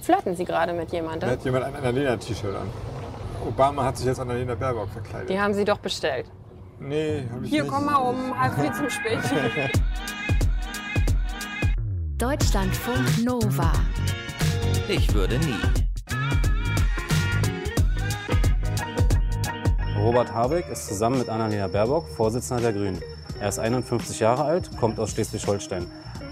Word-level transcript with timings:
Flirten 0.00 0.36
Sie 0.36 0.44
gerade 0.44 0.72
mit 0.72 0.90
Da 0.92 0.96
jemandem? 0.96 1.30
hat 1.30 1.44
jemand 1.44 1.64
ein 1.64 1.74
Annalena-T-Shirt 1.76 2.54
an. 2.54 2.68
Obama 3.46 3.84
hat 3.84 3.96
sich 3.96 4.06
jetzt 4.06 4.20
Annalena 4.20 4.54
Baerbock 4.54 4.88
verkleidet. 4.90 5.28
Die 5.30 5.40
haben 5.40 5.54
Sie 5.54 5.64
doch 5.64 5.78
bestellt. 5.78 6.26
Nee, 6.78 7.24
hab 7.32 7.42
ich 7.42 7.50
Hier, 7.50 7.62
nicht. 7.62 7.72
komm 7.72 7.86
mal 7.86 7.96
um 7.96 8.38
halb 8.38 8.54
vier 8.60 8.72
zum 8.72 8.90
Spät. 8.90 9.18
Deutschlandfunk 12.18 13.24
Nova. 13.24 13.72
Ich 14.88 15.12
würde 15.14 15.38
nie. 15.38 15.54
Robert 19.98 20.32
Habeck 20.32 20.68
ist 20.70 20.86
zusammen 20.88 21.18
mit 21.18 21.28
Annalena 21.28 21.66
Baerbock 21.68 22.08
Vorsitzender 22.08 22.62
der 22.62 22.72
Grünen. 22.72 23.00
Er 23.40 23.48
ist 23.48 23.58
51 23.58 24.20
Jahre 24.20 24.44
alt, 24.44 24.70
kommt 24.78 24.98
aus 24.98 25.10
Schleswig-Holstein. 25.10 25.86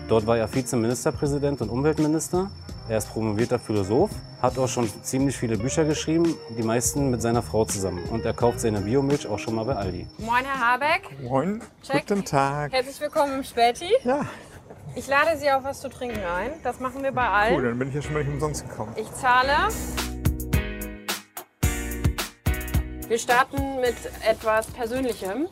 Dort 0.09 0.27
war 0.27 0.36
er 0.39 0.52
Vizeministerpräsident 0.52 1.61
und 1.61 1.68
Umweltminister. 1.71 2.50
Er 2.89 2.98
ist 2.98 3.09
promovierter 3.11 3.59
Philosoph, 3.59 4.11
hat 4.43 4.59
auch 4.59 4.69
schon 4.69 4.91
ziemlich 5.03 5.37
viele 5.37 5.56
Bücher 5.56 5.84
geschrieben, 5.84 6.37
die 6.51 6.62
meisten 6.62 7.11
mit 7.11 7.23
seiner 7.23 7.42
Frau 7.42 7.65
zusammen. 7.65 8.05
Und 8.11 8.27
er 8.27 8.34
kauft 8.34 8.61
seine 8.61 8.80
Biomilch 8.80 9.27
auch 9.27 9.38
schon 9.38 9.55
mal 9.55 9.65
bei 9.65 9.75
Aldi. 9.75 10.06
Moin, 10.19 10.45
Herr 10.45 10.73
Habeck. 10.75 11.19
Moin, 11.23 11.62
Check. 11.83 12.06
guten 12.06 12.25
Tag. 12.27 12.73
Herzlich 12.73 13.01
willkommen 13.01 13.39
im 13.39 13.45
Späti. 13.45 13.89
Ja, 14.05 14.27
Ich 14.95 15.06
lade 15.09 15.37
Sie 15.39 15.51
auf 15.51 15.65
was 15.65 15.80
zu 15.80 15.89
trinken 15.89 16.20
ein. 16.25 16.51
Das 16.62 16.78
machen 16.78 17.02
wir 17.02 17.11
bei 17.12 17.23
cool, 17.23 17.33
allen. 17.56 17.65
dann 17.65 17.78
bin 17.78 17.89
ich 17.89 17.95
ja 17.95 18.02
schon 18.02 18.12
mal 18.12 18.23
nicht 18.23 18.34
umsonst 18.34 18.69
gekommen. 18.69 18.92
Ich 18.97 19.11
zahle. 19.14 19.56
Wir 23.09 23.19
starten 23.19 23.80
mit 23.80 23.97
etwas 24.28 24.66
Persönlichem. 24.69 25.48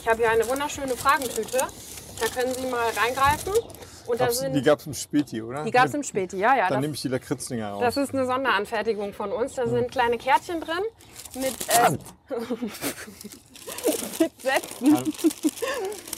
Ich 0.00 0.06
habe 0.08 0.18
hier 0.18 0.30
eine 0.30 0.46
wunderschöne 0.46 0.94
Fragentüte. 0.96 1.58
Da 2.20 2.26
können 2.40 2.54
Sie 2.54 2.66
mal 2.66 2.86
reingreifen. 3.02 3.52
Und 4.08 4.18
da 4.20 4.24
Gab's, 4.24 4.38
sind, 4.38 4.54
die 4.54 4.62
gab 4.62 4.78
es 4.78 4.86
im 4.86 4.94
Späti, 4.94 5.42
oder? 5.42 5.64
die 5.64 5.70
gab 5.70 5.86
es 5.86 5.94
im 5.94 6.02
Späti, 6.02 6.38
ja, 6.38 6.56
ja. 6.56 6.68
Dann 6.68 6.76
Das, 6.76 6.80
nehme 6.80 6.94
ich 6.94 7.02
die 7.02 7.08
Lakritzdinger 7.08 7.70
raus. 7.72 7.80
das 7.82 7.96
ist 7.98 8.14
eine 8.14 8.24
Sonderanfertigung 8.26 9.12
von 9.12 9.32
uns. 9.32 9.54
Da 9.54 9.66
sind 9.68 9.90
kleine 9.90 10.16
Kärtchen 10.18 10.60
drin 10.60 10.82
mit, 11.34 11.54
äh, 11.68 11.90
mit 14.20 14.40
Sätzen, 14.40 14.96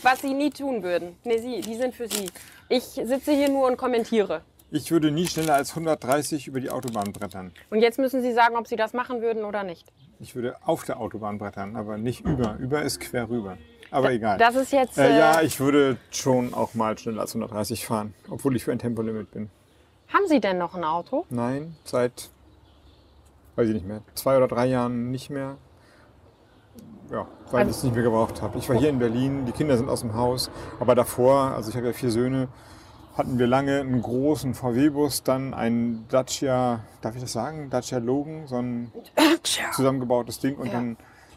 was 0.02 0.20
Sie 0.20 0.34
nie 0.34 0.50
tun 0.50 0.82
würden. 0.82 1.16
Nee, 1.24 1.38
Sie, 1.38 1.60
die 1.60 1.76
sind 1.76 1.94
für 1.94 2.08
Sie. 2.08 2.30
Ich 2.68 2.84
sitze 2.84 3.32
hier 3.32 3.48
nur 3.48 3.66
und 3.66 3.76
kommentiere. 3.76 4.42
Ich 4.70 4.90
würde 4.92 5.10
nie 5.10 5.26
schneller 5.26 5.54
als 5.54 5.70
130 5.70 6.46
über 6.46 6.60
die 6.60 6.70
Autobahn 6.70 7.12
brettern. 7.12 7.52
Und 7.70 7.80
jetzt 7.80 7.98
müssen 7.98 8.22
Sie 8.22 8.32
sagen, 8.32 8.56
ob 8.56 8.68
Sie 8.68 8.76
das 8.76 8.92
machen 8.92 9.20
würden 9.20 9.44
oder 9.44 9.64
nicht. 9.64 9.88
Ich 10.20 10.36
würde 10.36 10.56
auf 10.64 10.84
der 10.84 11.00
Autobahn 11.00 11.38
brettern, 11.38 11.74
aber 11.74 11.98
nicht 11.98 12.24
über. 12.24 12.56
Über 12.60 12.82
ist 12.82 13.00
quer 13.00 13.28
rüber. 13.28 13.58
Aber 13.90 14.12
egal. 14.12 14.38
Das 14.38 14.54
ist 14.54 14.72
jetzt. 14.72 14.98
äh, 14.98 15.18
ja, 15.18 15.40
äh, 15.40 15.44
ich 15.46 15.58
würde 15.60 15.96
schon 16.10 16.54
auch 16.54 16.74
mal 16.74 16.96
schneller 16.98 17.22
als 17.22 17.34
130 17.34 17.86
fahren, 17.86 18.14
obwohl 18.30 18.54
ich 18.56 18.64
für 18.64 18.72
ein 18.72 18.78
Tempolimit 18.78 19.30
bin. 19.32 19.50
haben 20.12 20.26
Sie 20.28 20.40
denn 20.40 20.58
noch 20.58 20.74
ein 20.74 20.84
Auto? 20.84 21.24
Nein, 21.30 21.76
seit, 21.84 22.30
weiß 23.56 23.68
ich 23.68 23.74
nicht 23.74 23.86
mehr, 23.86 24.02
zwei 24.14 24.36
oder 24.36 24.48
drei 24.48 24.66
Jahren 24.66 25.10
nicht 25.10 25.30
mehr. 25.30 25.56
Ja, 27.10 27.26
weil 27.50 27.60
Also- 27.60 27.70
ich 27.70 27.76
es 27.78 27.82
nicht 27.84 27.94
mehr 27.94 28.04
gebraucht 28.04 28.40
habe. 28.42 28.58
Ich 28.58 28.68
war 28.68 28.76
hier 28.76 28.88
in 28.90 28.98
Berlin, 29.00 29.44
die 29.46 29.52
Kinder 29.52 29.76
sind 29.76 29.88
aus 29.88 30.00
dem 30.00 30.14
Haus, 30.14 30.50
aber 30.78 30.94
davor, 30.94 31.52
also 31.56 31.70
ich 31.70 31.76
habe 31.76 31.86
ja 31.88 31.92
vier 31.92 32.10
Söhne, 32.12 32.48
hatten 33.16 33.38
wir 33.40 33.48
lange 33.48 33.80
einen 33.80 34.00
großen 34.00 34.54
VW-Bus, 34.54 35.24
dann 35.24 35.52
ein 35.52 36.06
Dacia, 36.08 36.80
darf 37.02 37.16
ich 37.16 37.20
das 37.22 37.32
sagen? 37.32 37.68
Dacia 37.68 37.98
Logan, 37.98 38.46
so 38.46 38.56
ein 38.56 38.92
zusammengebautes 39.72 40.38
Ding 40.38 40.56
und 40.56 40.66
Ja. 40.68 40.74
dann, 40.74 40.96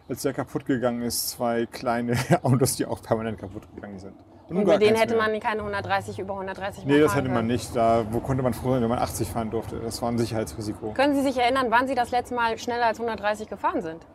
als 0.09 0.22
der 0.22 0.34
kaputt 0.34 0.66
gegangen 0.66 1.02
ist, 1.02 1.30
zwei 1.30 1.66
kleine 1.66 2.18
Autos, 2.44 2.76
die 2.76 2.86
auch 2.86 3.02
permanent 3.02 3.40
kaputt 3.40 3.64
gegangen 3.76 4.00
sind. 4.00 4.14
Und 4.50 4.66
gar 4.66 4.76
mit 4.78 4.82
denen 4.82 4.98
hätte 4.98 5.16
mehr. 5.16 5.30
man 5.30 5.40
keine 5.40 5.62
130 5.62 6.20
über 6.20 6.34
130 6.34 6.86
mehr 6.86 6.96
Nee, 6.96 7.02
das 7.02 7.16
hätte 7.16 7.30
man 7.30 7.48
nicht. 7.48 7.76
Da 7.76 8.06
wo 8.12 8.20
konnte 8.20 8.44
man 8.44 8.54
froh 8.54 8.74
sein, 8.74 8.81
wenn 8.81 8.90
man 8.90 9.00
80 9.00 9.30
fahren 9.30 9.50
durfte. 9.50 9.80
Das 9.80 10.02
war 10.02 10.09
ein 10.09 10.18
Sicherheitsrisiko. 10.18 10.92
Können 10.92 11.16
Sie 11.16 11.22
sich 11.24 11.38
erinnern, 11.38 11.68
wann 11.70 11.88
Sie 11.88 11.96
das 11.96 12.12
letzte 12.12 12.36
Mal 12.36 12.58
schneller 12.58 12.88
als 12.88 13.00
130 13.00 13.48
gefahren 13.48 13.81
sind? 13.81 14.06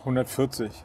140. 0.00 0.84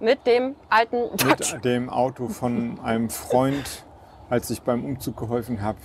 Mit 0.00 0.26
dem 0.26 0.56
alten. 0.70 1.10
Mit 1.24 1.64
dem 1.64 1.90
Auto 1.90 2.28
von 2.28 2.80
einem 2.80 3.10
Freund, 3.10 3.84
als 4.30 4.50
ich 4.50 4.62
beim 4.62 4.84
Umzug 4.84 5.16
geholfen 5.16 5.62
habe. 5.62 5.78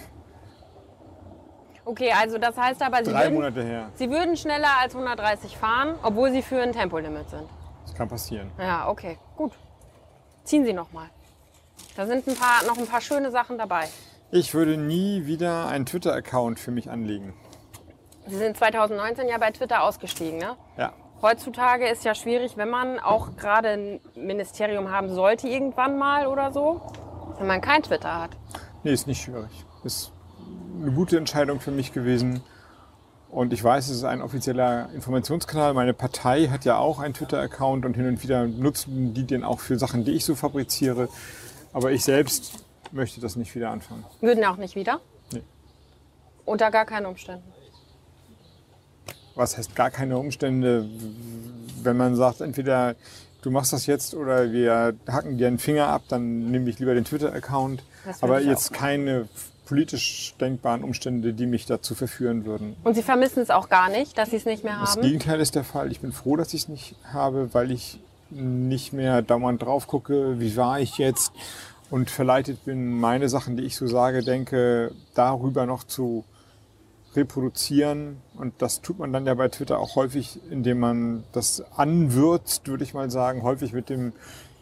Okay, 1.89 2.11
also 2.11 2.37
das 2.37 2.55
heißt 2.55 2.83
aber, 2.83 3.03
Sie 3.03 3.11
Drei 3.11 3.23
würden, 3.23 3.33
Monate 3.33 3.63
her. 3.63 3.89
Sie 3.95 4.11
würden 4.11 4.37
schneller 4.37 4.77
als 4.79 4.93
130 4.93 5.57
fahren, 5.57 5.95
obwohl 6.03 6.31
Sie 6.31 6.43
für 6.43 6.61
ein 6.61 6.71
Tempolimit 6.71 7.27
sind. 7.31 7.49
Das 7.83 7.95
kann 7.95 8.07
passieren. 8.07 8.51
Ja, 8.59 8.87
okay, 8.89 9.17
gut. 9.35 9.53
Ziehen 10.43 10.65
Sie 10.65 10.73
noch 10.73 10.91
mal. 10.91 11.07
Da 11.97 12.05
sind 12.05 12.27
ein 12.27 12.35
paar, 12.35 12.63
noch 12.67 12.77
ein 12.77 12.85
paar 12.85 13.01
schöne 13.01 13.31
Sachen 13.31 13.57
dabei. 13.57 13.89
Ich 14.29 14.53
würde 14.53 14.77
nie 14.77 15.25
wieder 15.25 15.67
einen 15.67 15.87
Twitter-Account 15.87 16.59
für 16.59 16.69
mich 16.69 16.91
anlegen. 16.91 17.33
Sie 18.27 18.37
sind 18.37 18.55
2019 18.55 19.27
ja 19.27 19.39
bei 19.39 19.49
Twitter 19.49 19.81
ausgestiegen, 19.81 20.37
ne? 20.37 20.57
Ja. 20.77 20.93
Heutzutage 21.23 21.87
ist 21.87 22.05
ja 22.05 22.13
schwierig, 22.13 22.55
wenn 22.55 22.69
man 22.69 22.99
auch 22.99 23.35
gerade 23.35 23.69
ein 23.69 23.99
Ministerium 24.13 24.91
haben 24.91 25.11
sollte, 25.11 25.47
irgendwann 25.47 25.97
mal 25.97 26.27
oder 26.27 26.51
so, 26.51 26.81
wenn 27.39 27.47
man 27.47 27.61
kein 27.61 27.81
Twitter 27.81 28.21
hat. 28.21 28.37
Nee, 28.83 28.91
ist 28.93 29.07
nicht 29.07 29.23
schwierig. 29.23 29.65
Ist 29.83 30.13
eine 30.81 30.91
gute 30.91 31.17
Entscheidung 31.17 31.59
für 31.59 31.71
mich 31.71 31.91
gewesen. 31.93 32.41
Und 33.29 33.53
ich 33.53 33.63
weiß, 33.63 33.89
es 33.89 33.97
ist 33.97 34.03
ein 34.05 34.21
offizieller 34.21 34.89
Informationskanal. 34.93 35.73
Meine 35.75 35.93
Partei 35.93 36.47
hat 36.47 36.65
ja 36.65 36.77
auch 36.77 36.99
einen 36.99 37.13
Twitter-Account 37.13 37.85
und 37.85 37.93
hin 37.93 38.07
und 38.07 38.23
wieder 38.23 38.47
nutzen 38.47 39.13
die 39.13 39.23
den 39.23 39.43
auch 39.43 39.59
für 39.59 39.77
Sachen, 39.77 40.03
die 40.03 40.11
ich 40.11 40.25
so 40.25 40.33
fabriziere. 40.33 41.09
Aber 41.71 41.91
ich 41.91 42.03
selbst 42.03 42.65
möchte 42.91 43.21
das 43.21 43.35
nicht 43.35 43.53
wieder 43.53 43.69
anfangen. 43.69 44.03
Würden 44.21 44.43
auch 44.45 44.57
nicht 44.57 44.75
wieder? 44.75 44.99
Nee. 45.31 45.43
Unter 46.45 46.71
gar 46.71 46.85
keinen 46.85 47.05
Umständen. 47.05 47.43
was 49.35 49.57
heißt 49.57 49.75
gar 49.75 49.91
keine 49.91 50.17
Umstände, 50.17 50.89
wenn 51.83 51.95
man 51.97 52.15
sagt, 52.15 52.41
entweder 52.41 52.95
du 53.41 53.51
machst 53.51 53.71
das 53.71 53.85
jetzt 53.85 54.13
oder 54.15 54.51
wir 54.51 54.95
hacken 55.07 55.37
dir 55.37 55.47
einen 55.47 55.59
Finger 55.59 55.87
ab, 55.87 56.01
dann 56.09 56.51
nehme 56.51 56.69
ich 56.69 56.79
lieber 56.79 56.93
den 56.93 57.05
Twitter-Account. 57.05 57.83
Aber 58.21 58.41
jetzt 58.41 58.73
keine 58.73 59.29
politisch 59.69 60.33
denkbaren 60.41 60.83
Umstände, 60.83 61.31
die 61.31 61.45
mich 61.45 61.67
dazu 61.67 61.93
verführen 61.93 62.43
würden. 62.43 62.75
Und 62.83 62.95
Sie 62.95 63.03
vermissen 63.03 63.39
es 63.39 63.51
auch 63.51 63.69
gar 63.69 63.87
nicht, 63.89 64.17
dass 64.17 64.31
Sie 64.31 64.37
es 64.37 64.45
nicht 64.45 64.63
mehr 64.63 64.79
Das 64.81 64.95
haben? 64.95 65.03
Gegenteil 65.03 65.39
ist 65.39 65.53
der 65.53 65.63
Fall. 65.63 65.91
Ich 65.91 65.99
bin 65.99 66.11
froh, 66.11 66.35
dass 66.35 66.55
ich 66.55 66.63
es 66.63 66.69
nicht 66.69 66.95
habe, 67.13 67.53
weil 67.53 67.69
ich 67.69 67.99
nicht 68.31 68.93
mehr 68.93 69.21
dauernd 69.21 69.61
drauf 69.61 69.85
gucke, 69.85 70.39
wie 70.39 70.57
war 70.57 70.79
ich 70.79 70.97
jetzt 70.97 71.31
und 71.91 72.09
verleitet 72.09 72.65
bin, 72.65 72.99
meine 72.99 73.29
Sachen, 73.29 73.57
die 73.57 73.63
ich 73.63 73.75
so 73.75 73.85
sage, 73.85 74.23
denke, 74.23 74.91
darüber 75.13 75.67
noch 75.67 75.83
zu 75.83 76.23
reproduzieren. 77.15 78.17
Und 78.37 78.55
das 78.63 78.81
tut 78.81 78.97
man 78.97 79.13
dann 79.13 79.27
ja 79.27 79.35
bei 79.35 79.49
Twitter 79.49 79.77
auch 79.77 79.95
häufig, 79.95 80.39
indem 80.49 80.79
man 80.79 81.23
das 81.31 81.63
anwürzt, 81.77 82.67
würde 82.67 82.83
ich 82.83 82.95
mal 82.95 83.11
sagen, 83.11 83.43
häufig 83.43 83.73
mit 83.73 83.89
dem 83.89 84.13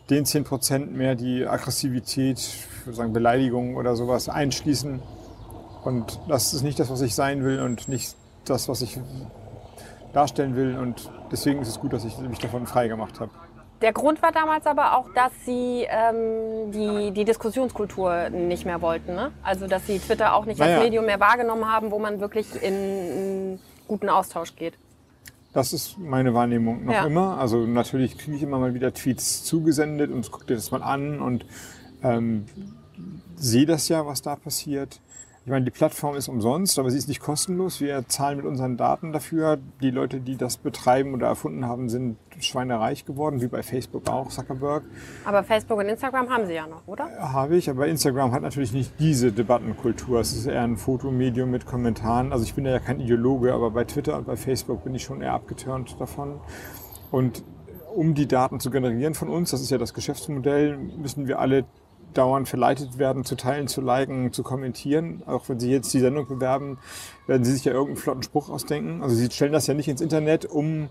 den 0.09 0.25
10% 0.25 0.88
mehr, 0.91 1.16
die 1.16 1.45
Aggressivität, 1.45 2.40
sagen 2.91 3.13
Beleidigungen 3.13 3.75
oder 3.75 3.95
sowas 3.95 4.29
einschließen. 4.29 5.01
Und 5.84 6.19
das 6.28 6.53
ist 6.53 6.63
nicht 6.63 6.79
das, 6.79 6.90
was 6.90 7.01
ich 7.01 7.16
sein 7.16 7.44
will 7.44 7.62
und 7.62 7.88
nicht 7.88 8.16
das, 8.45 8.69
was 8.69 8.81
ich 8.81 9.00
darstellen 10.13 10.56
will. 10.56 10.78
Und 10.78 11.09
deswegen 11.31 11.62
ist 11.62 11.68
es 11.68 11.79
gut, 11.79 11.94
dass 11.94 12.06
ich 12.06 12.18
mich 12.19 12.40
davon 12.40 12.68
frei 12.68 12.88
gemacht 12.88 13.19
habe. 13.19 13.31
Der 13.81 13.94
Grund 13.94 14.22
war 14.23 14.31
damals 14.31 14.66
aber 14.66 14.97
auch, 14.97 15.07
dass 15.13 15.31
Sie 15.45 15.85
ähm, 15.88 16.72
die, 16.72 17.12
die 17.12 17.25
Diskussionskultur 17.25 18.29
nicht 18.29 18.66
mehr 18.66 18.81
wollten. 18.81 19.13
Ne? 19.13 19.31
Also, 19.44 19.68
dass 19.68 19.85
Sie 19.85 20.00
Twitter 20.00 20.34
auch 20.34 20.45
nicht 20.45 20.59
Naja. 20.59 20.78
als 20.78 20.84
Medium 20.84 21.06
mehr 21.06 21.19
wahrgenommen 21.19 21.72
haben, 21.72 21.91
wo 21.91 22.00
man 22.00 22.19
wirklich 22.19 22.47
in 22.56 22.74
einen 22.74 23.59
guten 23.88 24.09
Austausch 24.09 24.56
geht. 24.56 24.74
Das 25.57 25.73
ist 25.73 25.97
meine 25.97 26.35
Wahrnehmung 26.35 26.85
noch 26.85 26.94
Ja. 26.94 27.07
immer. 27.07 27.40
Also 27.40 27.66
natürlich 27.66 28.16
kriege 28.16 28.38
ich 28.38 28.44
immer 28.44 28.59
mal 28.59 28.75
wieder 28.75 28.94
Tweets 28.94 29.44
zugesendet 29.44 30.12
und 30.12 30.29
gucke 30.31 30.45
dir 30.45 30.53
das 30.53 30.69
mal 30.69 30.84
an 30.84 31.19
und 31.19 31.47
ähm, 32.03 32.45
sehe 33.35 33.66
das 33.66 33.88
ja, 33.90 34.06
was 34.06 34.22
da 34.22 34.35
passiert. 34.35 35.00
Ich 35.47 35.52
meine, 35.52 35.63
die 35.63 35.72
Plattform 35.72 36.18
ist 36.18 36.28
umsonst, 36.28 36.78
aber 36.78 36.91
sie 36.91 36.97
ist 36.97 37.08
nicht 37.08 37.22
kostenlos. 37.22 37.80
Wir 37.80 38.06
zahlen 38.10 38.36
mit 38.36 38.45
unseren 38.45 38.75
Daten 38.75 39.13
dafür. 39.13 39.57
Die 39.81 39.92
Leute, 39.92 40.19
die 40.19 40.36
das 40.36 40.57
betreiben 40.57 41.13
oder 41.13 41.27
erfunden 41.27 41.66
haben, 41.66 41.88
sind 41.88 42.18
schweinereich 42.42 43.06
geworden, 43.06 43.39
wie 43.39 43.48
bei 43.48 43.63
Facebook 43.63 44.10
auch, 44.10 44.27
Zuckerberg. 44.27 44.83
Aber 45.24 45.45
Facebook 45.45 45.80
und 45.80 45.86
Instagram 45.86 46.30
haben 46.30 46.48
Sie 46.48 46.54
ja 46.54 46.68
noch, 46.68 46.86
oder? 46.86 47.07
Habe 47.18 47.56
ich, 47.56 47.69
aber 47.69 47.88
Instagram 47.88 48.33
hat 48.33 48.42
natürlich 48.42 48.74
nicht 48.74 48.92
diese 49.00 49.31
Debattenkultur. 49.31 50.19
Es 50.19 50.33
ist 50.33 50.48
eher 50.48 50.63
ein 50.63 50.75
Fotomedium 50.75 51.50
mit 51.50 51.66
Kommentaren. 51.66 52.33
Also 52.33 52.44
ich 52.44 52.54
bin 52.54 52.66
ja 52.66 52.80
kein 52.80 53.00
Ideologe, 53.00 53.54
aber 53.54 53.71
bei 53.71 53.86
Twitter 53.86 54.18
und 54.18 54.27
bei 54.27 54.36
Facebook 54.36 54.83
bin 54.83 54.95
ich 54.95 55.04
schon 55.04 55.21
eher 55.21 55.31
abgeturnt 55.31 55.95
davon. 55.98 56.42
Und 57.10 57.42
um 57.95 58.16
die 58.16 58.27
Daten 58.27 58.60
zu 58.60 58.69
generieren 58.69 59.13
von 59.13 59.30
uns, 59.30 59.51
das 59.51 59.62
ist 59.62 59.69
ja 59.69 59.77
das 59.77 59.94
Geschäftsmodell, 59.94 60.77
müssen 60.77 61.30
wir 61.30 61.39
alle 61.39 61.63
dauernd 62.18 62.50
verleitet 62.50 62.98
werden, 62.98 63.24
zu 63.24 63.36
teilen, 63.36 63.68
zu 63.68 63.81
liken, 63.81 64.34
zu 64.34 64.44
kommentieren. 64.44 65.24
Auch 65.25 65.48
wenn 65.50 65.60
Sie 65.60 65.72
jetzt 65.72 65.94
die 65.94 66.00
Sendung 66.00 66.28
bewerben, 66.28 66.80
werden 67.28 67.44
Sie 67.44 67.52
sich 67.52 67.66
ja 67.66 67.72
irgendeinen 67.72 67.98
flotten 67.98 68.24
Spruch 68.24 68.50
ausdenken. 68.50 69.04
Also 69.04 69.16
Sie 69.16 69.30
stellen 69.31 69.54
das 69.54 69.68
ja 69.68 69.74
nicht 69.74 69.88
ins 69.88 70.02
Internet, 70.02 70.46
um 70.46 70.90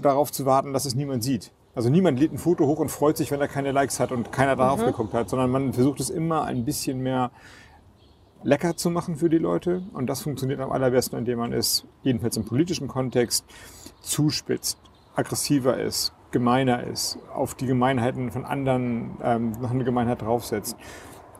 darauf 0.00 0.32
zu 0.32 0.46
warten, 0.46 0.72
dass 0.72 0.84
es 0.84 0.94
niemand 0.94 1.24
sieht. 1.24 1.52
Also 1.74 1.88
niemand 1.88 2.18
lädt 2.20 2.32
ein 2.32 2.38
Foto 2.38 2.66
hoch 2.66 2.78
und 2.78 2.90
freut 2.90 3.16
sich, 3.16 3.30
wenn 3.30 3.40
er 3.40 3.48
keine 3.48 3.72
Likes 3.72 3.98
hat 3.98 4.12
und 4.12 4.30
keiner 4.30 4.56
darauf 4.56 4.84
geguckt 4.84 5.14
hat, 5.14 5.30
sondern 5.30 5.50
man 5.50 5.72
versucht 5.72 6.00
es 6.00 6.10
immer 6.10 6.44
ein 6.44 6.64
bisschen 6.64 7.00
mehr 7.00 7.30
lecker 8.42 8.76
zu 8.76 8.90
machen 8.90 9.16
für 9.16 9.30
die 9.30 9.38
Leute. 9.38 9.82
Und 9.94 10.06
das 10.06 10.20
funktioniert 10.20 10.60
am 10.60 10.70
allerbesten, 10.70 11.18
indem 11.18 11.38
man 11.38 11.52
es, 11.52 11.86
jedenfalls 12.02 12.36
im 12.36 12.44
politischen 12.44 12.88
Kontext, 12.88 13.46
zuspitzt, 14.02 14.78
aggressiver 15.14 15.78
ist, 15.78 16.12
gemeiner 16.32 16.84
ist, 16.84 17.18
auf 17.34 17.54
die 17.54 17.66
Gemeinheiten 17.66 18.30
von 18.30 18.44
anderen 18.44 19.16
ähm, 19.22 19.52
noch 19.60 19.70
eine 19.70 19.84
Gemeinheit 19.84 20.22
draufsetzt. 20.22 20.76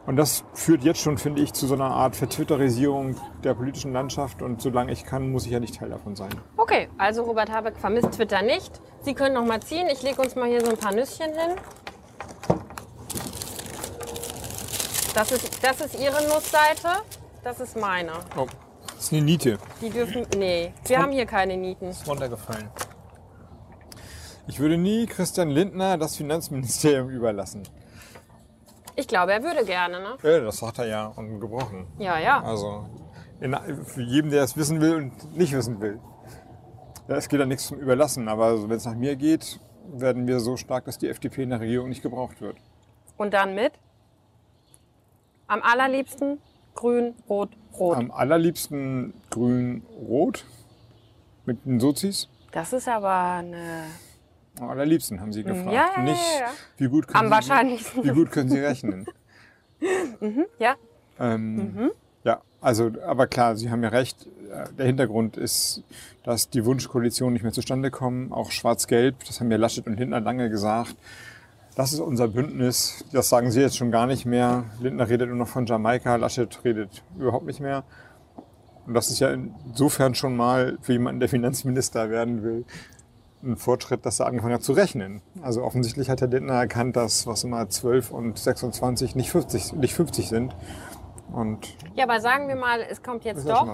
Und 0.04 0.16
das 0.16 0.42
führt 0.52 0.82
jetzt 0.82 1.00
schon, 1.00 1.16
finde 1.16 1.42
ich, 1.42 1.52
zu 1.52 1.66
so 1.66 1.74
einer 1.74 1.90
Art 1.90 2.16
Vertwitterisierung 2.16 3.16
der 3.44 3.54
politischen 3.54 3.92
Landschaft. 3.92 4.42
Und 4.42 4.60
solange 4.60 4.90
ich 4.90 5.04
kann, 5.04 5.30
muss 5.30 5.46
ich 5.46 5.52
ja 5.52 5.60
nicht 5.60 5.76
Teil 5.76 5.90
davon 5.90 6.16
sein. 6.16 6.30
Okay, 6.56 6.88
also 6.98 7.22
Robert 7.22 7.52
Habeck 7.52 7.76
vermisst 7.76 8.12
Twitter 8.12 8.42
nicht. 8.42 8.80
Sie 9.02 9.14
können 9.14 9.34
noch 9.34 9.46
mal 9.46 9.60
ziehen. 9.60 9.86
Ich 9.92 10.02
lege 10.02 10.20
uns 10.20 10.34
mal 10.34 10.48
hier 10.48 10.60
so 10.60 10.70
ein 10.70 10.76
paar 10.76 10.92
Nüsschen 10.92 11.26
hin. 11.26 11.56
Das 15.14 15.30
ist, 15.30 15.62
das 15.62 15.80
ist 15.82 16.00
Ihre 16.00 16.26
Nussseite. 16.28 17.02
Das 17.44 17.60
ist 17.60 17.78
meine. 17.78 18.12
Oh, 18.36 18.46
das 18.86 19.04
ist 19.04 19.12
eine 19.12 19.22
Niete. 19.22 19.58
Die 19.80 19.90
dürfen. 19.90 20.26
Nee, 20.36 20.72
wir 20.86 20.98
haben 20.98 21.12
hier 21.12 21.26
keine 21.26 21.56
Nieten. 21.56 21.86
ist 21.86 22.08
runtergefallen. 22.08 22.70
Ich 24.46 24.58
würde 24.58 24.76
nie 24.76 25.06
Christian 25.06 25.50
Lindner 25.50 25.98
das 25.98 26.16
Finanzministerium 26.16 27.10
überlassen. 27.10 27.62
Ich 28.96 29.08
glaube, 29.08 29.32
er 29.32 29.42
würde 29.42 29.64
gerne, 29.64 30.00
ne? 30.00 30.16
Ja, 30.22 30.40
das 30.40 30.58
sagt 30.58 30.78
er 30.78 30.86
ja 30.86 31.06
und 31.06 31.40
gebrochen. 31.40 31.86
Ja, 31.98 32.18
ja. 32.18 32.42
Also 32.42 32.86
in, 33.40 33.56
für 33.84 34.02
jeden, 34.02 34.30
der 34.30 34.42
es 34.42 34.56
wissen 34.56 34.80
will 34.80 34.94
und 34.96 35.36
nicht 35.36 35.52
wissen 35.52 35.80
will. 35.80 35.98
Ja, 37.08 37.16
es 37.16 37.28
geht 37.28 37.40
ja 37.40 37.46
nichts 37.46 37.66
zum 37.66 37.78
Überlassen, 37.78 38.28
aber 38.28 38.68
wenn 38.68 38.76
es 38.76 38.84
nach 38.84 38.94
mir 38.94 39.16
geht, 39.16 39.60
werden 39.92 40.26
wir 40.26 40.40
so 40.40 40.56
stark, 40.56 40.84
dass 40.84 40.98
die 40.98 41.08
FDP 41.08 41.44
in 41.44 41.50
der 41.50 41.60
Regierung 41.60 41.88
nicht 41.88 42.02
gebraucht 42.02 42.40
wird. 42.40 42.56
Und 43.16 43.34
dann 43.34 43.54
mit? 43.54 43.72
Am 45.46 45.62
allerliebsten 45.62 46.38
grün, 46.74 47.14
rot, 47.28 47.50
rot. 47.78 47.96
Am 47.96 48.10
allerliebsten 48.10 49.14
grün-rot 49.30 50.44
mit 51.44 51.64
den 51.64 51.80
Sozis. 51.80 52.28
Das 52.52 52.72
ist 52.72 52.88
aber 52.88 53.12
eine. 53.12 53.86
Am 54.60 54.69
allerliebsten 54.69 55.20
haben 55.20 55.32
sie 55.32 55.43
gefragt. 55.43 55.66
ja, 55.72 55.72
ja, 55.72 55.90
ja, 55.96 56.02
nicht, 56.02 56.22
wie 56.76 56.88
gut 56.88 57.06
können 57.08 57.19
Am 57.20 57.26
sie, 57.26 57.31
wahrscheinlichsten. 57.31 58.04
Wie 58.04 58.10
gut 58.10 58.31
können 58.31 58.49
sie 58.50 58.58
rechnen? 58.58 59.06
Ja? 60.58 60.76
Ähm, 61.19 61.90
Ja, 62.25 62.40
also, 62.60 62.93
aber 63.04 63.26
klar, 63.26 63.56
Sie 63.56 63.69
haben 63.70 63.82
ja 63.82 63.88
recht. 63.88 64.28
Äh, 64.52 64.72
Der 64.78 64.87
Hintergrund 64.87 65.37
ist, 65.37 65.82
dass 66.22 66.49
die 66.50 66.64
Wunschkoalitionen 66.64 67.32
nicht 67.32 67.43
mehr 67.43 67.52
zustande 67.52 67.90
kommen. 67.90 68.32
Auch 68.32 68.52
Schwarz-Gelb, 68.52 69.16
das 69.26 69.40
haben 69.40 69.50
ja 69.50 69.56
Laschet 69.56 69.84
und 69.88 69.99
Lindner 69.99 70.20
lange 70.20 70.49
gesagt. 70.50 70.94
Das 71.75 71.93
ist 71.93 71.98
unser 71.98 72.28
Bündnis. 72.28 73.05
Das 73.12 73.28
sagen 73.28 73.50
Sie 73.50 73.60
jetzt 73.60 73.76
schon 73.76 73.90
gar 73.90 74.06
nicht 74.06 74.25
mehr. 74.25 74.64
Lindner 74.81 75.08
redet 75.08 75.28
nur 75.28 75.38
noch 75.38 75.48
von 75.48 75.66
Jamaika, 75.66 76.14
Laschet 76.14 76.56
redet 76.64 77.02
überhaupt 77.19 77.46
nicht 77.46 77.58
mehr. 77.58 77.82
Und 78.87 78.94
das 78.94 79.10
ist 79.10 79.19
ja 79.20 79.31
insofern 79.31 80.14
schon 80.14 80.37
mal 80.37 80.78
für 80.82 80.93
jemanden, 80.93 81.19
der 81.19 81.28
Finanzminister 81.28 82.10
werden 82.10 82.43
will, 82.44 82.64
ein 83.42 83.56
Fortschritt, 83.56 84.06
dass 84.06 84.20
er 84.20 84.26
angefangen 84.26 84.54
hat 84.54 84.62
zu 84.62 84.72
rechnen. 84.72 85.20
Also 85.42 85.62
offensichtlich 85.62 86.08
hat 86.08 86.20
Herr 86.20 86.28
Lindner 86.28 86.54
erkannt, 86.54 86.96
dass 86.96 87.26
was 87.26 87.44
immer 87.44 87.68
12 87.68 88.10
und 88.10 88.38
26 88.38 89.14
nicht 89.16 89.30
50, 89.30 89.72
nicht 89.74 89.94
50 89.94 90.28
sind. 90.28 90.54
Und 91.32 91.76
Ja, 91.94 92.04
aber 92.04 92.20
sagen 92.20 92.48
wir 92.48 92.56
mal, 92.56 92.80
es 92.80 93.02
kommt 93.02 93.24
jetzt 93.24 93.48
doch 93.48 93.66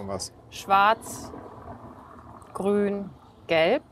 schwarz, 0.50 1.30
grün, 2.54 3.10
gelb, 3.46 3.82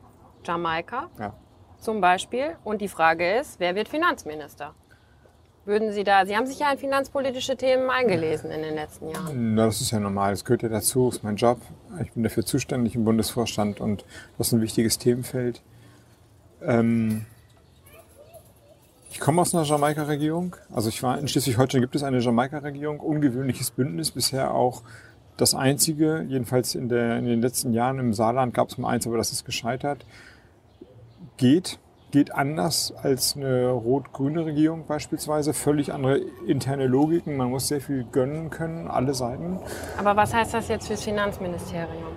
Jamaika 0.43 1.09
Ja. 1.19 1.33
zum 1.79 2.01
Beispiel. 2.01 2.55
Und 2.63 2.81
die 2.81 2.87
Frage 2.87 3.37
ist, 3.39 3.59
wer 3.59 3.75
wird 3.75 3.89
Finanzminister? 3.89 4.73
Würden 5.67 5.91
Sie 5.91 6.05
da, 6.05 6.25
Sie 6.25 6.33
haben 6.37 6.47
sich 6.47 6.59
ja 6.59 6.71
in 6.71 6.77
finanzpolitische 6.77 7.57
Themen 7.57 7.89
eingelesen 7.89 8.51
in 8.51 8.61
den 8.61 8.75
letzten 8.75 9.09
Jahren. 9.09 9.53
Na, 9.53 9.65
das 9.65 9.81
ist 9.81 9.91
ja 9.91 9.99
normal, 9.99 10.31
das 10.31 10.45
gehört 10.45 10.63
ja 10.63 10.69
dazu, 10.69 11.09
ist 11.09 11.25
mein 11.25 11.35
Job. 11.35 11.59
Ich 12.01 12.13
bin 12.13 12.23
dafür 12.23 12.45
zuständig 12.45 12.95
im 12.95 13.03
Bundesvorstand 13.03 13.81
und 13.81 14.05
das 14.37 14.47
ist 14.47 14.53
ein 14.53 14.61
wichtiges 14.61 14.97
Themenfeld. 14.97 15.61
Ähm 16.61 17.25
ich 19.11 19.19
komme 19.19 19.41
aus 19.41 19.53
einer 19.53 19.65
Jamaika-Regierung. 19.65 20.55
Also 20.73 20.87
ich 20.87 21.03
war 21.03 21.19
in 21.19 21.27
Schleswig-Holstein 21.27 21.81
gibt 21.81 21.97
es 21.97 22.03
eine 22.03 22.19
Jamaika-Regierung, 22.19 23.01
ungewöhnliches 23.01 23.71
Bündnis, 23.71 24.11
bisher 24.11 24.53
auch 24.53 24.83
das 25.35 25.53
einzige, 25.53 26.25
jedenfalls 26.29 26.75
in, 26.75 26.87
der, 26.87 27.17
in 27.17 27.25
den 27.25 27.41
letzten 27.41 27.73
Jahren 27.73 27.99
im 27.99 28.13
Saarland 28.13 28.53
gab 28.53 28.69
es 28.69 28.77
mal 28.77 28.87
eins, 28.87 29.05
aber 29.05 29.17
das 29.17 29.33
ist 29.33 29.43
gescheitert. 29.43 30.05
Geht, 31.35 31.77
geht 32.17 32.33
anders 32.33 32.91
als 33.03 33.35
eine 33.35 33.69
rot-grüne 33.69 34.43
Regierung 34.43 34.87
beispielsweise. 34.87 35.53
Völlig 35.53 35.93
andere 35.93 36.17
interne 36.47 36.87
Logiken. 36.87 37.37
Man 37.37 37.51
muss 37.51 37.67
sehr 37.67 37.79
viel 37.79 38.05
gönnen 38.11 38.49
können, 38.49 38.87
alle 38.87 39.13
Seiten. 39.13 39.59
Aber 39.99 40.15
was 40.15 40.33
heißt 40.33 40.51
das 40.51 40.67
jetzt 40.67 40.87
fürs 40.87 41.03
Finanzministerium? 41.03 42.07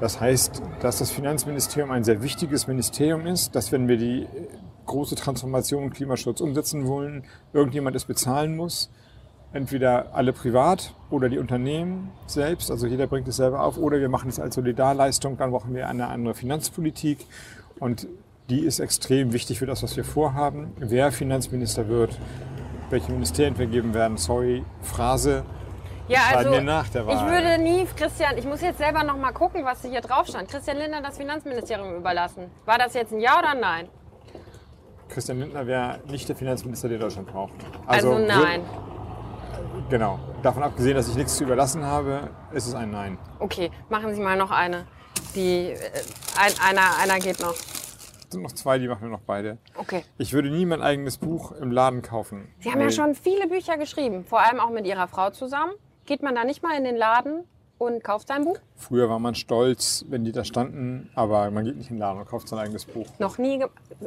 Das 0.00 0.20
heißt, 0.20 0.62
dass 0.80 0.98
das 0.98 1.12
Finanzministerium 1.12 1.92
ein 1.92 2.02
sehr 2.02 2.24
wichtiges 2.24 2.66
Ministerium 2.66 3.24
ist, 3.28 3.54
dass 3.54 3.70
wenn 3.70 3.86
wir 3.86 3.98
die 3.98 4.26
große 4.86 5.14
Transformation 5.14 5.84
im 5.84 5.92
Klimaschutz 5.92 6.40
umsetzen 6.40 6.88
wollen, 6.88 7.22
irgendjemand 7.52 7.94
es 7.94 8.04
bezahlen 8.04 8.56
muss. 8.56 8.90
Entweder 9.52 10.12
alle 10.12 10.32
privat 10.32 10.92
oder 11.08 11.28
die 11.28 11.38
Unternehmen 11.38 12.10
selbst, 12.26 12.72
also 12.72 12.88
jeder 12.88 13.06
bringt 13.06 13.28
es 13.28 13.36
selber 13.36 13.62
auf, 13.62 13.78
oder 13.78 14.00
wir 14.00 14.08
machen 14.08 14.28
es 14.28 14.40
als 14.40 14.56
Solidarleistung, 14.56 15.36
dann 15.36 15.52
brauchen 15.52 15.72
wir 15.72 15.88
eine 15.88 16.08
andere 16.08 16.34
Finanzpolitik 16.34 17.24
und 17.78 18.08
die 18.50 18.60
ist 18.60 18.78
extrem 18.80 19.32
wichtig 19.32 19.58
für 19.58 19.66
das, 19.66 19.82
was 19.82 19.96
wir 19.96 20.04
vorhaben. 20.04 20.72
Wer 20.78 21.10
Finanzminister 21.12 21.88
wird, 21.88 22.16
welche 22.90 23.10
Ministerien 23.10 23.56
vergeben 23.56 23.92
werden, 23.94 24.16
sorry, 24.16 24.64
Phrase, 24.82 25.44
Ja, 26.08 26.20
also 26.34 26.52
wir 26.52 26.60
nach 26.60 26.88
der 26.88 27.02
ich 27.02 27.08
Wahl. 27.08 27.30
würde 27.30 27.58
nie, 27.60 27.84
Christian, 27.96 28.38
ich 28.38 28.44
muss 28.44 28.60
jetzt 28.60 28.78
selber 28.78 29.02
noch 29.02 29.16
mal 29.16 29.32
gucken, 29.32 29.64
was 29.64 29.82
hier 29.82 30.00
drauf 30.00 30.28
stand. 30.28 30.48
Christian 30.48 30.76
Lindner 30.76 31.02
das 31.02 31.16
Finanzministerium 31.16 31.96
überlassen. 31.96 32.44
War 32.64 32.78
das 32.78 32.94
jetzt 32.94 33.12
ein 33.12 33.18
Ja 33.20 33.38
oder 33.40 33.50
ein 33.50 33.60
Nein? 33.60 33.88
Christian 35.08 35.40
Lindner 35.40 35.66
wäre 35.66 35.98
nicht 36.08 36.28
der 36.28 36.36
Finanzminister, 36.36 36.88
den 36.88 37.00
Deutschland 37.00 37.26
braucht. 37.28 37.54
Also, 37.86 38.12
würd- 38.12 38.26
nein. 38.26 38.60
Genau. 39.90 40.18
Davon 40.42 40.62
abgesehen, 40.62 40.96
dass 40.96 41.08
ich 41.08 41.14
nichts 41.16 41.36
zu 41.36 41.44
überlassen 41.44 41.84
habe, 41.84 42.30
ist 42.52 42.66
es 42.66 42.74
ein 42.74 42.90
Nein. 42.90 43.18
Okay, 43.40 43.70
machen 43.88 44.14
Sie 44.14 44.20
mal 44.20 44.36
noch 44.36 44.50
eine. 44.52 44.84
Die, 45.34 45.70
äh, 45.70 45.76
ein, 46.38 46.52
einer, 46.70 46.98
einer 47.02 47.18
geht 47.20 47.40
noch. 47.40 47.54
Es 48.28 48.32
sind 48.32 48.42
noch 48.42 48.52
zwei, 48.52 48.78
die 48.78 48.88
machen 48.88 49.02
wir 49.02 49.08
noch 49.08 49.20
beide. 49.20 49.58
Okay. 49.76 50.02
Ich 50.18 50.32
würde 50.32 50.50
nie 50.50 50.66
mein 50.66 50.82
eigenes 50.82 51.16
Buch 51.18 51.52
im 51.52 51.70
Laden 51.70 52.02
kaufen. 52.02 52.48
Sie 52.58 52.72
haben 52.72 52.80
ja 52.80 52.90
schon 52.90 53.14
viele 53.14 53.46
Bücher 53.46 53.78
geschrieben, 53.78 54.24
vor 54.24 54.40
allem 54.40 54.58
auch 54.58 54.70
mit 54.70 54.84
Ihrer 54.86 55.06
Frau 55.06 55.30
zusammen. 55.30 55.72
Geht 56.06 56.22
man 56.22 56.34
da 56.34 56.44
nicht 56.44 56.62
mal 56.62 56.76
in 56.76 56.84
den 56.84 56.96
Laden 56.96 57.44
und 57.78 58.02
kauft 58.02 58.28
sein 58.28 58.44
Buch? 58.44 58.58
Früher 58.76 59.08
war 59.08 59.18
man 59.18 59.34
stolz, 59.34 60.04
wenn 60.08 60.24
die 60.24 60.32
da 60.32 60.44
standen, 60.44 61.10
aber 61.14 61.50
man 61.50 61.64
geht 61.64 61.76
nicht 61.76 61.90
in 61.90 61.96
den 61.96 62.00
Laden 62.00 62.20
und 62.20 62.26
kauft 62.28 62.48
sein 62.48 62.58
eigenes 62.58 62.84
Buch. 62.84 63.06
Noch 63.18 63.38
nie. 63.38 63.64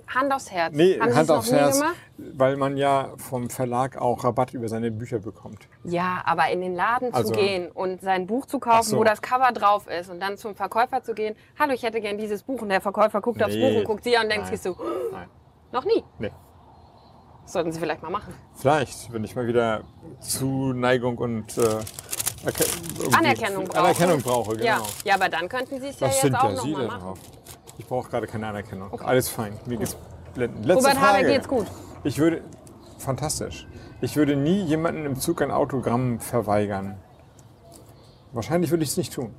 Hand 0.08 0.34
aufs 0.34 0.52
Herz. 0.52 0.74
Nee, 0.76 1.00
Haben 1.00 1.16
Hand 1.16 1.32
aufs 1.32 1.52
Herz, 1.52 1.82
weil 2.18 2.58
man 2.58 2.78
ja 2.78 3.14
vom 3.18 3.50
Verlag 3.50 3.98
auch 3.98 4.24
Rabatt 4.24 4.54
über 4.54 4.68
seine 4.68 4.92
Bücher 4.92 5.20
bekommt. 5.20 5.68
Ja, 5.84 6.22
aber 6.26 6.50
in 6.50 6.62
den 6.62 6.76
Laden 6.76 7.14
Also- 7.14 7.32
zu 7.34 7.40
gehen 7.40 7.72
und 7.72 8.02
sein 8.02 8.28
Buch 8.28 8.46
zu 8.46 8.60
kaufen, 8.60 8.90
so. 8.90 8.98
wo 8.98 9.04
das 9.04 9.22
Cover 9.22 9.52
drauf 9.52 9.88
ist 9.88 10.10
und 10.10 10.20
dann 10.20 10.38
zum 10.38 10.56
Verkäufer 10.56 11.04
zu 11.04 11.14
gehen, 11.14 11.36
hallo, 11.58 11.74
ich 11.74 11.84
hätte 11.84 12.02
gern 12.02 12.18
dieses 12.18 12.44
Buch 12.44 12.62
und 12.62 12.70
der 12.70 12.82
Verkäufer 12.82 13.22
guckt 13.22 13.42
aufs 13.44 13.54
Nee. 13.56 13.70
Buch 13.72 13.80
und 13.80 13.86
guckt 13.86 14.04
sie 14.04 14.18
an 14.18 14.24
und 14.24 14.32
denkt 14.32 14.48
sich 14.48 14.62
so, 14.62 14.76
Nein. 15.12 15.28
noch 15.72 15.86
nie. 15.86 16.04
Nee. 16.20 16.32
Sollten 17.46 17.72
Sie 17.72 17.80
vielleicht 17.80 18.04
mal 18.04 18.12
machen. 18.12 18.32
Vielleicht, 18.54 19.12
wenn 19.12 19.24
ich 19.24 19.36
mal 19.36 19.48
wieder 19.48 19.82
Zuneigung 20.20 21.18
und 21.18 21.58
äh, 21.58 21.64
Erke- 22.46 23.18
Anerkennung 23.18 23.66
brauchen. 23.66 23.78
Anerkennung 23.80 24.22
brauche, 24.22 24.52
genau. 24.56 24.64
Ja. 24.66 24.82
ja, 25.04 25.16
aber 25.16 25.30
dann 25.30 25.50
könnten 25.50 25.80
Sie 25.82 25.88
es 25.88 26.00
ja 26.00 26.08
Was 26.08 26.14
jetzt 26.16 26.22
sind 26.22 26.36
auch 26.36 26.44
ja 26.46 26.56
noch 26.56 26.64
Sie 26.64 26.72
mal 26.74 26.88
machen. 26.88 27.02
drauf? 27.02 27.20
Ich 27.78 27.86
brauche 27.86 28.10
gerade 28.10 28.28
keine 28.28 28.48
Anerkennung. 28.48 29.00
Alles 29.02 29.30
fein. 29.30 29.58
Mir 29.66 29.78
geht's 29.78 29.96
blendend. 30.34 30.66
Letzte 30.66 30.84
Robert 30.86 30.98
Frage. 30.98 31.18
Habeck 31.18 31.28
geht's 31.28 31.48
gut. 31.48 31.68
Ich 32.04 32.18
würde, 32.18 32.42
fantastisch. 32.98 33.68
Ich 34.02 34.16
würde 34.16 34.36
nie 34.36 34.62
jemanden 34.64 35.06
im 35.06 35.20
Zug 35.20 35.42
ein 35.42 35.52
Autogramm 35.52 36.20
verweigern. 36.20 36.98
Wahrscheinlich 38.32 38.72
würde 38.72 38.84
ich 38.84 38.90
es 38.92 38.98
nicht 38.98 39.14
tun. 39.14 39.34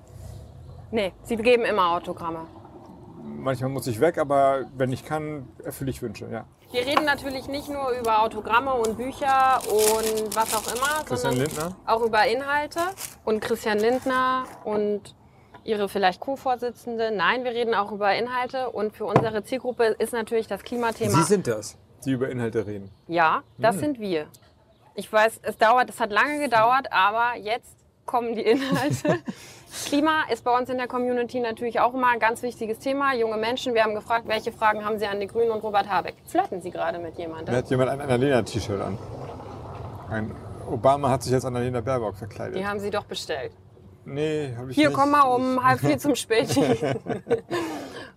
Nee, 0.90 1.12
Sie 1.23 1.37
geben 1.37 1.64
immer 1.64 1.90
Autogramme. 1.92 2.40
Manchmal 3.23 3.71
muss 3.71 3.87
ich 3.87 4.00
weg, 4.00 4.19
aber 4.19 4.64
wenn 4.76 4.92
ich 4.92 5.04
kann, 5.04 5.49
erfülle 5.64 5.90
ich 5.90 6.02
Wünsche. 6.02 6.28
Ja. 6.30 6.45
Wir 6.72 6.86
reden 6.86 7.04
natürlich 7.04 7.48
nicht 7.48 7.68
nur 7.68 7.90
über 7.90 8.22
Autogramme 8.22 8.72
und 8.74 8.96
Bücher 8.96 9.60
und 9.68 10.36
was 10.36 10.54
auch 10.54 10.72
immer, 10.72 11.04
Christian 11.04 11.34
sondern 11.34 11.38
Lindner? 11.38 11.76
auch 11.84 12.00
über 12.02 12.24
Inhalte 12.26 12.80
und 13.24 13.40
Christian 13.40 13.78
Lindner 13.80 14.44
und 14.64 15.14
Ihre 15.64 15.88
vielleicht 15.88 16.20
Co-Vorsitzende. 16.20 17.10
Nein, 17.10 17.42
wir 17.44 17.50
reden 17.50 17.74
auch 17.74 17.90
über 17.92 18.14
Inhalte 18.14 18.70
und 18.70 18.96
für 18.96 19.04
unsere 19.04 19.42
Zielgruppe 19.42 19.84
ist 19.98 20.12
natürlich 20.12 20.46
das 20.46 20.62
Klimathema. 20.62 21.22
sind 21.24 21.46
das. 21.48 21.76
Die 22.04 22.12
über 22.12 22.30
Inhalte 22.30 22.66
reden. 22.66 22.90
ja, 23.08 23.42
das 23.58 23.78
sind 23.78 23.98
wir. 24.00 24.26
Ich 24.94 25.12
weiß, 25.12 25.40
es 25.42 25.58
dauert, 25.58 25.90
es 25.90 26.00
hat 26.00 26.10
lange 26.10 26.38
gedauert, 26.38 26.86
aber 26.90 27.36
jetzt 27.36 27.74
kommen 28.06 28.34
die 28.34 28.42
Inhalte. 28.42 29.18
Klima 29.86 30.24
ist 30.32 30.44
bei 30.44 30.56
uns 30.56 30.68
in 30.68 30.78
der 30.78 30.88
Community 30.88 31.40
natürlich 31.40 31.80
auch 31.80 31.94
immer 31.94 32.08
ein 32.08 32.18
ganz 32.18 32.42
wichtiges 32.42 32.78
Thema. 32.78 33.14
Junge 33.14 33.36
Menschen, 33.36 33.74
wir 33.74 33.84
haben 33.84 33.94
gefragt, 33.94 34.26
welche 34.26 34.52
Fragen 34.52 34.84
haben 34.84 34.98
Sie 34.98 35.06
an 35.06 35.20
die 35.20 35.26
Grünen 35.26 35.50
und 35.50 35.62
Robert 35.62 35.88
Habeck? 35.88 36.16
Flirten 36.26 36.60
Sie 36.60 36.70
gerade 36.70 36.98
mit 36.98 37.14
Da 37.16 37.22
jemandem? 37.22 37.54
hat 37.54 37.70
jemand 37.70 37.90
ein 37.90 38.00
Annalena-T-Shirt 38.00 38.80
an. 38.80 38.98
Ein 40.10 40.34
Obama 40.68 41.10
hat 41.10 41.22
sich 41.22 41.32
jetzt 41.32 41.44
Annalena 41.44 41.80
Baerbock 41.80 42.16
verkleidet. 42.16 42.56
Die 42.56 42.66
haben 42.66 42.80
sie 42.80 42.90
doch 42.90 43.04
bestellt. 43.04 43.52
nee, 44.04 44.54
habe 44.56 44.70
ich 44.70 44.76
Hier, 44.76 44.88
nicht. 44.88 44.98
komm 44.98 45.10
mal 45.12 45.22
um 45.22 45.62
halb 45.62 45.80
vier 45.80 45.98
zum 45.98 46.14
Späti. 46.16 46.60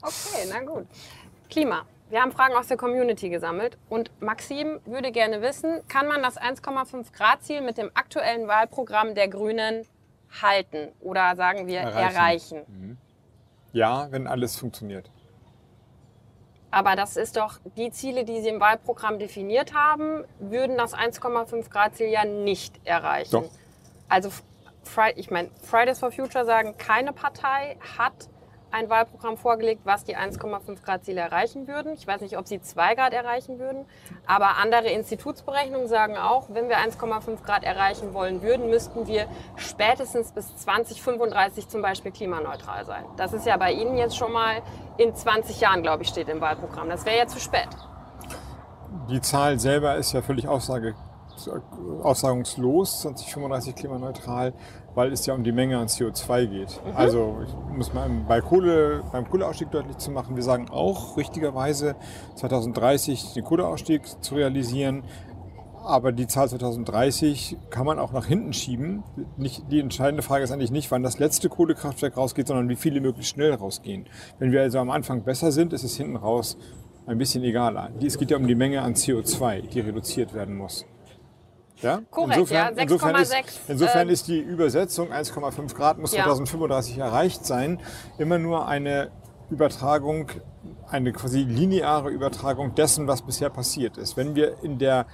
okay, 0.02 0.48
na 0.50 0.60
gut. 0.62 0.86
Klima. 1.50 1.84
Wir 2.10 2.22
haben 2.22 2.32
Fragen 2.32 2.54
aus 2.56 2.68
der 2.68 2.78
Community 2.78 3.30
gesammelt 3.30 3.78
und 3.90 4.12
Maxim 4.22 4.80
würde 4.86 5.12
gerne 5.12 5.42
wissen, 5.42 5.82
kann 5.88 6.08
man 6.08 6.22
das 6.22 6.38
1,5 6.40 7.12
Grad 7.12 7.42
Ziel 7.44 7.62
mit 7.62 7.78
dem 7.80 7.90
aktuellen 7.96 8.48
Wahlprogramm 8.48 9.16
der 9.16 9.28
Grünen 9.30 9.88
halten 10.42 10.92
oder 11.00 11.36
sagen 11.36 11.68
wir 11.68 11.80
Erreichen. 11.80 12.16
erreichen? 12.16 12.98
Ja, 13.72 14.08
wenn 14.12 14.28
alles 14.28 14.58
funktioniert. 14.58 15.10
Aber 16.72 16.96
das 16.96 17.18
ist 17.18 17.38
doch 17.38 17.60
die 17.78 17.92
Ziele, 17.92 18.26
die 18.26 18.42
Sie 18.42 18.50
im 18.50 18.60
Wahlprogramm 18.60 19.20
definiert 19.20 19.76
haben, 19.76 20.24
würden 20.40 20.76
das 20.76 20.96
1,5 20.96 21.70
Grad 21.70 21.96
Ziel 21.96 22.08
ja 22.08 22.26
nicht 22.26 22.80
erreichen. 22.84 23.32
Doch. 23.32 23.50
Also 24.10 24.30
ich 25.16 25.30
meine, 25.30 25.50
Fridays 25.62 26.00
for 26.00 26.12
Future 26.12 26.46
sagen, 26.46 26.76
keine 26.78 27.14
Partei 27.14 27.78
hat 27.98 28.28
ein 28.74 28.90
Wahlprogramm 28.90 29.38
vorgelegt, 29.38 29.82
was 29.86 30.04
die 30.04 30.18
1,5 30.18 30.84
Grad 30.84 31.06
Ziele 31.06 31.22
erreichen 31.22 31.68
würden. 31.68 31.94
Ich 31.94 32.08
weiß 32.08 32.22
nicht, 32.22 32.38
ob 32.38 32.48
sie 32.48 32.60
2 32.60 32.96
Grad 32.96 33.14
erreichen 33.14 33.60
würden, 33.60 33.86
aber 34.26 34.58
andere 34.58 34.90
Institutsberechnungen 34.90 35.88
sagen 35.88 36.18
auch, 36.18 36.48
wenn 36.50 36.70
wir 36.70 36.78
1,5 36.78 37.44
Grad 37.44 37.64
erreichen 37.64 38.14
wollen 38.14 38.42
würden, 38.42 38.70
müssten 38.70 39.06
wir 39.06 39.28
spätestens 39.56 40.32
bis 40.32 40.56
2035 40.58 41.70
zum 41.70 41.84
Beispiel 41.84 42.12
klimaneutral 42.12 42.84
sein. 42.86 43.06
Das 43.16 43.32
ist 43.32 43.46
ja 43.46 43.58
bei 43.58 43.72
Ihnen 43.72 43.96
jetzt 43.96 44.18
schon 44.18 44.32
mal 44.32 44.64
in 44.98 45.16
20 45.16 45.62
Jahren, 45.62 45.84
glaube 45.84 46.04
ich, 46.04 46.10
steht 46.10 46.28
im 46.28 46.42
Wahlprogramm. 46.42 46.90
Das 46.90 47.06
wäre 47.06 47.18
ja 47.18 47.28
zu 47.28 47.40
spät. 47.40 47.70
Die 49.10 49.22
Zahl 49.22 49.60
selber 49.60 49.96
ist 49.98 50.14
ja 50.14 50.22
völlig 50.22 50.48
aussage, 50.48 50.96
aussagungslos, 52.02 53.02
2035 53.02 53.76
klimaneutral, 53.76 54.54
weil 54.96 55.12
es 55.12 55.26
ja 55.26 55.34
um 55.34 55.44
die 55.44 55.52
Menge 55.52 55.78
an 55.78 55.88
CO2 55.88 56.46
geht. 56.46 56.82
Also 56.96 57.38
ich 57.46 57.78
muss 57.78 57.94
mal 57.94 58.10
bei 58.28 58.42
Kohle, 58.42 59.04
beim 59.12 59.30
Kohleausstieg 59.30 59.72
deutlich 59.72 59.98
zu 59.98 60.12
machen, 60.12 60.36
wir 60.36 60.44
sagen 60.44 60.70
auch 60.70 61.18
richtigerweise 61.18 61.96
2030 62.36 63.34
den 63.34 63.44
Kohleausstieg 63.44 64.02
zu 64.22 64.36
realisieren. 64.36 65.04
Aber 65.84 66.14
die 66.14 66.28
Zahl 66.28 66.48
2030 66.48 67.58
kann 67.70 67.86
man 67.86 68.00
auch 68.00 68.14
nach 68.14 68.26
hinten 68.26 68.54
schieben. 68.54 69.04
Nicht, 69.36 69.70
die 69.70 69.82
entscheidende 69.82 70.24
Frage 70.24 70.46
ist 70.46 70.52
eigentlich 70.52 70.72
nicht, 70.72 70.90
wann 70.92 71.04
das 71.04 71.20
letzte 71.20 71.50
Kohlekraftwerk 71.50 72.16
rausgeht, 72.16 72.48
sondern 72.48 72.70
wie 72.70 72.78
viele 72.78 73.02
möglichst 73.02 73.34
schnell 73.34 73.54
rausgehen. 73.54 74.06
Wenn 74.40 74.54
wir 74.54 74.62
also 74.62 74.80
am 74.80 74.90
Anfang 74.90 75.24
besser 75.24 75.52
sind, 75.52 75.74
ist 75.74 75.84
es 75.84 75.98
hinten 75.98 76.16
raus 76.16 76.58
ein 77.06 77.18
bisschen 77.18 77.44
egaler. 77.44 77.90
Es 78.02 78.18
geht 78.18 78.32
ja 78.32 78.38
um 78.38 78.48
die 78.48 78.56
Menge 78.56 78.82
an 78.82 78.94
CO2, 78.94 79.68
die 79.68 79.82
reduziert 79.82 80.34
werden 80.34 80.56
muss. 80.56 80.86
Ja? 81.84 82.02
Korrekt, 82.10 82.50
ja, 82.50 82.70
insofern, 82.70 83.16
ist, 83.16 83.34
6,6, 83.34 83.44
insofern 83.68 84.08
ähm, 84.08 84.14
ist 84.14 84.28
die 84.28 84.40
Übersetzung 84.40 85.12
1,5 85.12 85.76
Grad 85.76 86.00
muss 86.00 86.14
Ja. 86.14 86.24
2035 86.24 86.98
erreicht 86.98 87.46
sein, 87.46 87.80
immer 88.18 88.40
nur 88.40 88.68
eine 88.68 89.12
Übertragung, 89.50 90.30
eine 90.90 91.12
quasi 91.12 91.44
lineare 91.44 92.10
Übertragung 92.10 92.76
dessen, 92.76 93.08
was 93.08 93.22
bisher 93.22 93.50
passiert 93.50 93.98
ist. 93.98 94.18
Wenn 94.18 94.36
wir 94.36 94.64
in 94.64 94.80
der, 94.80 95.06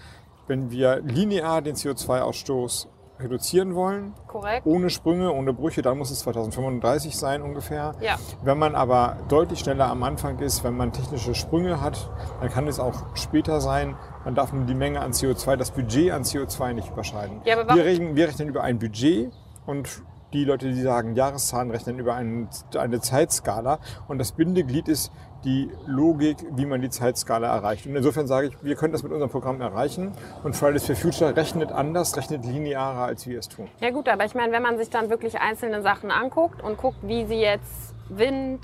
wenn 0.48 0.72
wir 0.72 1.02
linear 1.02 1.62
den 1.62 1.76
CO2-Ausstoß 1.76 2.88
reduzieren 3.20 3.76
wollen, 3.76 4.14
Korrekt? 4.28 4.66
ohne 4.66 4.90
Sprünge, 4.90 5.32
ohne 5.32 5.54
Brüche, 5.54 5.82
dann 5.82 5.98
muss 5.98 6.12
es 6.12 6.20
2035 6.20 7.18
sein 7.18 7.42
ungefähr. 7.42 7.96
Ja. 8.02 8.16
Wenn 8.44 8.58
man 8.58 8.76
aber 8.76 9.18
deutlich 9.28 9.60
schneller 9.60 9.88
am 9.90 10.04
Anfang 10.04 10.40
ist, 10.40 10.64
wenn 10.64 10.78
man 10.78 10.94
technische 10.94 11.36
Sprünge 11.36 11.82
hat, 11.82 12.10
dann 12.40 12.50
kann 12.50 12.68
es 12.68 12.80
auch 12.80 13.16
später 13.16 13.60
sein. 13.62 13.96
Man 14.24 14.36
darf 14.36 14.54
nur 14.54 14.66
die 14.66 14.74
Menge 14.74 15.02
an 15.02 15.12
CO2, 15.12 15.56
das 15.58 15.72
Budget 15.72 16.12
an 16.12 16.24
CO2 16.24 16.74
nicht 16.74 16.90
überschreiten. 16.90 17.42
Ja, 17.46 17.60
aber 17.60 17.76
wir, 17.76 17.84
rechnen, 17.84 18.16
wir 18.16 18.28
rechnen 18.28 18.48
über 18.48 18.64
ein 18.64 18.80
Budget 18.80 19.32
und 19.66 20.02
die 20.34 20.46
Leute, 20.46 20.72
die 20.72 20.82
sagen 20.82 21.16
Jahreszahlen, 21.16 21.72
rechnen 21.72 22.00
über 22.00 22.14
ein, 22.16 22.48
eine 22.78 23.02
Zeitskala. 23.02 23.80
Und 24.08 24.20
das 24.20 24.32
Bindeglied 24.32 24.88
ist 24.88 25.12
die 25.44 25.70
Logik, 25.88 26.38
wie 26.52 26.66
man 26.66 26.82
die 26.82 26.90
Zeitskala 26.90 27.48
erreicht. 27.48 27.86
Und 27.86 27.96
insofern 27.96 28.28
sage 28.28 28.48
ich, 28.48 28.64
wir 28.64 28.76
können 28.76 28.94
das 28.94 29.04
mit 29.04 29.12
unserem 29.12 29.32
Programm 29.32 29.62
erreichen. 29.62 30.12
Und 30.44 30.56
Fridays 30.56 30.86
for 30.86 30.96
Future 30.96 31.36
rechnet 31.36 31.72
anders, 31.72 32.16
rechnet 32.18 32.46
linearer, 32.46 33.06
als 33.06 33.28
wir 33.28 33.40
es 33.40 33.48
tun. 33.48 33.68
Ja 33.80 33.92
gut, 33.92 34.10
aber 34.10 34.26
ich 34.26 34.36
meine, 34.36 34.52
wenn 34.52 34.62
man 34.62 34.78
sich 34.78 34.90
dann 34.90 35.10
wirklich 35.10 35.40
einzelne 35.40 35.82
Sachen 35.82 36.12
anguckt 36.12 36.62
und 36.62 36.78
guckt, 36.78 36.98
wie 37.04 37.26
sie 37.26 37.40
jetzt 37.40 37.94
Wind, 38.10 38.60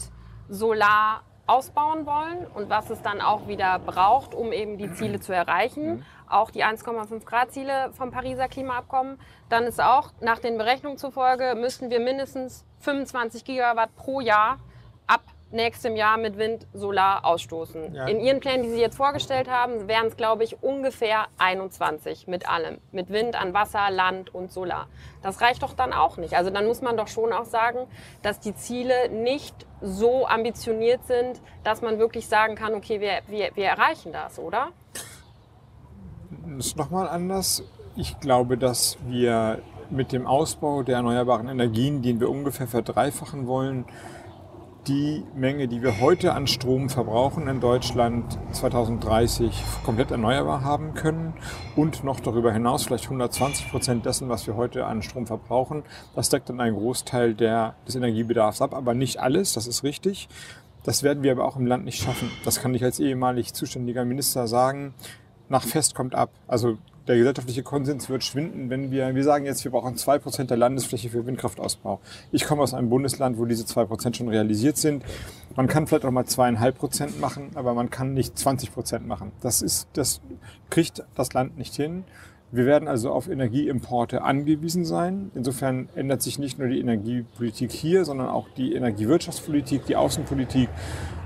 Solar 0.48 1.22
ausbauen 1.48 2.06
wollen 2.06 2.48
und 2.54 2.70
was 2.70 2.90
es 2.90 3.02
dann 3.02 3.22
auch 3.22 3.48
wieder 3.48 3.80
braucht, 3.80 4.34
um 4.34 4.52
eben 4.52 4.78
die 4.78 4.92
Ziele 4.94 5.20
zu 5.20 5.34
erreichen, 5.34 6.04
auch 6.28 6.50
die 6.50 6.64
1,5 6.64 7.24
Grad 7.24 7.52
Ziele 7.52 7.92
vom 7.94 8.12
Pariser 8.12 8.48
Klimaabkommen, 8.48 9.20
dann 9.50 9.64
ist 9.66 9.82
auch 9.82 10.12
nach 10.22 10.40
den 10.40 10.58
Berechnungen 10.58 10.98
zufolge 10.98 11.56
müssten 11.56 11.90
wir 11.92 12.00
mindestens 12.00 12.66
25 12.80 13.46
Gigawatt 13.46 13.96
pro 13.96 14.22
Jahr 14.22 14.58
nächstem 15.52 15.96
Jahr 15.96 16.18
mit 16.18 16.38
Wind, 16.38 16.68
Solar 16.74 17.26
ausstoßen. 17.26 17.94
Ja. 17.94 18.08
In 18.08 18.20
Ihren 18.20 18.40
Plänen, 18.40 18.64
die 18.64 18.70
Sie 18.70 18.80
jetzt 18.80 18.98
vorgestellt 18.98 19.50
haben, 19.50 19.88
wären 19.88 20.08
es, 20.08 20.18
glaube 20.18 20.44
ich, 20.44 20.62
ungefähr 20.62 21.28
21 21.38 22.28
mit 22.28 22.50
allem. 22.50 22.80
Mit 22.92 23.10
Wind 23.10 23.40
an 23.40 23.54
Wasser, 23.54 23.90
Land 23.90 24.34
und 24.34 24.52
Solar. 24.52 24.88
Das 25.22 25.42
reicht 25.42 25.64
doch 25.64 25.74
dann 25.74 25.94
auch 25.94 26.18
nicht. 26.18 26.36
Also 26.36 26.50
dann 26.50 26.66
muss 26.66 26.82
man 26.82 26.98
doch 26.98 27.08
schon 27.08 27.32
auch 27.32 27.46
sagen, 27.46 27.88
dass 28.22 28.40
die 28.40 28.56
Ziele 28.56 29.10
nicht 29.10 29.56
so 29.82 30.28
ambitioniert 30.28 31.06
sind, 31.06 31.42
dass 31.64 31.82
man 31.82 32.00
wirklich 32.00 32.28
sagen 32.28 32.56
kann, 32.56 32.74
okay, 32.74 33.00
wir, 33.00 33.22
wir, 33.28 33.52
wir 33.56 33.66
erreichen 33.66 34.12
das, 34.12 34.40
oder? 34.40 34.70
Das 36.58 36.68
ist 36.68 36.78
nochmal 36.78 37.08
anders. 37.08 37.64
Ich 37.96 38.20
glaube, 38.20 38.58
dass 38.58 38.98
wir 39.08 39.62
mit 39.90 40.12
dem 40.12 40.28
Ausbau 40.28 40.84
der 40.84 40.98
erneuerbaren 40.98 41.48
Energien, 41.48 42.02
den 42.02 42.20
wir 42.20 42.30
ungefähr 42.30 42.68
verdreifachen 42.68 43.48
wollen, 43.48 43.86
die 44.88 45.24
Menge, 45.36 45.68
die 45.68 45.82
wir 45.82 46.00
heute 46.00 46.34
an 46.34 46.46
Strom 46.46 46.90
verbrauchen 46.90 47.48
in 47.48 47.60
Deutschland 47.60 48.38
2030 48.52 49.64
komplett 49.84 50.12
erneuerbar 50.12 50.64
haben 50.64 50.94
können 50.94 51.34
und 51.76 52.04
noch 52.04 52.20
darüber 52.20 52.54
hinaus 52.54 52.84
vielleicht 52.86 53.06
120 53.06 53.72
Prozent 53.72 54.06
dessen, 54.06 54.30
was 54.30 54.46
wir 54.46 54.56
heute 54.56 54.86
an 54.86 55.02
Strom 55.02 55.26
verbrauchen. 55.26 55.84
Das 56.16 56.30
deckt 56.30 56.50
dann 56.50 56.60
einen 56.60 56.76
Großteil 56.76 57.34
der, 57.34 57.76
des 57.88 57.96
Energiebedarfs 57.96 58.62
ab, 58.62 58.74
aber 58.74 58.94
nicht 58.94 59.20
alles, 59.20 59.54
das 59.54 59.66
ist 59.66 59.84
richtig. 59.84 60.30
Das 60.84 61.02
werden 61.02 61.24
wir 61.24 61.32
aber 61.32 61.46
auch 61.46 61.56
im 61.56 61.66
Land 61.66 61.86
nicht 61.86 62.02
schaffen. 62.02 62.30
Das 62.44 62.62
kann 62.62 62.76
ich 62.76 62.84
als 62.84 63.00
ehemalig 63.00 63.54
zuständiger 63.54 64.06
Minister 64.06 64.48
sagen. 64.48 64.94
Nach 65.50 65.64
Fest 65.64 65.96
kommt 65.96 66.14
ab. 66.14 66.30
Also 66.48 66.78
der 67.08 67.18
gesellschaftliche 67.18 67.64
Konsens 67.64 68.10
wird 68.10 68.24
schwinden, 68.24 68.70
wenn 68.70 68.92
wir, 68.92 69.14
wir 69.14 69.24
sagen 69.24 69.46
jetzt, 69.46 69.64
wir 69.64 69.72
brauchen 69.72 69.96
zwei 69.96 70.18
Prozent 70.18 70.50
der 70.50 70.58
Landesfläche 70.58 71.10
für 71.10 71.26
Windkraftausbau. 71.26 72.00
Ich 72.32 72.46
komme 72.46 72.64
aus 72.64 72.74
einem 72.74 72.90
Bundesland, 72.90 73.38
wo 73.38 73.46
diese 73.46 73.66
zwei 73.66 73.86
Prozent 73.86 74.18
schon 74.18 74.28
realisiert 74.28 74.78
sind. 74.78 75.04
Man 75.56 75.68
kann 75.68 75.88
vielleicht 75.88 76.06
auch 76.06 76.12
mal 76.12 76.26
zweieinhalb 76.26 76.78
Prozent 76.78 77.20
machen, 77.20 77.52
aber 77.56 77.74
man 77.74 77.90
kann 77.90 78.14
nicht 78.14 78.38
20 78.38 78.74
Prozent 78.74 79.08
machen. 79.08 79.32
Das 79.42 79.62
ist, 79.62 79.88
das 79.94 80.22
kriegt 80.70 81.04
das 81.16 81.34
Land 81.34 81.58
nicht 81.58 81.76
hin. 81.76 82.04
Wir 82.52 82.66
werden 82.66 82.88
also 82.88 83.12
auf 83.12 83.28
Energieimporte 83.28 84.22
angewiesen 84.22 84.86
sein. 84.86 85.32
Insofern 85.36 85.90
ändert 85.96 86.22
sich 86.22 86.40
nicht 86.40 86.58
nur 86.58 86.68
die 86.68 86.80
Energiepolitik 86.80 87.72
hier, 87.72 88.06
sondern 88.06 88.30
auch 88.30 88.48
die 88.56 88.74
Energiewirtschaftspolitik, 88.74 89.86
die 89.86 89.96
Außenpolitik. 89.96 90.70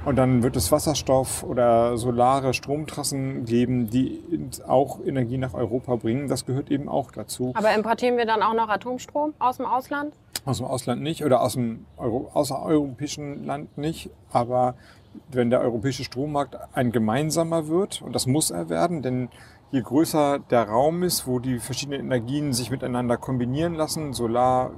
Und 0.09 0.15
dann 0.15 0.41
wird 0.41 0.55
es 0.55 0.71
Wasserstoff 0.71 1.43
oder 1.43 1.95
solare 1.95 2.55
Stromtrassen 2.55 3.45
geben, 3.45 3.91
die 3.91 4.23
auch 4.67 5.05
Energie 5.05 5.37
nach 5.37 5.53
Europa 5.53 5.97
bringen. 5.97 6.27
Das 6.27 6.47
gehört 6.47 6.71
eben 6.71 6.89
auch 6.89 7.11
dazu. 7.11 7.51
Aber 7.53 7.75
importieren 7.75 8.17
wir 8.17 8.25
dann 8.25 8.41
auch 8.41 8.55
noch 8.55 8.69
Atomstrom 8.69 9.35
aus 9.37 9.57
dem 9.57 9.67
Ausland? 9.67 10.15
Aus 10.45 10.57
dem 10.57 10.65
Ausland 10.65 11.03
nicht 11.03 11.23
oder 11.23 11.43
aus 11.43 11.53
dem 11.53 11.85
Euro, 11.95 12.31
außereuropäischen 12.33 13.45
Land 13.45 13.77
nicht. 13.77 14.09
Aber 14.31 14.73
wenn 15.31 15.51
der 15.51 15.61
europäische 15.61 16.03
Strommarkt 16.03 16.57
ein 16.73 16.91
gemeinsamer 16.91 17.67
wird, 17.67 18.01
und 18.01 18.15
das 18.15 18.25
muss 18.25 18.49
er 18.49 18.67
werden, 18.67 19.03
denn 19.03 19.29
je 19.69 19.83
größer 19.83 20.39
der 20.39 20.63
Raum 20.63 21.03
ist, 21.03 21.27
wo 21.27 21.37
die 21.37 21.59
verschiedenen 21.59 22.01
Energien 22.01 22.51
sich 22.53 22.71
miteinander 22.71 23.17
kombinieren 23.17 23.75
lassen, 23.75 24.13
Solar, 24.13 24.71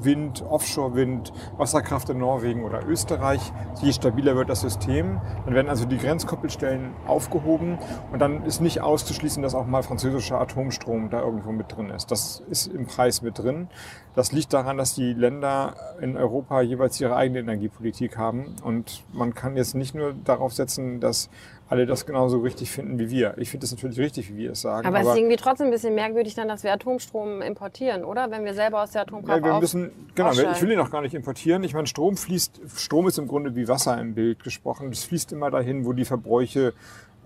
Wind, 0.00 0.44
Offshore-Wind, 0.48 1.32
Wasserkraft 1.56 2.10
in 2.10 2.18
Norwegen 2.18 2.64
oder 2.64 2.86
Österreich, 2.86 3.52
je 3.82 3.92
stabiler 3.92 4.36
wird 4.36 4.48
das 4.48 4.60
System. 4.60 5.20
Dann 5.44 5.54
werden 5.54 5.68
also 5.68 5.84
die 5.84 5.98
Grenzkoppelstellen 5.98 6.92
aufgehoben 7.06 7.78
und 8.12 8.18
dann 8.18 8.44
ist 8.44 8.60
nicht 8.60 8.80
auszuschließen, 8.80 9.42
dass 9.42 9.54
auch 9.54 9.66
mal 9.66 9.82
französischer 9.82 10.40
Atomstrom 10.40 11.10
da 11.10 11.20
irgendwo 11.20 11.52
mit 11.52 11.74
drin 11.74 11.90
ist. 11.90 12.10
Das 12.10 12.40
ist 12.48 12.66
im 12.66 12.86
Preis 12.86 13.22
mit 13.22 13.38
drin. 13.38 13.68
Das 14.14 14.32
liegt 14.32 14.52
daran, 14.52 14.78
dass 14.78 14.94
die 14.94 15.12
Länder 15.12 15.74
in 16.00 16.16
Europa 16.16 16.60
jeweils 16.60 17.00
ihre 17.00 17.16
eigene 17.16 17.40
Energiepolitik 17.40 18.16
haben 18.16 18.56
und 18.64 19.02
man 19.12 19.34
kann 19.34 19.56
jetzt 19.56 19.74
nicht 19.74 19.94
nur 19.94 20.14
darauf 20.24 20.52
setzen, 20.52 21.00
dass 21.00 21.30
alle 21.68 21.86
das 21.86 22.06
genauso 22.06 22.38
richtig 22.38 22.70
finden 22.70 22.98
wie 22.98 23.10
wir. 23.10 23.36
Ich 23.36 23.50
finde 23.50 23.66
es 23.66 23.72
natürlich 23.72 23.98
richtig, 23.98 24.32
wie 24.32 24.38
wir 24.38 24.52
es 24.52 24.62
sagen. 24.62 24.86
Aber, 24.86 25.00
es 25.00 25.08
ist 25.08 25.16
irgendwie 25.16 25.36
trotzdem 25.36 25.66
ein 25.66 25.70
bisschen 25.70 25.94
merkwürdig 25.94 26.34
dann, 26.34 26.48
dass 26.48 26.64
wir 26.64 26.72
Atomstrom 26.72 27.42
importieren, 27.42 28.04
oder? 28.04 28.30
Wenn 28.30 28.44
wir 28.44 28.54
selber 28.54 28.82
aus 28.82 28.92
der 28.92 29.02
Atomkraft 29.02 29.44
Ja, 29.44 29.52
wir 29.52 29.60
müssen, 29.60 29.90
genau, 30.14 30.32
ich 30.32 30.38
ausscheiden. 30.38 30.62
will 30.62 30.72
ihn 30.72 30.80
auch 30.80 30.90
gar 30.90 31.02
nicht 31.02 31.14
importieren. 31.14 31.62
Ich 31.64 31.74
meine, 31.74 31.86
Strom 31.86 32.16
fließt, 32.16 32.60
Strom 32.76 33.06
ist 33.06 33.18
im 33.18 33.28
Grunde 33.28 33.54
wie 33.54 33.68
Wasser 33.68 34.00
im 34.00 34.14
Bild 34.14 34.42
gesprochen. 34.42 34.90
Es 34.90 35.04
fließt 35.04 35.32
immer 35.32 35.50
dahin, 35.50 35.84
wo 35.84 35.92
die 35.92 36.06
Verbräuche 36.06 36.72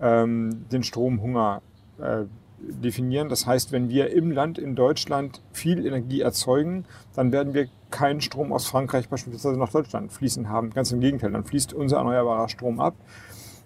ähm, 0.01 0.65
den 0.71 0.83
Stromhunger 0.83 1.61
äh, 1.99 2.23
definieren. 2.67 3.29
Das 3.29 3.45
heißt, 3.45 3.71
wenn 3.71 3.89
wir 3.89 4.11
im 4.11 4.31
Land 4.31 4.57
in 4.57 4.75
Deutschland 4.75 5.41
viel 5.51 5.85
Energie 5.85 6.21
erzeugen, 6.21 6.85
dann 7.15 7.31
werden 7.31 7.53
wir 7.53 7.67
keinen 7.91 8.21
Strom 8.21 8.51
aus 8.51 8.65
Frankreich 8.65 9.09
beispielsweise 9.09 9.59
nach 9.59 9.71
Deutschland 9.71 10.11
fließen 10.11 10.49
haben. 10.49 10.71
Ganz 10.71 10.91
im 10.91 10.99
Gegenteil, 10.99 11.31
dann 11.31 11.43
fließt 11.43 11.73
unser 11.73 11.97
erneuerbarer 11.97 12.49
Strom 12.49 12.79
ab. 12.79 12.95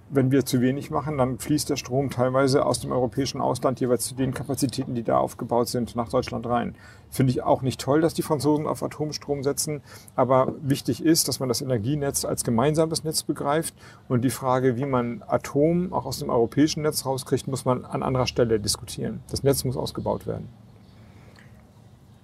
Wenn 0.09 0.31
wir 0.31 0.45
zu 0.45 0.61
wenig 0.61 0.89
machen, 0.89 1.17
dann 1.17 1.37
fließt 1.37 1.69
der 1.69 1.75
Strom 1.75 2.09
teilweise 2.09 2.65
aus 2.65 2.79
dem 2.79 2.93
europäischen 2.93 3.41
Ausland 3.41 3.81
jeweils 3.81 4.07
zu 4.07 4.15
den 4.15 4.33
Kapazitäten, 4.33 4.95
die 4.95 5.03
da 5.03 5.17
aufgebaut 5.17 5.67
sind, 5.67 5.97
nach 5.97 6.07
Deutschland 6.07 6.45
rein. 6.47 6.75
Finde 7.09 7.31
ich 7.31 7.43
auch 7.43 7.61
nicht 7.61 7.81
toll, 7.81 7.99
dass 7.99 8.13
die 8.13 8.21
Franzosen 8.21 8.67
auf 8.67 8.81
Atomstrom 8.81 9.43
setzen. 9.43 9.81
Aber 10.15 10.53
wichtig 10.61 11.03
ist, 11.03 11.27
dass 11.27 11.41
man 11.41 11.49
das 11.49 11.61
Energienetz 11.61 12.23
als 12.23 12.45
gemeinsames 12.45 13.03
Netz 13.03 13.23
begreift. 13.23 13.75
Und 14.07 14.21
die 14.21 14.29
Frage, 14.29 14.77
wie 14.77 14.85
man 14.85 15.23
Atom 15.27 15.91
auch 15.91 16.05
aus 16.05 16.19
dem 16.19 16.29
europäischen 16.29 16.83
Netz 16.83 17.05
rauskriegt, 17.05 17.47
muss 17.47 17.65
man 17.65 17.83
an 17.83 18.01
anderer 18.01 18.27
Stelle 18.27 18.61
diskutieren. 18.61 19.21
Das 19.29 19.43
Netz 19.43 19.65
muss 19.65 19.75
ausgebaut 19.75 20.25
werden. 20.25 20.47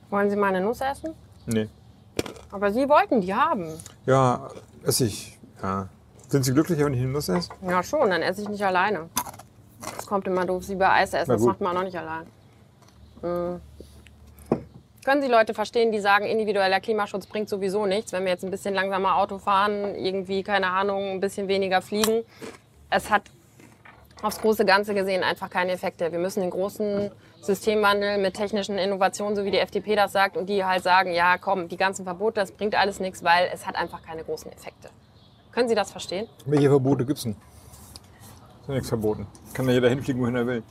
Wollen 0.10 0.30
Sie 0.30 0.38
mal 0.38 0.48
eine 0.48 0.62
Nuss 0.62 0.80
essen? 0.80 1.14
Nee. 1.48 1.68
Aber 2.50 2.72
Sie 2.72 2.88
wollten 2.88 3.20
die 3.20 3.34
haben. 3.34 3.68
Ja, 4.06 4.50
esse 4.84 5.06
ich. 5.06 5.38
Ja. 5.62 5.90
Sind 6.34 6.46
Sie 6.46 6.54
glücklicher, 6.54 6.86
wenn 6.86 6.96
ich 6.96 7.02
Nuss 7.02 7.30
esse? 7.30 7.50
Ja, 7.62 7.84
schon, 7.84 8.10
dann 8.10 8.24
esse 8.24 8.42
ich 8.42 8.50
nicht 8.50 8.66
alleine. 8.66 9.08
Das 9.96 10.08
kommt 10.08 10.26
immer 10.26 10.48
doof, 10.48 10.64
Sie 10.64 10.74
bei 10.74 10.90
Eis 10.90 11.14
essen, 11.14 11.30
das 11.30 11.44
macht 11.44 11.62
man 11.62 11.74
auch 11.74 11.82
noch 11.82 11.84
nicht 11.84 11.96
allein. 11.96 12.26
Hm. 13.22 13.62
Können 15.06 15.22
Sie 15.22 15.28
Leute 15.28 15.54
verstehen, 15.54 15.92
die 15.92 16.00
sagen, 16.00 16.26
individueller 16.26 16.80
Klimaschutz 16.80 17.28
bringt 17.28 17.50
sowieso 17.50 17.86
nichts, 17.86 18.14
wenn 18.14 18.24
wir 18.24 18.32
jetzt 18.32 18.44
ein 18.44 18.50
bisschen 18.50 18.74
langsamer 18.74 19.18
Auto 19.18 19.38
fahren, 19.38 19.94
irgendwie, 19.94 20.42
keine 20.42 20.72
Ahnung, 20.72 21.12
ein 21.12 21.20
bisschen 21.20 21.48
weniger 21.48 21.84
fliegen? 21.84 22.24
Es 22.90 23.12
hat 23.12 23.22
aufs 24.24 24.42
große 24.42 24.66
Ganze 24.66 24.96
gesehen 24.96 25.22
einfach 25.22 25.52
keine 25.52 25.74
Effekte. 25.74 26.12
Wir 26.12 26.18
müssen 26.18 26.42
den 26.42 26.50
großen 26.50 27.12
Systemwandel 27.42 28.18
mit 28.18 28.34
technischen 28.34 28.80
Innovationen, 28.80 29.36
so 29.36 29.46
wie 29.46 29.52
die 29.52 29.60
FDP 29.60 29.96
das 29.96 30.12
sagt, 30.14 30.36
und 30.36 30.48
die 30.48 30.66
halt 30.66 30.82
sagen, 30.82 31.14
ja 31.14 31.38
komm, 31.38 31.68
die 31.68 31.78
ganzen 31.78 32.06
Verbote, 32.06 32.40
das 32.40 32.52
bringt 32.52 32.74
alles 32.74 33.00
nichts, 33.00 33.24
weil 33.24 33.52
es 33.54 33.68
hat 33.68 33.76
einfach 33.76 34.02
keine 34.02 34.24
großen 34.24 34.52
Effekte. 34.52 34.90
Können 35.54 35.70
Sie 35.70 35.76
das 35.76 35.92
verstehen? 35.92 36.28
Welche 36.46 36.70
Verbote 36.70 37.06
gibt's 37.06 37.24
denn? 37.24 37.34
Ist 38.62 38.68
ja 38.68 38.74
nichts 38.74 38.90
verboten. 38.90 39.28
Kann 39.54 39.68
ja 39.68 39.74
jeder 39.74 39.90
hinfliegen, 39.90 40.22
wohin 40.22 40.36
er 40.36 40.48
will. 40.48 40.64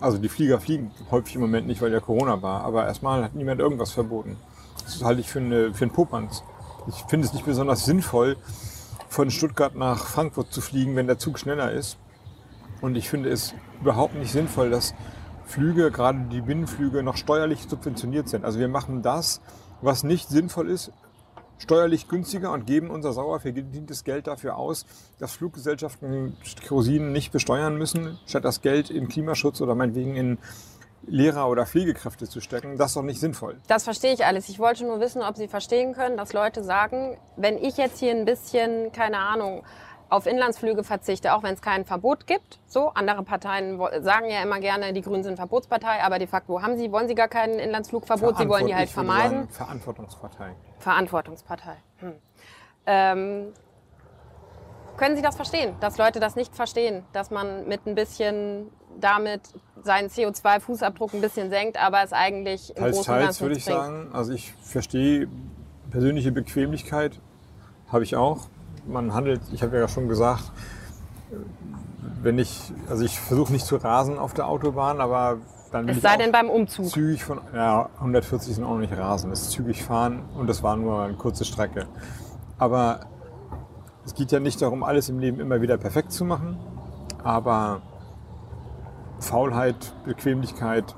Also 0.00 0.18
die 0.18 0.28
Flieger 0.28 0.60
fliegen 0.60 0.92
häufig 1.10 1.34
im 1.34 1.40
Moment 1.40 1.66
nicht, 1.66 1.82
weil 1.82 1.92
ja 1.92 2.00
Corona 2.00 2.40
war. 2.40 2.62
Aber 2.62 2.86
erstmal 2.86 3.24
hat 3.24 3.34
niemand 3.34 3.60
irgendwas 3.60 3.90
verboten. 3.90 4.36
Das 4.84 5.02
halte 5.02 5.20
ich 5.20 5.28
für, 5.28 5.40
eine, 5.40 5.74
für 5.74 5.84
einen 5.84 5.92
Popanz. 5.92 6.42
Ich 6.86 6.94
finde 7.08 7.26
es 7.26 7.32
nicht 7.32 7.44
besonders 7.44 7.84
sinnvoll, 7.84 8.36
von 9.08 9.30
Stuttgart 9.30 9.74
nach 9.74 10.06
Frankfurt 10.06 10.52
zu 10.52 10.60
fliegen, 10.60 10.96
wenn 10.96 11.06
der 11.06 11.18
Zug 11.18 11.38
schneller 11.38 11.72
ist. 11.72 11.98
Und 12.80 12.96
ich 12.96 13.08
finde 13.08 13.30
es 13.30 13.54
überhaupt 13.80 14.14
nicht 14.14 14.32
sinnvoll, 14.32 14.70
dass 14.70 14.94
Flüge, 15.44 15.90
gerade 15.90 16.26
die 16.30 16.40
Binnenflüge, 16.40 17.02
noch 17.02 17.16
steuerlich 17.16 17.66
subventioniert 17.68 18.28
sind. 18.28 18.44
Also 18.44 18.58
wir 18.58 18.68
machen 18.68 19.02
das, 19.02 19.40
was 19.80 20.02
nicht 20.02 20.28
sinnvoll 20.28 20.70
ist, 20.70 20.92
steuerlich 21.62 22.08
günstiger 22.08 22.52
und 22.52 22.66
geben 22.66 22.90
unser 22.90 23.12
sauer 23.12 23.40
verdientes 23.40 24.04
Geld 24.04 24.26
dafür 24.26 24.56
aus, 24.56 24.84
dass 25.18 25.32
Fluggesellschaften 25.32 26.36
Kerosin 26.60 27.12
nicht 27.12 27.32
besteuern 27.32 27.78
müssen, 27.78 28.18
statt 28.26 28.44
das 28.44 28.60
Geld 28.60 28.90
in 28.90 29.08
Klimaschutz 29.08 29.60
oder 29.60 29.74
meinetwegen 29.74 30.16
in 30.16 30.38
Lehrer 31.06 31.48
oder 31.48 31.66
Pflegekräfte 31.66 32.28
zu 32.28 32.40
stecken. 32.40 32.76
Das 32.76 32.90
ist 32.90 32.96
doch 32.96 33.02
nicht 33.02 33.20
sinnvoll. 33.20 33.60
Das 33.66 33.84
verstehe 33.84 34.12
ich 34.12 34.24
alles. 34.24 34.48
Ich 34.48 34.58
wollte 34.58 34.84
nur 34.84 35.00
wissen, 35.00 35.22
ob 35.22 35.36
Sie 35.36 35.48
verstehen 35.48 35.94
können, 35.94 36.16
dass 36.16 36.32
Leute 36.32 36.62
sagen, 36.62 37.16
wenn 37.36 37.58
ich 37.58 37.76
jetzt 37.76 37.98
hier 37.98 38.12
ein 38.12 38.24
bisschen, 38.24 38.92
keine 38.92 39.18
Ahnung, 39.18 39.64
auf 40.12 40.26
Inlandsflüge 40.26 40.84
verzichte, 40.84 41.32
auch 41.34 41.42
wenn 41.42 41.54
es 41.54 41.62
kein 41.62 41.84
Verbot 41.84 42.26
gibt. 42.26 42.60
So, 42.66 42.90
andere 42.90 43.22
Parteien 43.22 43.80
sagen 44.02 44.28
ja 44.28 44.42
immer 44.42 44.60
gerne, 44.60 44.92
die 44.92 45.00
Grünen 45.00 45.24
sind 45.24 45.36
Verbotspartei, 45.36 46.02
aber 46.02 46.18
de 46.18 46.26
facto 46.26 46.60
haben 46.60 46.76
sie, 46.76 46.92
wollen 46.92 47.08
sie 47.08 47.14
gar 47.14 47.28
kein 47.28 47.52
Inlandsflugverbot, 47.54 48.36
sie 48.36 48.48
wollen 48.48 48.66
die 48.66 48.74
halt 48.74 48.90
vermeiden. 48.90 49.42
sagen, 49.42 49.48
Verantwortungspartei. 49.50 50.54
Verantwortungspartei. 50.78 51.76
Hm. 51.98 52.12
Ähm, 52.84 53.52
können 54.98 55.16
Sie 55.16 55.22
das 55.22 55.36
verstehen, 55.36 55.74
dass 55.80 55.96
Leute 55.96 56.20
das 56.20 56.36
nicht 56.36 56.54
verstehen, 56.54 57.04
dass 57.12 57.30
man 57.30 57.66
mit 57.66 57.86
ein 57.86 57.94
bisschen 57.94 58.70
damit 59.00 59.40
seinen 59.82 60.08
CO2-Fußabdruck 60.08 61.14
ein 61.14 61.22
bisschen 61.22 61.48
senkt, 61.48 61.82
aber 61.82 62.02
es 62.04 62.12
eigentlich 62.12 62.70
im 62.70 62.76
Teils, 62.76 62.96
Großen 62.96 63.14
teils 63.14 63.40
würde 63.40 63.56
ich 63.56 63.64
bringt? 63.64 63.78
sagen. 63.78 64.10
Also 64.12 64.32
ich 64.32 64.52
verstehe 64.62 65.28
persönliche 65.90 66.32
Bequemlichkeit, 66.32 67.18
habe 67.90 68.04
ich 68.04 68.16
auch. 68.16 68.48
Man 68.86 69.14
handelt, 69.14 69.40
ich 69.52 69.62
habe 69.62 69.78
ja 69.78 69.88
schon 69.88 70.08
gesagt, 70.08 70.50
wenn 72.22 72.38
ich, 72.38 72.72
also 72.88 73.04
ich 73.04 73.18
versuche 73.18 73.52
nicht 73.52 73.66
zu 73.66 73.76
rasen 73.76 74.18
auf 74.18 74.34
der 74.34 74.46
Autobahn, 74.48 75.00
aber 75.00 75.38
dann 75.70 75.86
will 75.86 75.96
Es 75.96 76.02
sei 76.02 76.16
denn 76.16 76.32
beim 76.32 76.50
Umzug. 76.50 76.86
zügig 76.86 77.24
von, 77.24 77.40
ja, 77.54 77.88
140 77.98 78.54
sind 78.54 78.64
auch 78.64 78.70
noch 78.70 78.78
nicht 78.78 78.96
rasen, 78.96 79.30
das 79.30 79.42
ist 79.42 79.50
zügig 79.52 79.82
fahren 79.82 80.22
und 80.36 80.46
das 80.48 80.62
war 80.62 80.76
nur 80.76 81.02
eine 81.02 81.14
kurze 81.14 81.44
Strecke. 81.44 81.86
Aber 82.58 83.00
es 84.04 84.14
geht 84.14 84.32
ja 84.32 84.40
nicht 84.40 84.60
darum, 84.60 84.82
alles 84.82 85.08
im 85.08 85.18
Leben 85.18 85.40
immer 85.40 85.60
wieder 85.60 85.78
perfekt 85.78 86.12
zu 86.12 86.24
machen, 86.24 86.58
aber 87.22 87.82
Faulheit, 89.20 89.94
Bequemlichkeit, 90.04 90.96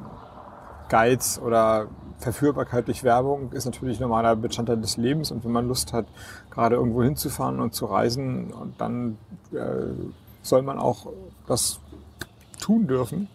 Geiz 0.89 1.41
oder 1.43 1.89
Verführbarkeit 2.19 2.87
durch 2.87 3.05
Werbung 3.05 3.53
ist 3.53 3.67
natürlich 3.67 4.01
normaler 4.01 4.37
Bestandteil 4.37 4.79
des 4.79 4.97
Lebens 4.97 5.31
und 5.31 5.45
wenn 5.45 5.53
man 5.53 5.69
Lust 5.69 5.93
hat, 5.93 6.07
gerade 6.55 6.77
irgendwo 6.77 7.03
hinzufahren 7.03 7.61
und 7.61 7.75
zu 7.75 7.87
reisen, 7.87 8.53
und 8.53 8.81
dann 8.81 9.19
äh, 9.53 9.93
soll 10.43 10.63
man 10.63 10.79
auch 10.79 11.07
das 11.47 11.81
tun 12.61 12.87
dürfen. 12.87 13.29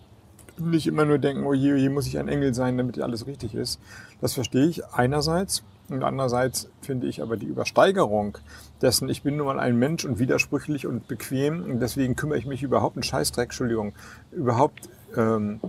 Nicht 0.58 0.88
immer 0.88 1.06
nur 1.06 1.20
denken, 1.20 1.46
oh 1.46 1.54
je, 1.54 1.74
oh 1.74 1.76
je, 1.76 1.90
muss 1.90 2.08
ich 2.08 2.18
ein 2.18 2.28
Engel 2.28 2.54
sein, 2.54 2.78
damit 2.78 3.00
alles 3.00 3.28
richtig 3.28 3.54
ist. 3.56 3.80
Das 4.20 4.34
verstehe 4.34 4.66
ich 4.66 4.86
einerseits. 4.88 5.64
Und 5.90 6.04
andererseits 6.04 6.70
finde 6.82 7.08
ich 7.08 7.22
aber 7.22 7.36
die 7.36 7.48
Übersteigerung 7.48 8.38
dessen, 8.82 9.10
ich 9.10 9.24
bin 9.24 9.38
nun 9.38 9.48
mal 9.48 9.60
ein 9.60 9.78
Mensch 9.78 10.06
und 10.06 10.20
widersprüchlich 10.20 10.86
und 10.86 11.08
bequem 11.08 11.64
und 11.64 11.80
deswegen 11.80 12.16
kümmere 12.16 12.38
ich 12.38 12.46
mich 12.46 12.62
überhaupt 12.62 12.96
einen 12.96 13.04
Scheißdreck, 13.04 13.46
Entschuldigung, 13.46 13.94
überhaupt, 14.32 14.88
ähm, 15.18 15.60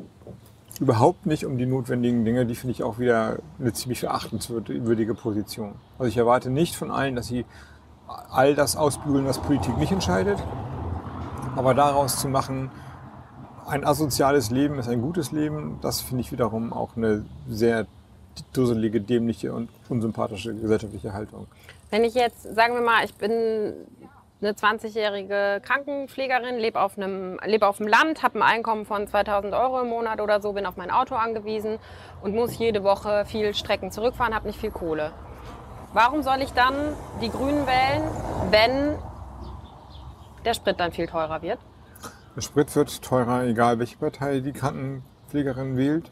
überhaupt 0.80 1.26
nicht 1.26 1.44
um 1.44 1.58
die 1.58 1.66
notwendigen 1.66 2.24
Dinge, 2.24 2.46
die 2.46 2.54
finde 2.54 2.72
ich 2.72 2.82
auch 2.82 2.98
wieder 2.98 3.38
eine 3.58 3.72
ziemlich 3.72 4.00
verachtenswürdige 4.00 5.14
Position. 5.14 5.74
Also 5.98 6.08
ich 6.08 6.16
erwarte 6.16 6.50
nicht 6.50 6.74
von 6.74 6.90
allen, 6.90 7.14
dass 7.14 7.26
sie 7.26 7.44
all 8.30 8.54
das 8.54 8.76
ausbügeln, 8.76 9.26
was 9.26 9.38
Politik 9.38 9.76
nicht 9.76 9.92
entscheidet, 9.92 10.38
aber 11.54 11.74
daraus 11.74 12.18
zu 12.18 12.28
machen, 12.28 12.70
ein 13.66 13.84
asoziales 13.84 14.50
Leben 14.50 14.78
ist 14.78 14.88
ein 14.88 15.02
gutes 15.02 15.32
Leben, 15.32 15.78
das 15.82 16.00
finde 16.00 16.22
ich 16.22 16.32
wiederum 16.32 16.72
auch 16.72 16.96
eine 16.96 17.24
sehr 17.48 17.86
dusselige, 18.52 19.00
dämliche 19.00 19.52
und 19.52 19.68
unsympathische 19.88 20.54
gesellschaftliche 20.54 21.12
Haltung. 21.12 21.46
Wenn 21.90 22.04
ich 22.04 22.14
jetzt, 22.14 22.42
sagen 22.54 22.74
wir 22.74 22.80
mal, 22.80 23.04
ich 23.04 23.14
bin 23.14 23.74
eine 24.42 24.52
20-jährige 24.52 25.60
Krankenpflegerin, 25.62 26.58
lebe 26.58 26.80
auf, 26.80 26.96
einem, 26.96 27.38
lebe 27.44 27.66
auf 27.66 27.76
dem 27.76 27.86
Land, 27.86 28.22
habe 28.22 28.38
ein 28.38 28.42
Einkommen 28.42 28.86
von 28.86 29.06
2000 29.06 29.52
Euro 29.54 29.80
im 29.80 29.88
Monat 29.88 30.20
oder 30.20 30.40
so, 30.40 30.52
bin 30.52 30.66
auf 30.66 30.76
mein 30.76 30.90
Auto 30.90 31.14
angewiesen 31.14 31.78
und 32.22 32.34
muss 32.34 32.58
jede 32.58 32.82
Woche 32.82 33.24
viel 33.26 33.54
Strecken 33.54 33.90
zurückfahren, 33.90 34.34
habe 34.34 34.46
nicht 34.46 34.58
viel 34.58 34.70
Kohle. 34.70 35.12
Warum 35.92 36.22
soll 36.22 36.40
ich 36.40 36.52
dann 36.52 36.74
die 37.20 37.30
Grünen 37.30 37.66
wählen, 37.66 38.02
wenn 38.50 38.96
der 40.44 40.54
Sprit 40.54 40.78
dann 40.80 40.92
viel 40.92 41.06
teurer 41.06 41.42
wird? 41.42 41.58
Der 42.36 42.40
Sprit 42.40 42.74
wird 42.76 43.02
teurer, 43.02 43.44
egal 43.44 43.78
welche 43.78 43.98
Partei 43.98 44.40
die 44.40 44.52
Krankenpflegerin 44.52 45.76
wählt. 45.76 46.10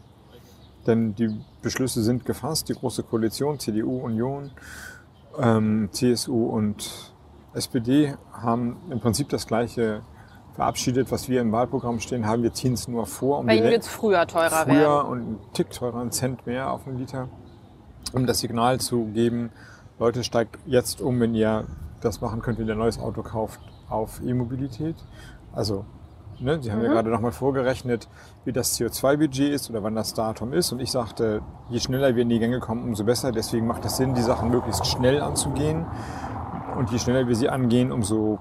Denn 0.87 1.15
die 1.15 1.41
Beschlüsse 1.63 2.03
sind 2.03 2.25
gefasst. 2.27 2.69
Die 2.69 2.75
Große 2.75 3.03
Koalition, 3.03 3.59
CDU, 3.59 4.01
Union, 4.01 4.51
ähm, 5.39 5.91
CSU 5.93 6.47
und 6.47 7.13
SPD 7.59 8.15
haben 8.33 8.77
im 8.91 9.01
Prinzip 9.01 9.29
das 9.29 9.47
Gleiche 9.47 10.03
verabschiedet, 10.55 11.13
was 11.13 11.29
wir 11.29 11.41
im 11.41 11.53
Wahlprogramm 11.53 12.01
stehen 12.01 12.27
haben. 12.27 12.43
Wir 12.43 12.53
ziehen 12.53 12.73
es 12.73 12.89
nur 12.89 13.07
vor, 13.07 13.41
um 13.41 13.47
Bei 13.47 13.57
Ihnen 13.57 13.71
wird 13.71 13.83
es 13.83 13.89
früher 13.89 14.27
teurer 14.27 14.65
früher 14.65 14.75
werden. 14.75 15.07
und 15.07 15.19
einen 15.19 15.39
Tick 15.53 15.71
teurer, 15.71 16.01
einen 16.01 16.11
Cent 16.11 16.47
mehr 16.47 16.73
auf 16.73 16.87
einen 16.87 16.99
Liter, 16.99 17.29
um 18.13 18.27
das 18.27 18.41
Signal 18.41 18.81
zu 18.81 19.05
geben, 19.07 19.51
Leute, 19.99 20.23
steigt 20.23 20.59
jetzt 20.65 21.01
um, 21.01 21.19
wenn 21.19 21.35
ihr 21.35 21.65
das 22.01 22.21
machen 22.21 22.41
könnt, 22.41 22.59
wenn 22.59 22.69
ihr 22.69 22.75
ein 22.75 22.79
neues 22.79 23.01
Auto 23.01 23.23
kauft, 23.23 23.61
auf 23.89 24.21
E-Mobilität. 24.25 24.95
Also, 25.53 25.85
ne, 26.39 26.63
Sie 26.63 26.71
haben 26.71 26.81
ja 26.83 26.89
gerade 26.89 27.11
nochmal 27.11 27.33
vorgerechnet, 27.33 28.09
wie 28.45 28.53
das 28.53 28.79
CO2-Budget 28.79 29.53
ist 29.53 29.71
oder 29.71 29.83
wann 29.83 29.97
das 29.97 30.15
Datum 30.15 30.53
ist. 30.53 30.71
Und 30.71 30.79
ich 30.79 30.93
sagte, 30.93 31.43
je 31.69 31.81
schneller 31.81 32.15
wir 32.15 32.23
in 32.23 32.29
die 32.29 32.39
Gänge 32.39 32.61
kommen, 32.61 32.85
umso 32.85 33.03
besser. 33.03 33.33
Deswegen 33.33 33.67
macht 33.67 33.85
es 33.85 33.97
Sinn, 33.97 34.15
die 34.15 34.23
Sachen 34.23 34.51
möglichst 34.51 34.87
schnell 34.87 35.21
anzugehen. 35.21 35.85
Und 36.79 36.93
je 36.93 36.99
schneller 37.01 37.27
wir 37.27 37.35
sie 37.35 37.49
angehen, 37.49 37.91
umso 37.91 38.39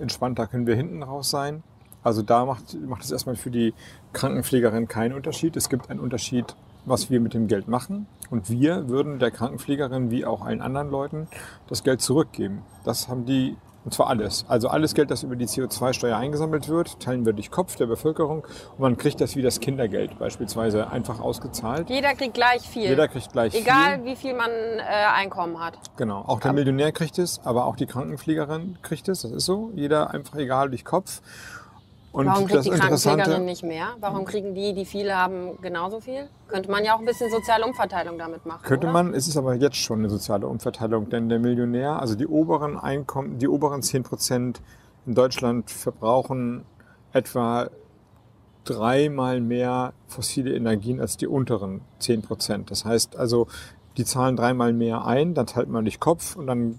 entspannter 0.00 0.48
können 0.48 0.66
wir 0.66 0.74
hinten 0.74 1.00
raus 1.04 1.30
sein. 1.30 1.62
Also 2.02 2.20
da 2.22 2.44
macht, 2.44 2.74
macht 2.74 3.04
es 3.04 3.12
erstmal 3.12 3.36
für 3.36 3.52
die 3.52 3.72
Krankenpflegerin 4.12 4.88
keinen 4.88 5.12
Unterschied. 5.12 5.56
Es 5.56 5.68
gibt 5.68 5.88
einen 5.88 6.00
Unterschied, 6.00 6.56
was 6.86 7.08
wir 7.08 7.20
mit 7.20 7.34
dem 7.34 7.46
Geld 7.46 7.68
machen. 7.68 8.08
Und 8.30 8.50
wir 8.50 8.88
würden 8.88 9.20
der 9.20 9.30
Krankenpflegerin 9.30 10.10
wie 10.10 10.24
auch 10.24 10.44
allen 10.44 10.60
anderen 10.60 10.90
Leuten 10.90 11.28
das 11.68 11.84
Geld 11.84 12.00
zurückgeben. 12.00 12.62
Das 12.82 13.06
haben 13.06 13.26
die 13.26 13.56
Und 13.84 13.92
zwar 13.92 14.08
alles. 14.08 14.44
Also 14.48 14.68
alles 14.68 14.94
Geld, 14.94 15.10
das 15.10 15.22
über 15.24 15.34
die 15.36 15.46
CO2-Steuer 15.46 16.16
eingesammelt 16.16 16.68
wird, 16.68 17.00
teilen 17.00 17.26
wir 17.26 17.32
durch 17.32 17.50
Kopf 17.50 17.76
der 17.76 17.86
Bevölkerung 17.86 18.44
und 18.72 18.78
man 18.80 18.96
kriegt 18.96 19.20
das 19.20 19.34
wie 19.34 19.42
das 19.42 19.58
Kindergeld 19.60 20.18
beispielsweise 20.18 20.90
einfach 20.90 21.20
ausgezahlt. 21.20 21.90
Jeder 21.90 22.14
kriegt 22.14 22.34
gleich 22.34 22.62
viel. 22.62 22.88
Jeder 22.88 23.08
kriegt 23.08 23.32
gleich 23.32 23.54
Egal 23.54 23.96
viel. 23.96 24.04
wie 24.04 24.16
viel 24.16 24.34
man 24.34 24.50
äh, 24.50 24.82
Einkommen 25.14 25.58
hat. 25.60 25.74
Genau. 25.96 26.20
Auch 26.26 26.40
der 26.40 26.52
Millionär 26.52 26.92
kriegt 26.92 27.18
es, 27.18 27.40
aber 27.44 27.66
auch 27.66 27.76
die 27.76 27.86
Krankenpflegerin 27.86 28.78
kriegt 28.82 29.08
es. 29.08 29.22
Das 29.22 29.32
ist 29.32 29.44
so. 29.44 29.70
Jeder 29.74 30.10
einfach 30.10 30.36
egal 30.36 30.68
durch 30.68 30.84
Kopf. 30.84 31.20
Und 32.12 32.26
Warum 32.26 32.46
kriegt 32.46 32.66
die 32.66 32.70
Krankenpflegerin 32.70 33.44
nicht 33.46 33.62
mehr? 33.62 33.94
Warum 33.98 34.26
kriegen 34.26 34.54
die, 34.54 34.74
die 34.74 34.84
viele 34.84 35.16
haben, 35.16 35.58
genauso 35.62 35.98
viel? 35.98 36.28
Könnte 36.46 36.70
man 36.70 36.84
ja 36.84 36.94
auch 36.94 36.98
ein 36.98 37.06
bisschen 37.06 37.30
soziale 37.30 37.64
Umverteilung 37.64 38.18
damit 38.18 38.44
machen. 38.44 38.62
Könnte 38.64 38.86
oder? 38.86 38.92
man, 38.92 39.14
es 39.14 39.28
ist 39.28 39.38
aber 39.38 39.54
jetzt 39.54 39.76
schon 39.76 40.00
eine 40.00 40.10
soziale 40.10 40.46
Umverteilung, 40.46 41.08
denn 41.08 41.30
der 41.30 41.38
Millionär, 41.38 41.98
also 41.98 42.14
die 42.14 42.26
oberen 42.26 42.78
Einkommen, 42.78 43.38
die 43.38 43.48
oberen 43.48 43.82
10 43.82 44.02
Prozent 44.02 44.60
in 45.06 45.14
Deutschland 45.14 45.70
verbrauchen 45.70 46.66
etwa 47.14 47.70
dreimal 48.64 49.40
mehr 49.40 49.94
fossile 50.06 50.54
Energien 50.54 51.00
als 51.00 51.16
die 51.16 51.26
unteren 51.26 51.80
10 51.98 52.22
Prozent. 52.22 52.70
Das 52.70 52.84
heißt 52.84 53.16
also, 53.16 53.48
die 53.96 54.04
zahlen 54.04 54.36
dreimal 54.36 54.74
mehr 54.74 55.06
ein, 55.06 55.32
dann 55.32 55.46
teilt 55.46 55.68
man 55.68 55.84
durch 55.84 55.98
Kopf 55.98 56.36
und 56.36 56.46
dann 56.46 56.78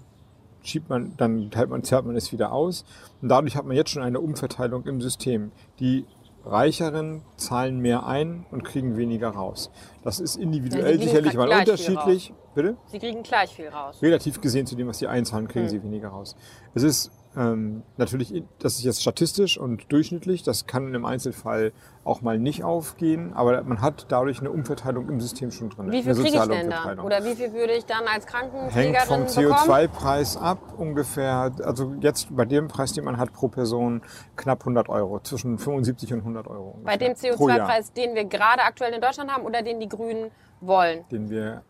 schiebt 0.64 0.88
man, 0.88 1.14
dann 1.16 1.50
teilt 1.50 1.70
man, 1.70 1.82
zahlt 1.84 2.06
man 2.06 2.16
es 2.16 2.32
wieder 2.32 2.52
aus. 2.52 2.84
Und 3.22 3.28
dadurch 3.28 3.56
hat 3.56 3.64
man 3.66 3.76
jetzt 3.76 3.90
schon 3.90 4.02
eine 4.02 4.18
Umverteilung 4.20 4.84
im 4.86 5.00
System. 5.00 5.52
Die 5.78 6.04
Reicheren 6.46 7.22
zahlen 7.36 7.78
mehr 7.80 8.06
ein 8.06 8.44
und 8.50 8.64
kriegen 8.64 8.96
weniger 8.98 9.30
raus. 9.30 9.70
Das 10.02 10.20
ist 10.20 10.36
Ja, 10.36 10.42
individuell 10.42 10.96
kriegen 10.96 11.02
sicherlich 11.02 11.34
mal 11.34 11.48
unterschiedlich. 11.48 12.34
Bitte? 12.54 12.76
Sie 12.86 12.98
kriegen 12.98 13.22
gleich 13.22 13.50
viel 13.54 13.68
raus. 13.68 14.00
Relativ 14.02 14.40
gesehen 14.40 14.66
zu 14.66 14.76
dem, 14.76 14.86
was 14.88 14.98
sie 14.98 15.06
einzahlen, 15.06 15.48
kriegen 15.48 15.64
Hm. 15.64 15.70
sie 15.70 15.82
weniger 15.82 16.08
raus. 16.08 16.36
Es 16.74 16.82
ist 16.82 17.10
ähm, 17.36 17.82
natürlich, 17.96 18.44
das 18.58 18.74
ist 18.76 18.84
jetzt 18.84 19.02
statistisch 19.02 19.58
und 19.58 19.90
durchschnittlich, 19.90 20.42
das 20.42 20.66
kann 20.66 20.94
im 20.94 21.04
Einzelfall 21.04 21.72
auch 22.04 22.22
mal 22.22 22.38
nicht 22.38 22.64
aufgehen, 22.64 23.32
aber 23.34 23.62
man 23.64 23.80
hat 23.80 24.06
dadurch 24.08 24.40
eine 24.40 24.50
Umverteilung 24.50 25.08
im 25.08 25.20
System 25.20 25.50
schon 25.50 25.70
drin. 25.70 25.90
Wie 25.90 26.02
viel 26.02 26.14
kriege 26.14 26.28
ich 26.28 26.32
denn 26.32 26.48
dann? 26.48 26.64
Umverteilung. 26.66 27.06
Oder 27.06 27.24
wie 27.24 27.34
viel 27.34 27.52
würde 27.52 27.72
ich 27.72 27.86
dann 27.86 28.06
als 28.06 28.24
Hängt 28.24 28.26
Krankenpflegerin 28.26 29.06
vom 29.06 29.24
bekommen? 29.24 29.52
CO2-Preis 29.52 30.36
ab, 30.36 30.58
ungefähr, 30.76 31.52
also 31.62 31.94
jetzt 32.00 32.34
bei 32.34 32.44
dem 32.44 32.68
Preis, 32.68 32.92
den 32.92 33.04
man 33.04 33.16
hat 33.16 33.32
pro 33.32 33.48
Person, 33.48 34.02
knapp 34.36 34.60
100 34.60 34.88
Euro, 34.88 35.20
zwischen 35.20 35.58
75 35.58 36.12
und 36.12 36.20
100 36.20 36.46
Euro. 36.46 36.78
Bei 36.84 36.96
dem 36.96 37.08
ungefähr 37.08 37.36
pro 37.36 37.48
Jahr, 37.48 37.58
CO2-Preis, 37.58 37.92
den 37.92 38.14
wir 38.14 38.24
gerade 38.24 38.62
aktuell 38.62 38.92
in 38.92 39.00
Deutschland 39.00 39.30
haben 39.30 39.44
oder 39.44 39.62
den 39.62 39.80
die 39.80 39.88
Grünen 39.88 40.30
wollen. 40.60 41.04
Den 41.10 41.30
wir 41.30 41.62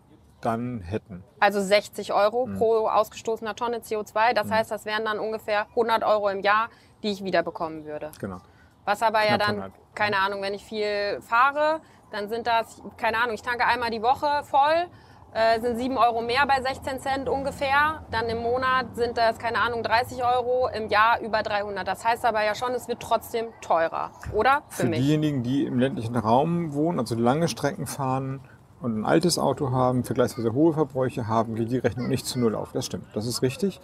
dann 0.44 0.80
hätten. 0.80 1.24
Also 1.40 1.60
60 1.60 2.12
Euro 2.12 2.46
Hm. 2.46 2.58
pro 2.58 2.88
ausgestoßener 2.88 3.54
Tonne 3.56 3.78
CO2. 3.78 4.32
Das 4.34 4.50
heißt, 4.50 4.70
das 4.70 4.84
wären 4.84 5.04
dann 5.04 5.18
ungefähr 5.18 5.66
100 5.70 6.04
Euro 6.04 6.28
im 6.28 6.40
Jahr, 6.40 6.68
die 7.02 7.10
ich 7.12 7.24
wieder 7.24 7.42
bekommen 7.42 7.84
würde. 7.84 8.10
Genau. 8.20 8.38
Was 8.84 9.02
aber 9.02 9.20
ja 9.20 9.36
Knapp 9.36 9.40
dann, 9.46 9.56
100. 9.56 9.72
keine 9.94 10.18
Ahnung, 10.18 10.42
wenn 10.42 10.54
ich 10.54 10.64
viel 10.64 11.20
fahre, 11.22 11.80
dann 12.12 12.28
sind 12.28 12.46
das, 12.46 12.82
keine 12.96 13.16
Ahnung, 13.18 13.34
ich 13.34 13.42
tanke 13.42 13.64
einmal 13.66 13.90
die 13.90 14.02
Woche 14.02 14.42
voll, 14.44 14.86
äh, 15.32 15.58
sind 15.60 15.76
7 15.78 15.96
Euro 15.98 16.20
mehr 16.22 16.46
bei 16.46 16.62
16 16.62 17.00
Cent 17.00 17.28
ungefähr. 17.28 18.04
Dann 18.12 18.26
im 18.28 18.38
Monat 18.38 18.94
sind 18.94 19.18
das, 19.18 19.38
keine 19.38 19.58
Ahnung, 19.58 19.82
30 19.82 20.22
Euro, 20.22 20.68
im 20.68 20.88
Jahr 20.88 21.18
über 21.20 21.42
300. 21.42 21.88
Das 21.88 22.04
heißt 22.04 22.24
aber 22.24 22.44
ja 22.44 22.54
schon, 22.54 22.70
es 22.72 22.86
wird 22.86 23.00
trotzdem 23.00 23.46
teurer, 23.60 24.12
oder? 24.32 24.62
Für, 24.68 24.82
Für 24.82 24.88
mich. 24.90 25.00
diejenigen, 25.00 25.42
die 25.42 25.64
im 25.64 25.78
ländlichen 25.80 26.14
Raum 26.16 26.72
wohnen, 26.74 27.00
also 27.00 27.16
lange 27.16 27.48
Strecken 27.48 27.86
fahren 27.86 28.40
und 28.84 28.98
ein 28.98 29.06
altes 29.06 29.38
Auto 29.38 29.70
haben, 29.70 30.04
vergleichsweise 30.04 30.52
hohe 30.52 30.74
Verbräuche 30.74 31.26
haben, 31.26 31.54
geht 31.54 31.70
die 31.70 31.78
Rechnung 31.78 32.06
nicht 32.08 32.26
zu 32.26 32.38
Null 32.38 32.54
auf. 32.54 32.72
Das 32.72 32.84
stimmt, 32.84 33.06
das 33.14 33.26
ist 33.26 33.40
richtig. 33.40 33.80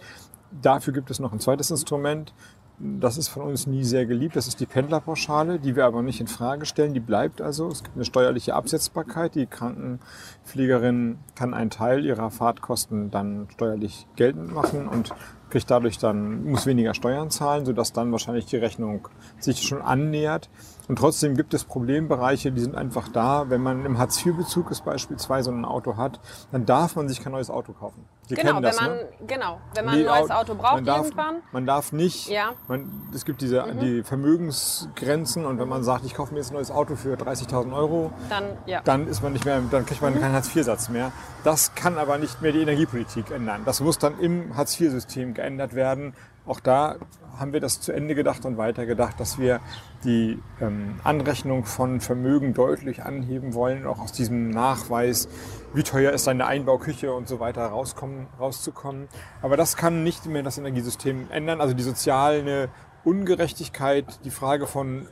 Dafür 0.61 0.93
gibt 0.93 1.09
es 1.09 1.19
noch 1.19 1.33
ein 1.33 1.39
zweites 1.39 1.71
Instrument. 1.71 2.35
Das 2.77 3.17
ist 3.17 3.27
von 3.27 3.43
uns 3.43 3.65
nie 3.65 3.83
sehr 3.83 4.05
geliebt. 4.05 4.35
Das 4.35 4.47
ist 4.47 4.59
die 4.59 4.65
Pendlerpauschale, 4.67 5.59
die 5.59 5.75
wir 5.75 5.85
aber 5.85 6.03
nicht 6.03 6.21
in 6.21 6.27
Frage 6.27 6.65
stellen. 6.65 6.93
Die 6.93 6.99
bleibt 6.99 7.41
also. 7.41 7.67
Es 7.69 7.83
gibt 7.83 7.95
eine 7.95 8.05
steuerliche 8.05 8.53
Absetzbarkeit. 8.53 9.33
Die 9.33 9.47
Krankenpflegerin 9.47 11.17
kann 11.35 11.55
einen 11.55 11.71
Teil 11.71 12.05
ihrer 12.05 12.29
Fahrtkosten 12.29 13.09
dann 13.09 13.47
steuerlich 13.51 14.07
geltend 14.15 14.53
machen 14.53 14.87
und 14.87 15.13
kriegt 15.51 15.69
dadurch 15.69 15.99
dann, 15.99 16.43
muss 16.45 16.65
weniger 16.65 16.93
Steuern 16.93 17.29
zahlen, 17.29 17.65
sodass 17.65 17.93
dann 17.93 18.11
wahrscheinlich 18.11 18.45
die 18.45 18.57
Rechnung 18.57 19.07
sich 19.39 19.61
schon 19.61 19.81
annähert. 19.81 20.49
Und 20.87 20.97
trotzdem 20.97 21.37
gibt 21.37 21.53
es 21.53 21.63
Problembereiche, 21.63 22.51
die 22.51 22.59
sind 22.59 22.75
einfach 22.75 23.07
da. 23.09 23.49
Wenn 23.49 23.61
man 23.61 23.85
im 23.85 23.97
Hartz-IV-Bezug 23.97 24.71
ist 24.71 24.83
beispielsweise 24.83 25.49
und 25.51 25.61
ein 25.61 25.65
Auto 25.65 25.95
hat, 25.95 26.19
dann 26.51 26.65
darf 26.65 26.95
man 26.95 27.07
sich 27.07 27.21
kein 27.21 27.31
neues 27.31 27.49
Auto 27.49 27.71
kaufen. 27.73 28.03
Sie 28.27 28.35
Genau, 28.35 28.51
kennen 28.51 28.63
das, 28.63 28.79
wenn 28.79 28.87
man, 28.87 28.95
ne? 28.97 29.03
genau, 29.27 29.59
wenn 29.75 29.85
man 29.85 29.95
Nee, 29.95 30.07
ein 30.07 30.19
neues 30.19 30.31
Au- 30.31 30.35
Auto 30.41 30.55
braucht 30.55 30.75
man 30.75 30.85
darf, 30.85 31.05
irgendwann. 31.05 31.35
Man 31.51 31.65
darf 31.65 31.91
nicht, 31.93 32.29
Ja. 32.29 32.51
man, 32.67 32.89
es 33.13 33.25
gibt 33.25 33.41
diese, 33.41 33.63
die 33.81 34.03
Vermögensgrenzen 34.03 35.45
und 35.45 35.59
wenn 35.59 35.67
man 35.67 35.83
sagt, 35.83 36.05
ich 36.05 36.13
kaufe 36.13 36.33
mir 36.33 36.39
jetzt 36.39 36.51
ein 36.51 36.55
neues 36.55 36.71
Auto 36.71 36.95
für 36.95 37.15
30.000 37.15 37.73
Euro, 37.73 38.11
Dann, 38.29 38.43
ja. 38.65 38.81
dann 38.83 39.07
ist 39.07 39.21
man 39.23 39.33
nicht 39.33 39.45
mehr, 39.45 39.61
dann 39.71 39.85
kriegt 39.85 40.01
man 40.01 40.19
keinen 40.19 40.33
Hartz-IV-Satz 40.33 40.89
mehr. 40.89 41.11
Das 41.43 41.73
kann 41.75 41.97
aber 41.97 42.17
nicht 42.17 42.41
mehr 42.41 42.51
die 42.51 42.61
Energiepolitik 42.61 43.31
ändern. 43.31 43.61
Das 43.65 43.81
muss 43.81 43.97
dann 43.97 44.19
im 44.19 44.55
Hartz-IV-System 44.55 45.33
geändert 45.41 45.73
werden. 45.73 46.13
Auch 46.45 46.59
da 46.59 46.95
haben 47.37 47.53
wir 47.53 47.59
das 47.59 47.81
zu 47.81 47.91
Ende 47.91 48.15
gedacht 48.15 48.45
und 48.45 48.57
weitergedacht, 48.57 49.19
dass 49.19 49.39
wir 49.39 49.59
die 50.03 50.39
ähm, 50.59 50.99
Anrechnung 51.03 51.65
von 51.65 51.99
Vermögen 52.01 52.53
deutlich 52.53 53.03
anheben 53.03 53.53
wollen, 53.53 53.85
auch 53.85 53.99
aus 53.99 54.11
diesem 54.11 54.49
Nachweis, 54.49 55.27
wie 55.73 55.83
teuer 55.83 56.11
ist 56.11 56.27
eine 56.27 56.45
Einbauküche 56.45 57.13
und 57.13 57.27
so 57.27 57.39
weiter 57.39 57.65
rauskommen, 57.67 58.27
rauszukommen. 58.39 59.07
Aber 59.41 59.57
das 59.57 59.77
kann 59.77 60.03
nicht 60.03 60.25
mehr 60.25 60.43
das 60.43 60.57
Energiesystem 60.57 61.27
ändern. 61.31 61.61
Also 61.61 61.73
die 61.73 61.83
soziale 61.83 62.69
Ungerechtigkeit, 63.03 64.05
die 64.25 64.31
Frage 64.31 64.67
von 64.67 65.07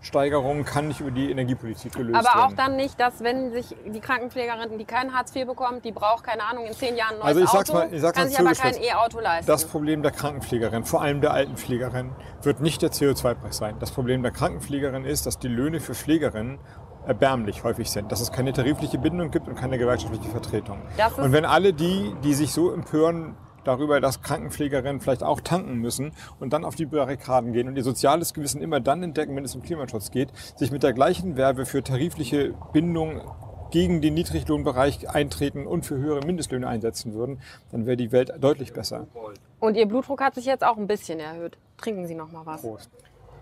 Lohnsteigerungen 0.00 0.64
kann 0.64 0.88
nicht 0.88 1.00
über 1.00 1.10
die 1.10 1.30
Energiepolitik 1.30 1.92
gelöst 1.92 2.14
werden. 2.14 2.26
Aber 2.26 2.46
auch 2.46 2.52
dann 2.54 2.76
nicht, 2.76 2.98
dass 2.98 3.22
wenn 3.22 3.52
sich 3.52 3.76
die 3.86 4.00
Krankenpflegerin, 4.00 4.78
die 4.78 4.84
kein 4.84 5.12
Hartz 5.14 5.34
IV 5.36 5.46
bekommt, 5.46 5.84
die 5.84 5.92
braucht, 5.92 6.24
keine 6.24 6.42
Ahnung, 6.44 6.64
in 6.66 6.72
zehn 6.72 6.96
Jahren 6.96 7.14
ein 7.16 7.18
neues 7.20 7.26
Also 7.28 7.40
ich 7.40 7.48
Auto, 7.48 7.56
sag's 7.58 7.72
mal- 7.72 7.94
ich 7.94 8.00
sag's 8.00 8.16
kann 8.16 8.28
sich 8.28 8.38
aber 8.38 8.52
kein. 8.52 8.74
E-Auto 8.82 9.20
leisten. 9.20 9.46
Das 9.46 9.64
Problem 9.66 10.02
der 10.02 10.12
Krankenpflegerin, 10.12 10.84
vor 10.84 11.02
allem 11.02 11.20
der 11.20 11.32
Altenpflegerin, 11.32 12.12
wird 12.42 12.60
nicht 12.60 12.80
der 12.82 12.90
CO2-Preis 12.92 13.58
sein. 13.58 13.76
Das 13.78 13.90
Problem 13.90 14.22
der 14.22 14.32
Krankenpflegerin 14.32 15.04
ist, 15.04 15.26
dass 15.26 15.38
die 15.38 15.48
Löhne 15.48 15.80
für 15.80 15.94
Pflegerinnen 15.94 16.58
erbärmlich 17.06 17.62
häufig 17.64 17.90
sind, 17.90 18.10
dass 18.12 18.20
es 18.20 18.30
keine 18.32 18.52
tarifliche 18.52 18.98
Bindung 18.98 19.30
gibt 19.30 19.48
und 19.48 19.54
keine 19.54 19.78
gewerkschaftliche 19.78 20.28
Vertretung. 20.30 20.78
Und 21.16 21.32
wenn 21.32 21.44
alle 21.44 21.72
die, 21.72 22.14
die 22.22 22.34
sich 22.34 22.52
so 22.52 22.72
empören 22.72 23.36
darüber, 23.64 24.00
dass 24.00 24.22
Krankenpflegerinnen 24.22 25.00
vielleicht 25.00 25.22
auch 25.22 25.40
tanken 25.40 25.74
müssen 25.74 26.12
und 26.38 26.52
dann 26.52 26.64
auf 26.64 26.74
die 26.74 26.86
Barrikaden 26.86 27.52
gehen 27.52 27.68
und 27.68 27.76
ihr 27.76 27.84
soziales 27.84 28.34
Gewissen 28.34 28.62
immer 28.62 28.80
dann 28.80 29.02
entdecken, 29.02 29.36
wenn 29.36 29.44
es 29.44 29.54
um 29.54 29.62
Klimaschutz 29.62 30.10
geht, 30.10 30.30
sich 30.56 30.70
mit 30.70 30.82
der 30.82 30.92
gleichen 30.92 31.36
Werbe 31.36 31.66
für 31.66 31.82
tarifliche 31.82 32.54
Bindung 32.72 33.20
gegen 33.70 34.00
den 34.00 34.14
Niedriglohnbereich 34.14 35.08
eintreten 35.10 35.66
und 35.66 35.86
für 35.86 35.96
höhere 35.96 36.26
Mindestlöhne 36.26 36.66
einsetzen 36.66 37.14
würden, 37.14 37.40
dann 37.70 37.86
wäre 37.86 37.96
die 37.96 38.12
Welt 38.12 38.32
deutlich 38.40 38.72
besser. 38.72 39.06
Und 39.60 39.76
Ihr 39.76 39.86
Blutdruck 39.86 40.20
hat 40.20 40.34
sich 40.34 40.44
jetzt 40.44 40.64
auch 40.64 40.76
ein 40.76 40.86
bisschen 40.86 41.20
erhöht. 41.20 41.56
Trinken 41.76 42.06
Sie 42.06 42.14
noch 42.14 42.32
mal 42.32 42.44
was. 42.44 42.62
Prost. 42.62 42.90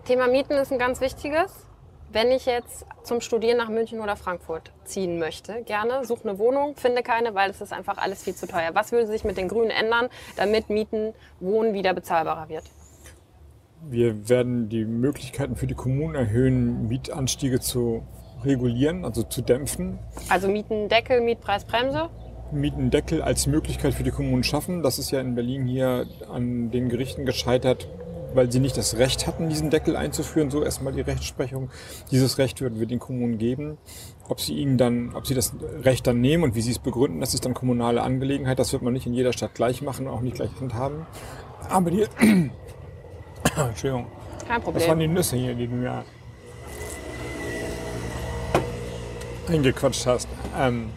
Thema 0.05 0.27
Mieten 0.27 0.53
ist 0.53 0.71
ein 0.71 0.79
ganz 0.79 1.01
wichtiges. 1.01 1.68
Wenn 2.11 2.31
ich 2.31 2.47
jetzt 2.47 2.87
zum 3.03 3.21
Studieren 3.21 3.57
nach 3.57 3.69
München 3.69 3.99
oder 3.99 4.15
Frankfurt 4.15 4.71
ziehen 4.83 5.19
möchte, 5.19 5.61
gerne 5.61 6.03
suche 6.05 6.27
eine 6.27 6.39
Wohnung, 6.39 6.75
finde 6.75 7.03
keine, 7.03 7.35
weil 7.35 7.51
es 7.51 7.61
ist 7.61 7.71
einfach 7.71 7.99
alles 7.99 8.23
viel 8.23 8.33
zu 8.33 8.47
teuer. 8.47 8.71
Was 8.73 8.91
würde 8.91 9.05
sich 9.05 9.23
mit 9.23 9.37
den 9.37 9.47
Grünen 9.47 9.69
ändern, 9.69 10.09
damit 10.35 10.71
Mieten, 10.71 11.13
Wohnen 11.39 11.75
wieder 11.75 11.93
bezahlbarer 11.93 12.49
wird? 12.49 12.63
Wir 13.87 14.27
werden 14.27 14.69
die 14.69 14.85
Möglichkeiten 14.85 15.55
für 15.55 15.67
die 15.67 15.75
Kommunen 15.75 16.15
erhöhen, 16.15 16.87
Mietanstiege 16.87 17.59
zu 17.59 18.01
regulieren, 18.43 19.05
also 19.05 19.21
zu 19.21 19.43
dämpfen. 19.43 19.99
Also 20.29 20.47
Mietendeckel, 20.47 21.21
Mietpreisbremse. 21.21 22.09
Mietendeckel 22.51 23.21
als 23.21 23.45
Möglichkeit 23.45 23.93
für 23.93 24.03
die 24.03 24.09
Kommunen 24.11 24.43
schaffen. 24.43 24.81
Das 24.81 24.97
ist 24.97 25.11
ja 25.11 25.21
in 25.21 25.35
Berlin 25.35 25.67
hier 25.67 26.07
an 26.27 26.71
den 26.71 26.89
Gerichten 26.89 27.27
gescheitert, 27.27 27.87
weil 28.33 28.51
sie 28.51 28.59
nicht 28.59 28.77
das 28.77 28.97
Recht 28.97 29.27
hatten, 29.27 29.49
diesen 29.49 29.69
Deckel 29.69 29.95
einzuführen. 29.95 30.49
So 30.51 30.63
erstmal 30.63 30.93
die 30.93 31.01
Rechtsprechung. 31.01 31.69
Dieses 32.11 32.37
Recht 32.37 32.61
würden 32.61 32.79
wir 32.79 32.87
den 32.87 32.99
Kommunen 32.99 33.37
geben. 33.37 33.77
Ob 34.27 34.41
sie 34.41 34.55
ihnen 34.55 34.77
dann, 34.77 35.15
ob 35.15 35.27
sie 35.27 35.33
das 35.33 35.53
Recht 35.83 36.05
dann 36.07 36.21
nehmen 36.21 36.43
und 36.43 36.55
wie 36.55 36.61
sie 36.61 36.71
es 36.71 36.79
begründen, 36.79 37.19
das 37.19 37.33
ist 37.33 37.45
dann 37.45 37.53
kommunale 37.53 38.01
Angelegenheit. 38.01 38.59
Das 38.59 38.73
wird 38.73 38.81
man 38.81 38.93
nicht 38.93 39.05
in 39.05 39.13
jeder 39.13 39.33
Stadt 39.33 39.55
gleich 39.55 39.81
machen 39.81 40.07
und 40.07 40.13
auch 40.13 40.21
nicht 40.21 40.35
gleich 40.35 40.51
handhaben. 40.59 41.05
Aber 41.69 41.91
die, 41.91 42.05
Entschuldigung, 43.57 44.07
Kein 44.47 44.61
das 44.61 44.63
waren 44.63 44.63
Problem. 44.63 44.99
die 44.99 45.07
Nüsse 45.07 45.35
hier, 45.35 45.55
die 45.55 45.67
du 45.67 45.75
mir 45.75 46.03
eingequatscht 49.47 50.05
hast. 50.05 50.27
Ähm, 50.57 50.89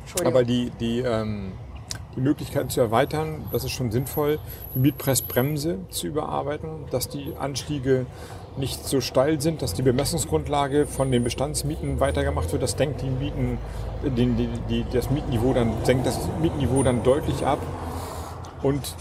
Entschuldigung. 0.00 0.32
aber 0.32 0.44
die, 0.44 0.70
die, 0.80 1.00
ähm, 1.00 1.52
die 2.16 2.20
Möglichkeiten 2.20 2.70
zu 2.70 2.80
erweitern, 2.80 3.44
das 3.52 3.64
ist 3.64 3.72
schon 3.72 3.90
sinnvoll. 3.92 4.38
Die 4.74 4.78
Mietpreisbremse 4.78 5.78
zu 5.90 6.06
überarbeiten, 6.06 6.86
dass 6.90 7.08
die 7.08 7.34
Anstiege 7.38 8.06
nicht 8.56 8.86
so 8.86 9.00
steil 9.00 9.40
sind, 9.40 9.62
dass 9.62 9.74
die 9.74 9.82
Bemessungsgrundlage 9.82 10.86
von 10.86 11.12
den 11.12 11.24
Bestandsmieten 11.24 12.00
weitergemacht 12.00 12.50
wird. 12.52 12.62
Das 12.62 12.72
senkt 12.72 13.02
die 13.02 13.10
Mieten, 13.10 13.58
die, 14.04 14.48
die, 14.68 14.84
das 14.92 15.10
Mietniveau 15.10 15.52
dann, 15.52 15.72
senkt 15.84 16.06
das 16.06 16.18
Mietniveau 16.40 16.82
dann 16.82 17.02
deutlich 17.02 17.44
ab. 17.44 17.58
Und 18.62 18.94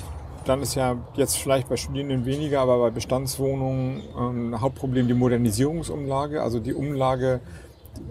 dann 0.43 0.61
ist 0.61 0.75
ja 0.75 0.97
jetzt 1.15 1.37
vielleicht 1.37 1.69
bei 1.69 1.77
Studierenden 1.77 2.25
weniger, 2.25 2.61
aber 2.61 2.77
bei 2.79 2.89
Bestandswohnungen 2.91 4.03
ähm, 4.17 4.61
Hauptproblem 4.61 5.07
die 5.07 5.13
Modernisierungsumlage, 5.13 6.41
also 6.41 6.59
die 6.59 6.73
Umlage 6.73 7.39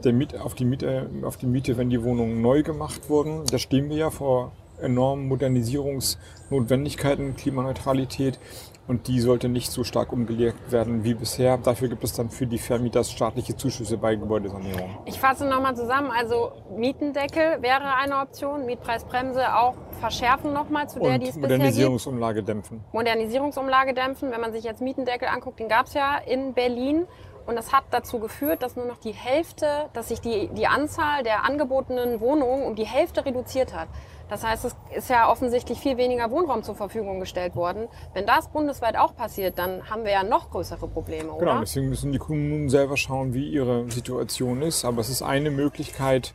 der 0.02 0.12
Miet, 0.12 0.38
auf, 0.38 0.54
die 0.54 0.64
Miete, 0.64 1.08
auf 1.22 1.36
die 1.36 1.46
Miete, 1.46 1.76
wenn 1.76 1.90
die 1.90 2.02
Wohnungen 2.02 2.40
neu 2.40 2.62
gemacht 2.62 3.08
wurden. 3.08 3.44
Da 3.50 3.58
stehen 3.58 3.90
wir 3.90 3.96
ja 3.96 4.10
vor 4.10 4.52
enormen 4.84 5.28
Modernisierungsnotwendigkeiten, 5.28 7.36
Klimaneutralität. 7.36 8.38
Und 8.86 9.08
die 9.08 9.18
sollte 9.18 9.48
nicht 9.48 9.70
so 9.70 9.82
stark 9.82 10.12
umgelegt 10.12 10.70
werden 10.70 11.04
wie 11.04 11.14
bisher. 11.14 11.56
Dafür 11.56 11.88
gibt 11.88 12.04
es 12.04 12.12
dann 12.12 12.28
für 12.28 12.46
die 12.46 12.58
Vermieter 12.58 13.02
staatliche 13.02 13.56
Zuschüsse 13.56 13.96
bei 13.96 14.14
Gebäudesanierung. 14.14 14.98
Ich 15.06 15.18
fasse 15.18 15.46
nochmal 15.46 15.74
zusammen. 15.74 16.10
Also 16.10 16.52
Mietendeckel 16.76 17.62
wäre 17.62 17.94
eine 17.94 18.18
Option, 18.18 18.66
Mietpreisbremse 18.66 19.56
auch 19.56 19.74
verschärfen 20.00 20.52
nochmal 20.52 20.86
zu 20.86 20.98
der, 20.98 21.14
Und 21.14 21.22
die 21.22 21.28
es 21.28 21.34
bisher 21.34 21.48
gibt. 21.48 21.58
Modernisierungsumlage 21.58 22.42
dämpfen. 22.42 22.84
Modernisierungsumlage 22.92 23.94
dämpfen. 23.94 24.30
Wenn 24.30 24.42
man 24.42 24.52
sich 24.52 24.64
jetzt 24.64 24.82
Mietendeckel 24.82 25.28
anguckt, 25.28 25.60
den 25.60 25.68
gab 25.68 25.86
es 25.86 25.94
ja 25.94 26.18
in 26.18 26.52
Berlin. 26.52 27.06
Und 27.46 27.56
das 27.56 27.72
hat 27.72 27.84
dazu 27.90 28.18
geführt, 28.20 28.62
dass 28.62 28.76
nur 28.76 28.86
noch 28.86 28.98
die 28.98 29.12
Hälfte, 29.12 29.90
dass 29.92 30.08
sich 30.08 30.20
die, 30.20 30.48
die 30.48 30.66
Anzahl 30.66 31.22
der 31.22 31.44
angebotenen 31.44 32.20
Wohnungen 32.20 32.64
um 32.64 32.74
die 32.74 32.86
Hälfte 32.86 33.24
reduziert 33.24 33.74
hat. 33.74 33.88
Das 34.28 34.42
heißt, 34.42 34.64
es 34.64 34.74
ist 34.96 35.10
ja 35.10 35.30
offensichtlich 35.30 35.78
viel 35.78 35.98
weniger 35.98 36.30
Wohnraum 36.30 36.62
zur 36.62 36.74
Verfügung 36.74 37.20
gestellt 37.20 37.54
worden. 37.54 37.88
Wenn 38.14 38.24
das 38.24 38.48
bundesweit 38.48 38.96
auch 38.96 39.14
passiert, 39.14 39.58
dann 39.58 39.90
haben 39.90 40.04
wir 40.04 40.12
ja 40.12 40.22
noch 40.22 40.50
größere 40.50 40.88
Probleme, 40.88 41.30
oder? 41.30 41.46
Genau, 41.46 41.60
deswegen 41.60 41.90
müssen 41.90 42.10
die 42.10 42.18
Kommunen 42.18 42.70
selber 42.70 42.96
schauen, 42.96 43.34
wie 43.34 43.50
ihre 43.50 43.90
Situation 43.90 44.62
ist. 44.62 44.84
Aber 44.86 45.00
es 45.00 45.10
ist 45.10 45.20
eine 45.20 45.50
Möglichkeit, 45.50 46.34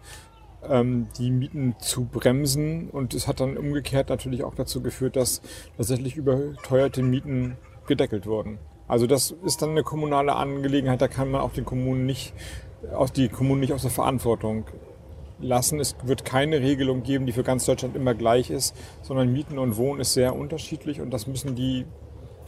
ähm, 0.67 1.07
die 1.17 1.31
Mieten 1.31 1.75
zu 1.79 2.05
bremsen. 2.05 2.89
Und 2.91 3.15
es 3.15 3.27
hat 3.27 3.39
dann 3.39 3.57
umgekehrt 3.57 4.09
natürlich 4.09 4.43
auch 4.43 4.53
dazu 4.53 4.81
geführt, 4.81 5.15
dass 5.15 5.41
tatsächlich 5.75 6.15
überteuerte 6.15 7.01
Mieten 7.01 7.57
gedeckelt 7.87 8.27
wurden. 8.27 8.59
Also 8.89 9.05
das 9.05 9.31
ist 9.45 9.61
dann 9.61 9.69
eine 9.69 9.83
kommunale 9.83 10.35
Angelegenheit, 10.35 10.99
da 10.99 11.07
kann 11.07 11.29
man 11.29 11.41
auch 11.41 11.53
den 11.53 11.63
Kommunen 11.63 12.07
nicht, 12.07 12.33
auch 12.93 13.09
die 13.09 13.29
Kommunen 13.29 13.61
nicht 13.61 13.71
aus 13.71 13.83
der 13.83 13.91
Verantwortung 13.91 14.65
lassen. 15.39 15.79
Es 15.79 15.95
wird 16.03 16.25
keine 16.25 16.59
Regelung 16.59 17.03
geben, 17.03 17.27
die 17.27 17.31
für 17.31 17.43
ganz 17.43 17.65
Deutschland 17.65 17.95
immer 17.95 18.15
gleich 18.15 18.49
ist, 18.49 18.75
sondern 19.03 19.31
Mieten 19.31 19.59
und 19.59 19.77
Wohnen 19.77 20.01
ist 20.01 20.13
sehr 20.13 20.35
unterschiedlich 20.35 21.01
und 21.01 21.11
das 21.11 21.27
müssen 21.27 21.55
die 21.55 21.85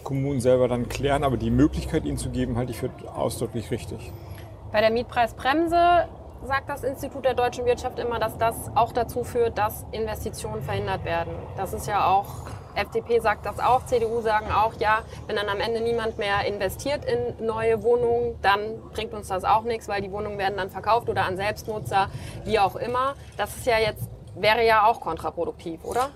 Kommunen 0.04 0.42
selber 0.42 0.68
dann 0.68 0.90
klären. 0.90 1.24
Aber 1.24 1.38
die 1.38 1.52
Möglichkeit, 1.52 2.06
ihnen 2.06 2.18
zu 2.18 2.32
geben, 2.32 2.58
halte 2.58 2.72
ich 2.72 2.78
für 2.78 2.90
ausdrücklich 3.16 3.70
richtig. 3.70 4.12
Bei 4.72 4.82
der 4.82 4.90
Mietpreisbremse 4.90 6.08
sagt 6.44 6.70
das 6.70 6.84
Institut 6.84 7.26
der 7.26 7.34
deutschen 7.34 7.66
Wirtschaft 7.66 8.00
immer, 8.00 8.20
dass 8.20 8.38
das 8.38 8.56
auch 8.76 8.94
dazu 8.94 9.24
führt, 9.24 9.58
dass 9.58 9.86
Investitionen 9.92 10.62
verhindert 10.62 11.06
werden. 11.06 11.34
Das 11.58 11.74
ist 11.74 11.88
ja 11.88 12.08
auch, 12.08 12.28
FDP 12.76 13.20
sagt 13.20 13.46
das 13.46 13.60
auch, 13.60 13.86
CDU 13.86 14.22
sagen 14.22 14.52
auch, 14.52 14.74
ja, 14.80 15.00
wenn 15.28 15.36
dann 15.36 15.50
am 15.50 15.60
Ende 15.60 15.82
niemand 15.82 16.18
mehr 16.18 16.46
investiert 16.46 17.06
in 17.06 17.46
neue 17.46 17.84
Wohnungen, 17.84 18.40
dann 18.42 18.82
bringt 18.94 19.14
uns 19.14 19.28
das 19.28 19.44
auch 19.44 19.64
nichts, 19.64 19.88
weil 19.88 20.02
die 20.02 20.12
Wohnungen 20.12 20.38
werden 20.38 20.58
dann 20.58 20.70
verkauft 20.70 21.10
oder 21.10 21.26
an 21.26 21.38
Selbstnutzer, 21.38 22.10
wie 22.46 22.60
auch 22.60 22.76
immer. 22.76 23.16
Das 23.38 23.56
ist 23.58 23.66
ja 23.66 23.78
jetzt, 23.78 24.10
wäre 24.36 24.66
ja 24.66 24.86
auch 24.86 25.02
kontraproduktiv, 25.02 25.84
oder? 25.84 26.10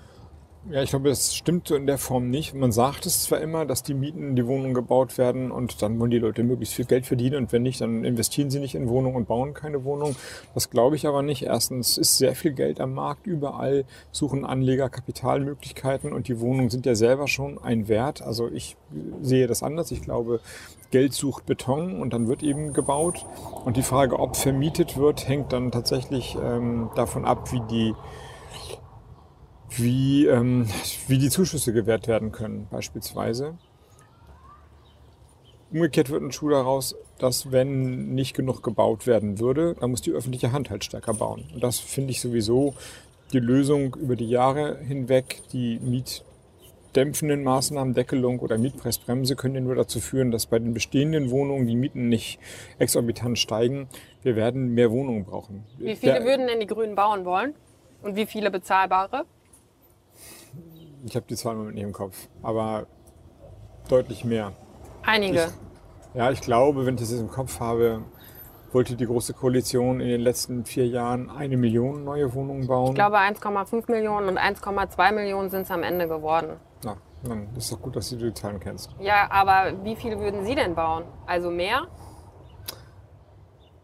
Ja, 0.68 0.82
ich 0.82 0.90
glaube, 0.90 1.08
das 1.08 1.32
stimmt 1.32 1.68
so 1.68 1.76
in 1.76 1.86
der 1.86 1.96
Form 1.96 2.28
nicht. 2.28 2.52
Man 2.52 2.72
sagt 2.72 3.06
es 3.06 3.22
zwar 3.22 3.40
immer, 3.40 3.66
dass 3.66 3.84
die 3.84 3.94
Mieten 3.94 4.30
in 4.30 4.36
die 4.36 4.46
Wohnungen 4.48 4.74
gebaut 4.74 5.16
werden 5.16 5.52
und 5.52 5.80
dann 5.80 5.96
wollen 6.00 6.10
die 6.10 6.18
Leute 6.18 6.42
möglichst 6.42 6.74
viel 6.74 6.86
Geld 6.86 7.06
verdienen 7.06 7.36
und 7.36 7.52
wenn 7.52 7.62
nicht, 7.62 7.80
dann 7.80 8.04
investieren 8.04 8.50
sie 8.50 8.58
nicht 8.58 8.74
in 8.74 8.88
Wohnungen 8.88 9.14
und 9.14 9.28
bauen 9.28 9.54
keine 9.54 9.84
Wohnung. 9.84 10.16
Das 10.54 10.68
glaube 10.68 10.96
ich 10.96 11.06
aber 11.06 11.22
nicht. 11.22 11.42
Erstens 11.42 11.98
ist 11.98 12.18
sehr 12.18 12.34
viel 12.34 12.50
Geld 12.50 12.80
am 12.80 12.94
Markt. 12.94 13.28
Überall 13.28 13.84
suchen 14.10 14.44
Anleger 14.44 14.88
Kapitalmöglichkeiten 14.88 16.12
und 16.12 16.26
die 16.26 16.40
Wohnungen 16.40 16.68
sind 16.68 16.84
ja 16.84 16.96
selber 16.96 17.28
schon 17.28 17.62
ein 17.62 17.86
Wert. 17.86 18.22
Also 18.22 18.48
ich 18.48 18.76
sehe 19.22 19.46
das 19.46 19.62
anders. 19.62 19.92
Ich 19.92 20.02
glaube, 20.02 20.40
Geld 20.90 21.12
sucht 21.12 21.46
Beton 21.46 22.00
und 22.00 22.12
dann 22.12 22.26
wird 22.26 22.42
eben 22.42 22.72
gebaut. 22.72 23.24
Und 23.64 23.76
die 23.76 23.82
Frage, 23.82 24.18
ob 24.18 24.34
vermietet 24.34 24.96
wird, 24.96 25.28
hängt 25.28 25.52
dann 25.52 25.70
tatsächlich 25.70 26.36
ähm, 26.42 26.90
davon 26.96 27.24
ab, 27.24 27.52
wie 27.52 27.60
die 27.70 27.94
wie, 29.78 30.26
ähm, 30.26 30.66
wie 31.08 31.18
die 31.18 31.30
Zuschüsse 31.30 31.72
gewährt 31.72 32.08
werden 32.08 32.32
können, 32.32 32.66
beispielsweise. 32.70 33.56
Umgekehrt 35.72 36.10
wird 36.10 36.22
ein 36.22 36.32
Schuh 36.32 36.50
daraus, 36.50 36.94
dass 37.18 37.50
wenn 37.50 38.14
nicht 38.14 38.34
genug 38.36 38.62
gebaut 38.62 39.06
werden 39.06 39.38
würde, 39.40 39.74
dann 39.80 39.90
muss 39.90 40.00
die 40.02 40.12
öffentliche 40.12 40.52
Hand 40.52 40.70
halt 40.70 40.84
stärker 40.84 41.14
bauen. 41.14 41.44
Und 41.52 41.62
das 41.62 41.78
finde 41.80 42.12
ich 42.12 42.20
sowieso 42.20 42.74
die 43.32 43.40
Lösung 43.40 43.94
über 43.96 44.14
die 44.16 44.28
Jahre 44.28 44.78
hinweg. 44.78 45.42
Die 45.52 45.80
mietdämpfenden 45.80 47.42
Maßnahmen, 47.42 47.94
Deckelung 47.94 48.38
oder 48.38 48.58
Mietpreisbremse 48.58 49.34
können 49.34 49.56
ja 49.56 49.60
nur 49.60 49.74
dazu 49.74 49.98
führen, 50.00 50.30
dass 50.30 50.46
bei 50.46 50.60
den 50.60 50.72
bestehenden 50.72 51.30
Wohnungen 51.30 51.66
die 51.66 51.74
Mieten 51.76 52.08
nicht 52.08 52.38
exorbitant 52.78 53.38
steigen. 53.38 53.88
Wir 54.22 54.36
werden 54.36 54.72
mehr 54.72 54.92
Wohnungen 54.92 55.24
brauchen. 55.24 55.64
Wie 55.78 55.96
viele 55.96 56.12
Der- 56.12 56.24
würden 56.24 56.46
denn 56.46 56.60
die 56.60 56.66
Grünen 56.66 56.94
bauen 56.94 57.24
wollen? 57.24 57.54
Und 58.02 58.14
wie 58.14 58.26
viele 58.26 58.50
bezahlbare? 58.52 59.24
Ich 61.06 61.14
habe 61.14 61.24
die 61.28 61.36
Zahl 61.36 61.52
im 61.52 61.58
Moment 61.58 61.76
nicht 61.76 61.84
im 61.84 61.92
Kopf, 61.92 62.28
aber 62.42 62.86
deutlich 63.88 64.24
mehr. 64.24 64.52
Einige. 65.04 65.52
Ja, 66.14 66.32
ich 66.32 66.40
glaube, 66.40 66.84
wenn 66.84 66.96
ich 66.96 67.00
das 67.00 67.12
jetzt 67.12 67.20
im 67.20 67.30
Kopf 67.30 67.60
habe, 67.60 68.02
wollte 68.72 68.96
die 68.96 69.06
Große 69.06 69.32
Koalition 69.32 70.00
in 70.00 70.08
den 70.08 70.20
letzten 70.20 70.64
vier 70.64 70.88
Jahren 70.88 71.30
eine 71.30 71.56
Million 71.56 72.02
neue 72.02 72.34
Wohnungen 72.34 72.66
bauen. 72.66 72.88
Ich 72.88 72.94
glaube 72.96 73.18
1,5 73.18 73.88
Millionen 73.88 74.30
und 74.30 74.38
1,2 74.38 75.12
Millionen 75.12 75.48
sind 75.48 75.62
es 75.62 75.70
am 75.70 75.84
Ende 75.84 76.08
geworden. 76.08 76.56
Na, 76.84 76.96
dann 77.22 77.54
ist 77.56 77.70
doch 77.70 77.80
gut, 77.80 77.94
dass 77.94 78.10
du 78.10 78.16
die 78.16 78.34
Zahlen 78.34 78.58
kennst. 78.58 78.90
Ja, 78.98 79.30
aber 79.30 79.84
wie 79.84 79.94
viele 79.94 80.18
würden 80.18 80.44
Sie 80.44 80.56
denn 80.56 80.74
bauen? 80.74 81.04
Also 81.24 81.52
mehr? 81.52 81.86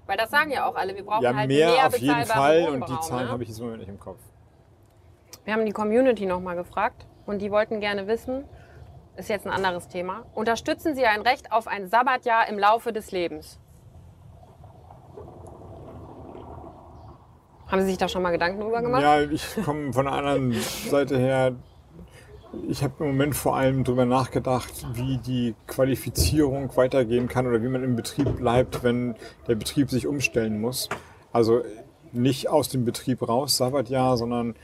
Weil 0.06 0.16
das 0.16 0.28
sagen 0.28 0.50
ja 0.50 0.68
auch 0.68 0.74
alle, 0.74 0.96
wir 0.96 1.04
brauchen 1.04 1.22
Ja, 1.22 1.36
halt 1.36 1.46
mehr, 1.46 1.70
mehr 1.70 1.86
auf 1.86 1.96
jeden 1.96 2.26
Fall 2.26 2.68
und 2.68 2.74
die 2.74 2.80
Wohnraum, 2.80 3.02
Zahlen 3.02 3.26
ne? 3.26 3.30
habe 3.32 3.44
ich 3.44 3.48
jetzt 3.48 3.60
im 3.60 3.66
Moment 3.66 3.82
nicht 3.82 3.90
im 3.90 4.00
Kopf. 4.00 4.18
Wir 5.44 5.54
haben 5.54 5.64
die 5.64 5.72
Community 5.72 6.26
nochmal 6.26 6.56
gefragt 6.56 7.06
und 7.26 7.40
die 7.40 7.50
wollten 7.50 7.80
gerne 7.80 8.06
wissen, 8.06 8.44
ist 9.16 9.28
jetzt 9.28 9.46
ein 9.46 9.52
anderes 9.52 9.88
Thema, 9.88 10.24
unterstützen 10.34 10.94
Sie 10.94 11.04
ein 11.04 11.20
Recht 11.20 11.52
auf 11.52 11.66
ein 11.66 11.88
Sabbatjahr 11.88 12.48
im 12.48 12.58
Laufe 12.58 12.92
des 12.92 13.12
Lebens? 13.12 13.58
Haben 17.68 17.80
Sie 17.82 17.88
sich 17.88 17.98
da 17.98 18.08
schon 18.08 18.22
mal 18.22 18.32
Gedanken 18.32 18.60
drüber 18.60 18.82
gemacht? 18.82 19.02
Ja, 19.02 19.20
ich 19.22 19.46
komme 19.64 19.92
von 19.92 20.04
der 20.04 20.14
anderen 20.14 20.52
Seite 20.52 21.18
her. 21.18 21.52
Ich 22.68 22.82
habe 22.82 22.92
im 22.98 23.06
Moment 23.06 23.34
vor 23.34 23.56
allem 23.56 23.82
darüber 23.82 24.04
nachgedacht, 24.04 24.86
wie 24.92 25.16
die 25.16 25.54
Qualifizierung 25.66 26.76
weitergehen 26.76 27.28
kann 27.28 27.46
oder 27.46 27.62
wie 27.62 27.68
man 27.68 27.82
im 27.82 27.96
Betrieb 27.96 28.36
bleibt, 28.36 28.82
wenn 28.82 29.14
der 29.48 29.54
Betrieb 29.54 29.88
sich 29.90 30.06
umstellen 30.06 30.60
muss. 30.60 30.90
Also 31.32 31.62
nicht 32.12 32.50
aus 32.50 32.68
dem 32.68 32.84
Betrieb 32.84 33.26
raus, 33.26 33.56
Sabbatjahr, 33.56 34.18
sondern 34.18 34.54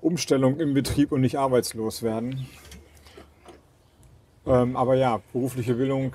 Umstellung 0.00 0.58
im 0.60 0.74
Betrieb 0.74 1.12
und 1.12 1.20
nicht 1.20 1.38
arbeitslos 1.38 2.02
werden. 2.02 2.46
Ähm, 4.46 4.76
aber 4.76 4.94
ja, 4.94 5.20
berufliche 5.32 5.74
Bildung 5.74 6.14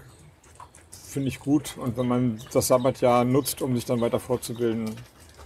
finde 0.91 1.28
ich 1.28 1.39
gut 1.39 1.78
und 1.78 1.98
wenn 1.98 2.08
man 2.08 2.39
das 2.52 2.67
Sabbatjahr 2.67 3.24
nutzt, 3.26 3.62
um 3.62 3.76
sich 3.76 3.86
dann 3.86 4.02
weiter 4.02 4.19
fortzubilden, 4.19 4.89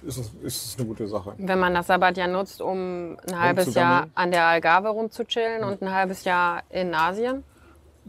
ist 0.04 0.18
es, 0.18 0.32
ist 0.42 0.66
es 0.66 0.78
eine 0.78 0.88
gute 0.88 1.08
Sache. 1.08 1.34
Wenn 1.38 1.60
man 1.60 1.74
das 1.74 1.88
Sabbatjahr 1.88 2.28
nutzt, 2.28 2.62
um 2.62 3.18
ein 3.28 3.40
halbes 3.40 3.74
Jahr 3.74 4.08
an 4.16 4.32
der 4.32 4.46
Algarve 4.46 4.90
rumzuchillen 4.90 5.64
und 5.64 5.82
ein 5.82 5.92
halbes 5.92 6.24
Jahr 6.24 6.64
in 6.70 6.94
Asien? 6.94 7.44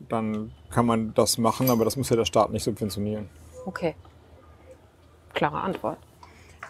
dann 0.08 0.52
kann 0.70 0.86
man 0.86 1.14
das 1.14 1.38
machen, 1.38 1.70
aber 1.70 1.84
das 1.84 1.96
muss 1.96 2.10
ja 2.10 2.16
der 2.16 2.24
Staat 2.24 2.50
nicht 2.50 2.62
subventionieren. 2.62 3.28
Okay. 3.66 3.94
Klare 5.34 5.60
Antwort. 5.60 5.98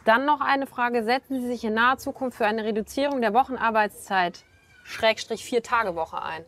Dann 0.08 0.24
noch 0.24 0.40
eine 0.40 0.66
Frage. 0.66 1.04
Setzen 1.04 1.42
Sie 1.42 1.48
sich 1.48 1.64
in 1.64 1.74
naher 1.74 1.98
Zukunft 1.98 2.38
für 2.38 2.46
eine 2.46 2.64
Reduzierung 2.64 3.20
der 3.20 3.34
Wochenarbeitszeit, 3.34 4.42
Schrägstrich 4.82 5.44
Vier-Tage-Woche 5.44 6.22
ein? 6.22 6.44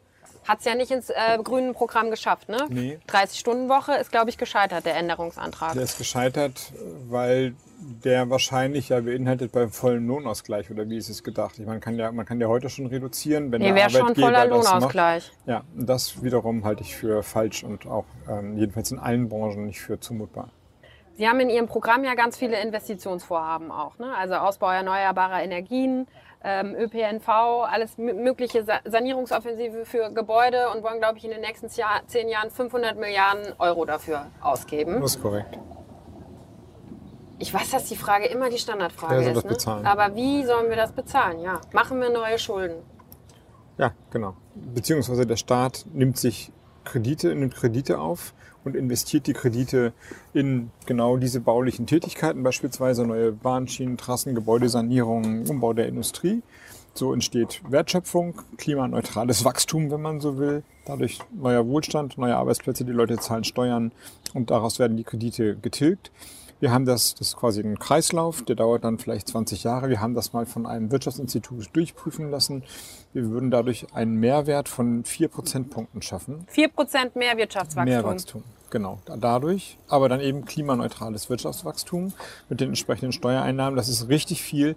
Hat 0.48 0.60
es 0.60 0.64
ja 0.64 0.74
nicht 0.74 0.90
ins 0.90 1.10
äh, 1.10 1.36
grünen 1.44 1.74
Programm 1.74 2.10
geschafft, 2.10 2.48
ne? 2.48 2.66
Nee. 2.70 2.98
30-Stunden-Woche 3.06 3.92
ist, 3.96 4.10
glaube 4.10 4.30
ich, 4.30 4.38
gescheitert, 4.38 4.86
der 4.86 4.96
Änderungsantrag. 4.96 5.74
Der 5.74 5.82
ist 5.82 5.98
gescheitert, 5.98 6.72
weil 7.10 7.54
der 8.02 8.30
wahrscheinlich 8.30 8.88
ja 8.88 9.00
beinhaltet 9.00 9.52
beim 9.52 9.70
vollen 9.70 10.06
Lohnausgleich 10.06 10.70
oder 10.70 10.88
wie 10.88 10.96
ist 10.96 11.10
es 11.10 11.22
gedacht? 11.22 11.58
Ich 11.58 11.66
meine, 11.66 11.72
man 11.72 11.80
kann 11.80 11.98
ja, 11.98 12.10
man 12.12 12.24
kann 12.24 12.40
ja 12.40 12.46
heute 12.46 12.70
schon 12.70 12.86
reduzieren, 12.86 13.52
wenn 13.52 13.60
Nee, 13.60 13.68
der 13.68 13.76
wäre 13.76 13.90
schon 13.90 14.00
Arbeitgeber 14.00 14.26
voller 14.26 14.48
das 14.48 14.64
macht. 14.64 14.72
Lohnausgleich. 14.72 15.32
Ja, 15.44 15.64
und 15.76 15.86
das 15.86 16.22
wiederum 16.22 16.64
halte 16.64 16.82
ich 16.82 16.96
für 16.96 17.22
falsch 17.22 17.62
und 17.62 17.86
auch 17.86 18.06
ähm, 18.26 18.56
jedenfalls 18.56 18.90
in 18.90 18.98
allen 18.98 19.28
Branchen 19.28 19.66
nicht 19.66 19.80
für 19.80 20.00
zumutbar. 20.00 20.48
Sie 21.16 21.28
haben 21.28 21.40
in 21.40 21.50
Ihrem 21.50 21.66
Programm 21.66 22.04
ja 22.04 22.14
ganz 22.14 22.36
viele 22.36 22.60
Investitionsvorhaben 22.62 23.70
auch, 23.70 23.98
ne? 23.98 24.14
Also 24.16 24.34
Ausbau 24.36 24.70
erneuerbarer 24.70 25.42
Energien, 25.42 26.06
ähm, 26.42 26.74
ÖPNV, 26.74 27.28
alles 27.28 27.98
mö- 27.98 28.14
mögliche 28.14 28.64
Sa 28.64 28.80
Sanierungsoffensive 28.86 29.84
für 29.84 30.10
Gebäude 30.10 30.70
und 30.74 30.82
wollen, 30.82 30.98
glaube 30.98 31.18
ich, 31.18 31.24
in 31.24 31.30
den 31.30 31.42
nächsten 31.42 31.68
Jahr, 31.78 32.00
zehn 32.06 32.28
Jahren 32.28 32.50
500 32.50 32.98
Milliarden 32.98 33.52
Euro 33.58 33.84
dafür 33.84 34.26
ausgeben. 34.40 35.00
Das 35.02 35.16
ist 35.16 35.22
korrekt. 35.22 35.58
Ich 37.38 37.52
weiß, 37.52 37.70
dass 37.70 37.84
die 37.86 37.96
Frage 37.96 38.26
immer 38.26 38.50
die 38.50 38.58
Standardfrage 38.58 39.16
Wer 39.16 39.22
soll 39.22 39.28
ist. 39.32 39.36
das 39.36 39.44
ne? 39.44 39.50
bezahlen? 39.50 39.86
Aber 39.86 40.14
wie 40.14 40.44
sollen 40.44 40.68
wir 40.68 40.76
das 40.76 40.92
bezahlen? 40.92 41.40
Ja, 41.40 41.60
machen 41.72 42.00
wir 42.00 42.10
neue 42.10 42.38
Schulden. 42.38 42.76
Ja, 43.78 43.92
genau. 44.10 44.34
Beziehungsweise 44.54 45.26
der 45.26 45.36
Staat 45.36 45.86
nimmt 45.92 46.18
sich 46.18 46.52
Kredite, 46.84 47.34
nimmt 47.34 47.54
Kredite 47.54 47.98
auf 47.98 48.34
und 48.64 48.76
investiert 48.76 49.26
die 49.26 49.32
Kredite 49.32 49.92
in 50.32 50.70
genau 50.86 51.16
diese 51.16 51.40
baulichen 51.40 51.86
Tätigkeiten, 51.86 52.42
beispielsweise 52.42 53.06
neue 53.06 53.32
Bahnschienen, 53.32 53.96
Trassen, 53.96 54.34
Gebäudesanierung, 54.34 55.46
Umbau 55.48 55.72
der 55.72 55.88
Industrie. 55.88 56.42
So 56.92 57.12
entsteht 57.12 57.62
Wertschöpfung, 57.68 58.34
klimaneutrales 58.56 59.44
Wachstum, 59.44 59.90
wenn 59.90 60.02
man 60.02 60.20
so 60.20 60.38
will. 60.38 60.64
Dadurch 60.86 61.20
neuer 61.32 61.66
Wohlstand, 61.66 62.18
neue 62.18 62.36
Arbeitsplätze, 62.36 62.84
die 62.84 62.92
Leute 62.92 63.16
zahlen 63.18 63.44
Steuern 63.44 63.92
und 64.34 64.50
daraus 64.50 64.78
werden 64.78 64.96
die 64.96 65.04
Kredite 65.04 65.56
getilgt. 65.56 66.10
Wir 66.60 66.70
haben 66.72 66.84
das, 66.84 67.14
das 67.14 67.28
ist 67.28 67.36
quasi 67.36 67.60
ein 67.62 67.78
Kreislauf, 67.78 68.42
der 68.42 68.54
dauert 68.56 68.84
dann 68.84 68.98
vielleicht 68.98 69.28
20 69.28 69.64
Jahre. 69.64 69.88
Wir 69.88 70.00
haben 70.00 70.14
das 70.14 70.32
mal 70.34 70.44
von 70.46 70.66
einem 70.66 70.90
Wirtschaftsinstitut 70.92 71.70
durchprüfen 71.72 72.30
lassen. 72.30 72.62
Wir 73.14 73.30
würden 73.30 73.50
dadurch 73.50 73.86
einen 73.94 74.16
Mehrwert 74.16 74.68
von 74.68 75.04
vier 75.04 75.28
Prozentpunkten 75.28 76.02
schaffen. 76.02 76.46
4% 76.54 77.18
mehr 77.18 77.36
Wirtschaftswachstum. 77.38 77.84
Mehr 77.84 78.04
Wachstum, 78.04 78.42
genau. 78.68 78.98
Da- 79.06 79.16
Dadurch, 79.16 79.78
aber 79.88 80.08
dann 80.10 80.20
eben 80.20 80.44
klimaneutrales 80.44 81.30
Wirtschaftswachstum 81.30 82.12
mit 82.50 82.60
den 82.60 82.68
entsprechenden 82.68 83.12
Steuereinnahmen. 83.12 83.76
Das 83.76 83.88
ist 83.88 84.08
richtig 84.08 84.42
viel. 84.42 84.76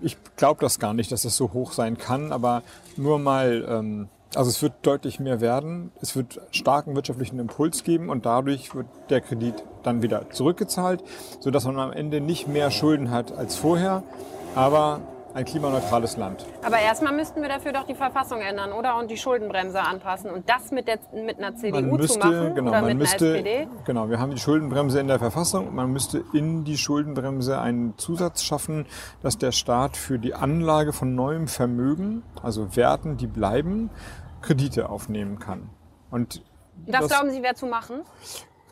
Ich 0.00 0.16
glaube 0.36 0.60
das 0.60 0.78
gar 0.78 0.94
nicht, 0.94 1.12
dass 1.12 1.22
das 1.22 1.36
so 1.36 1.52
hoch 1.52 1.72
sein 1.72 1.98
kann, 1.98 2.32
aber 2.32 2.62
nur 2.96 3.18
mal, 3.18 3.66
ähm, 3.68 4.08
also 4.34 4.50
es 4.50 4.62
wird 4.62 4.74
deutlich 4.82 5.20
mehr 5.20 5.40
werden. 5.40 5.90
Es 6.00 6.14
wird 6.14 6.40
starken 6.50 6.94
wirtschaftlichen 6.94 7.38
Impuls 7.38 7.84
geben 7.84 8.10
und 8.10 8.26
dadurch 8.26 8.74
wird 8.74 8.86
der 9.10 9.20
Kredit 9.20 9.54
dann 9.82 10.02
wieder 10.02 10.30
zurückgezahlt, 10.30 11.02
sodass 11.40 11.64
man 11.64 11.78
am 11.78 11.92
Ende 11.92 12.20
nicht 12.20 12.48
mehr 12.48 12.70
Schulden 12.70 13.10
hat 13.10 13.32
als 13.32 13.56
vorher, 13.56 14.02
aber 14.54 15.00
ein 15.38 15.44
klimaneutrales 15.44 16.16
Land. 16.16 16.44
Aber 16.64 16.80
erstmal 16.80 17.14
müssten 17.14 17.40
wir 17.42 17.48
dafür 17.48 17.72
doch 17.72 17.84
die 17.86 17.94
Verfassung 17.94 18.40
ändern, 18.40 18.72
oder? 18.72 18.96
Und 18.96 19.08
die 19.08 19.16
Schuldenbremse 19.16 19.80
anpassen. 19.80 20.30
Und 20.30 20.48
das 20.48 20.72
mit, 20.72 20.88
der, 20.88 20.98
mit 21.12 21.38
einer 21.38 21.54
CDU 21.54 21.80
Man 21.80 21.90
müsste, 21.96 22.18
zu 22.18 22.26
machen 22.26 22.54
genau, 22.56 22.70
oder 22.70 22.80
man 22.80 22.88
mit 22.88 22.98
müsste, 22.98 23.28
einer 23.28 23.36
SPD. 23.36 23.68
genau, 23.84 24.10
wir 24.10 24.18
haben 24.18 24.32
die 24.32 24.40
Schuldenbremse 24.40 24.98
in 24.98 25.06
der 25.06 25.20
Verfassung. 25.20 25.74
Man 25.74 25.92
müsste 25.92 26.24
in 26.32 26.64
die 26.64 26.76
Schuldenbremse 26.76 27.60
einen 27.60 27.96
Zusatz 27.98 28.42
schaffen, 28.42 28.86
dass 29.22 29.38
der 29.38 29.52
Staat 29.52 29.96
für 29.96 30.18
die 30.18 30.34
Anlage 30.34 30.92
von 30.92 31.14
neuem 31.14 31.46
Vermögen, 31.46 32.24
also 32.42 32.74
Werten, 32.74 33.16
die 33.16 33.28
bleiben, 33.28 33.90
Kredite 34.42 34.88
aufnehmen 34.88 35.38
kann. 35.38 35.70
Und 36.10 36.42
Das, 36.86 37.06
glauben 37.06 37.30
Sie, 37.30 37.44
wäre 37.44 37.54
zu 37.54 37.66
machen? 37.66 38.02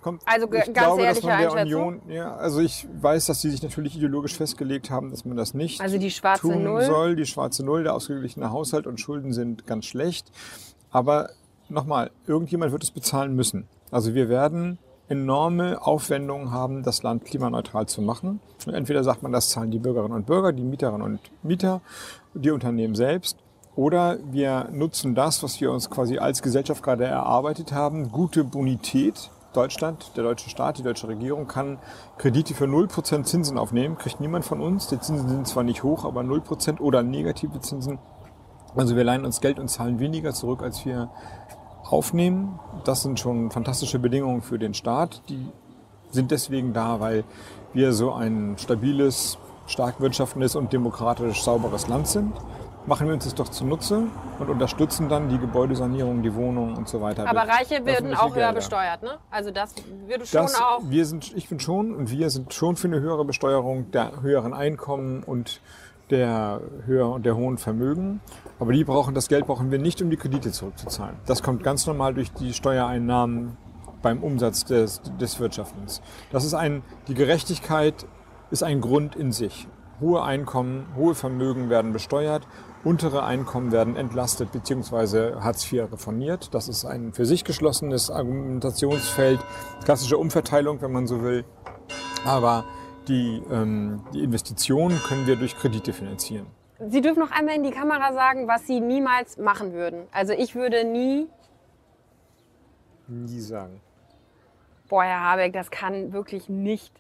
Kommt, 0.06 0.22
Also 0.24 0.46
ich 0.46 0.52
ganz 0.52 0.72
glaube, 0.72 1.02
dass 1.02 1.22
man 1.22 1.38
der? 1.40 1.52
Union, 1.52 2.00
ja, 2.08 2.36
also 2.36 2.60
ich 2.60 2.86
weiß, 3.00 3.26
dass 3.26 3.40
sie 3.40 3.50
sich 3.50 3.62
natürlich 3.62 3.96
ideologisch 3.96 4.36
festgelegt 4.36 4.90
haben, 4.90 5.10
dass 5.10 5.24
man 5.24 5.36
das 5.36 5.52
nicht 5.52 5.80
Also 5.80 5.98
die 5.98 6.10
schwarze 6.10 6.42
tun 6.42 6.62
Null? 6.62 6.82
soll. 6.82 7.16
Die 7.16 7.26
schwarze 7.26 7.64
Null, 7.64 7.82
der 7.82 7.94
ausgeglichene 7.94 8.50
Haushalt 8.50 8.86
und 8.86 9.00
Schulden 9.00 9.32
sind 9.32 9.66
ganz 9.66 9.86
schlecht. 9.86 10.30
Aber 10.90 11.30
nochmal, 11.68 12.10
irgendjemand 12.26 12.70
wird 12.70 12.84
es 12.84 12.92
bezahlen 12.92 13.34
müssen. 13.34 13.66
Also 13.90 14.14
wir 14.14 14.28
werden 14.28 14.78
enorme 15.08 15.84
Aufwendungen 15.84 16.50
haben, 16.52 16.82
das 16.82 17.02
Land 17.02 17.24
klimaneutral 17.24 17.86
zu 17.86 18.00
machen. 18.02 18.40
Und 18.66 18.74
entweder 18.74 19.02
sagt 19.04 19.22
man, 19.22 19.32
das 19.32 19.50
zahlen 19.50 19.70
die 19.70 19.78
Bürgerinnen 19.78 20.14
und 20.14 20.26
Bürger, 20.26 20.52
die 20.52 20.62
Mieterinnen 20.62 21.02
und 21.02 21.20
Mieter, 21.42 21.80
die 22.34 22.50
Unternehmen 22.50 22.94
selbst. 22.94 23.38
Oder 23.76 24.18
wir 24.30 24.68
nutzen 24.72 25.14
das, 25.14 25.42
was 25.42 25.60
wir 25.60 25.70
uns 25.70 25.90
quasi 25.90 26.18
als 26.18 26.42
Gesellschaft 26.42 26.82
gerade 26.82 27.04
erarbeitet 27.04 27.72
haben, 27.72 28.10
gute 28.10 28.42
Bonität. 28.42 29.30
Deutschland, 29.56 30.12
der 30.16 30.24
deutsche 30.24 30.50
Staat, 30.50 30.78
die 30.78 30.82
deutsche 30.82 31.08
Regierung 31.08 31.46
kann 31.46 31.78
Kredite 32.18 32.54
für 32.54 32.66
0% 32.66 33.24
Zinsen 33.24 33.58
aufnehmen, 33.58 33.96
kriegt 33.96 34.20
niemand 34.20 34.44
von 34.44 34.60
uns. 34.60 34.88
Die 34.88 35.00
Zinsen 35.00 35.28
sind 35.28 35.48
zwar 35.48 35.64
nicht 35.64 35.82
hoch, 35.82 36.04
aber 36.04 36.20
0% 36.20 36.80
oder 36.80 37.02
negative 37.02 37.60
Zinsen. 37.60 37.98
Also 38.74 38.94
wir 38.94 39.04
leihen 39.04 39.24
uns 39.24 39.40
Geld 39.40 39.58
und 39.58 39.68
zahlen 39.68 39.98
weniger 39.98 40.34
zurück, 40.34 40.62
als 40.62 40.84
wir 40.84 41.08
aufnehmen. 41.84 42.58
Das 42.84 43.02
sind 43.02 43.18
schon 43.18 43.50
fantastische 43.50 43.98
Bedingungen 43.98 44.42
für 44.42 44.58
den 44.58 44.74
Staat. 44.74 45.22
Die 45.28 45.48
sind 46.10 46.30
deswegen 46.30 46.72
da, 46.72 47.00
weil 47.00 47.24
wir 47.72 47.92
so 47.92 48.12
ein 48.12 48.56
stabiles, 48.58 49.38
stark 49.66 50.00
wirtschaftendes 50.00 50.56
und 50.56 50.72
demokratisch 50.72 51.42
sauberes 51.42 51.88
Land 51.88 52.08
sind. 52.08 52.32
Machen 52.86 53.08
wir 53.08 53.14
uns 53.14 53.24
das 53.24 53.34
doch 53.34 53.48
zunutze 53.48 54.04
und 54.38 54.48
unterstützen 54.48 55.08
dann 55.08 55.28
die 55.28 55.38
Gebäudesanierung, 55.38 56.22
die 56.22 56.32
Wohnungen 56.34 56.76
und 56.76 56.88
so 56.88 57.00
weiter. 57.00 57.28
Aber 57.28 57.40
Reiche 57.42 57.84
werden 57.84 58.14
auch 58.14 58.28
höher 58.28 58.34
Gelder. 58.34 58.52
besteuert, 58.52 59.02
ne? 59.02 59.18
Also 59.28 59.50
das 59.50 59.74
würde 60.06 60.24
schon 60.24 60.42
Das, 60.42 60.60
auch. 60.60 60.82
wir 60.84 61.04
sind, 61.04 61.36
ich 61.36 61.48
bin 61.48 61.58
schon 61.58 61.94
und 61.96 62.10
wir 62.12 62.30
sind 62.30 62.54
schon 62.54 62.76
für 62.76 62.86
eine 62.86 63.00
höhere 63.00 63.24
Besteuerung 63.24 63.90
der 63.90 64.22
höheren 64.22 64.54
Einkommen 64.54 65.24
und 65.24 65.60
der 66.10 66.60
höher 66.84 67.08
und 67.10 67.26
der 67.26 67.34
hohen 67.34 67.58
Vermögen. 67.58 68.20
Aber 68.60 68.72
die 68.72 68.84
brauchen, 68.84 69.14
das 69.14 69.26
Geld 69.26 69.46
brauchen 69.46 69.72
wir 69.72 69.80
nicht, 69.80 70.00
um 70.00 70.08
die 70.08 70.16
Kredite 70.16 70.52
zurückzuzahlen. 70.52 71.16
Das 71.26 71.42
kommt 71.42 71.64
ganz 71.64 71.86
normal 71.88 72.14
durch 72.14 72.32
die 72.32 72.52
Steuereinnahmen 72.52 73.56
beim 74.00 74.22
Umsatz 74.22 74.64
des, 74.64 75.02
des 75.20 75.40
Wirtschaftens. 75.40 76.00
Das 76.30 76.44
ist 76.44 76.54
ein, 76.54 76.82
die 77.08 77.14
Gerechtigkeit 77.14 78.06
ist 78.52 78.62
ein 78.62 78.80
Grund 78.80 79.16
in 79.16 79.32
sich. 79.32 79.66
Hohe 80.00 80.22
Einkommen, 80.22 80.86
hohe 80.94 81.14
Vermögen 81.16 81.70
werden 81.70 81.92
besteuert, 81.92 82.46
untere 82.86 83.24
Einkommen 83.24 83.72
werden 83.72 83.96
entlastet 83.96 84.52
bzw. 84.52 85.34
Hartz 85.40 85.70
IV 85.70 85.92
reformiert. 85.92 86.54
Das 86.54 86.68
ist 86.68 86.84
ein 86.84 87.12
für 87.12 87.26
sich 87.26 87.44
geschlossenes 87.44 88.10
Argumentationsfeld, 88.10 89.40
klassische 89.84 90.16
Umverteilung, 90.18 90.80
wenn 90.82 90.92
man 90.92 91.06
so 91.08 91.22
will. 91.22 91.44
Aber 92.24 92.64
die, 93.08 93.42
ähm, 93.50 94.04
die 94.14 94.22
Investitionen 94.22 94.98
können 95.00 95.26
wir 95.26 95.34
durch 95.36 95.56
Kredite 95.56 95.92
finanzieren. 95.92 96.46
Sie 96.88 97.00
dürfen 97.00 97.20
noch 97.20 97.32
einmal 97.32 97.56
in 97.56 97.64
die 97.64 97.70
Kamera 97.70 98.12
sagen, 98.12 98.46
was 98.46 98.66
Sie 98.66 98.80
niemals 98.80 99.36
machen 99.36 99.72
würden. 99.72 100.06
Also 100.12 100.32
ich 100.32 100.54
würde 100.54 100.84
nie, 100.84 101.26
Nie 103.08 103.40
sagen. 103.40 103.80
boah, 104.88 105.02
Herr 105.02 105.20
Habeck, 105.22 105.52
das 105.54 105.70
kann 105.70 106.12
wirklich 106.12 106.48
nicht 106.48 106.92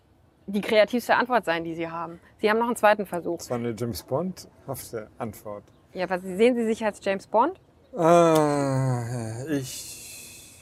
die 0.48 0.60
kreativste 0.60 1.14
Antwort 1.16 1.44
sein, 1.44 1.62
die 1.64 1.74
Sie 1.74 1.88
haben. 1.88 2.20
Sie 2.38 2.48
haben 2.50 2.58
noch 2.58 2.66
einen 2.66 2.76
zweiten 2.76 3.06
Versuch. 3.06 3.38
Das 3.38 3.50
war 3.50 3.58
eine 3.58 3.74
James 3.76 4.02
Bond-hafte 4.02 5.08
Antwort. 5.18 5.64
Ja, 5.96 6.10
was 6.10 6.20
sehen 6.20 6.54
Sie 6.54 6.66
sich 6.66 6.84
als 6.84 7.02
James 7.02 7.26
Bond? 7.26 7.58
Äh, 7.96 9.56
ich 9.56 10.54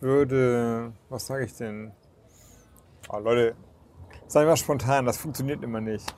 würde, 0.00 0.94
was 1.10 1.26
sage 1.26 1.44
ich 1.44 1.54
denn? 1.54 1.92
Oh, 3.10 3.18
Leute, 3.18 3.54
sei 4.26 4.46
mal 4.46 4.56
spontan, 4.56 5.04
das 5.04 5.18
funktioniert 5.18 5.62
immer 5.62 5.82
nicht. 5.82 6.14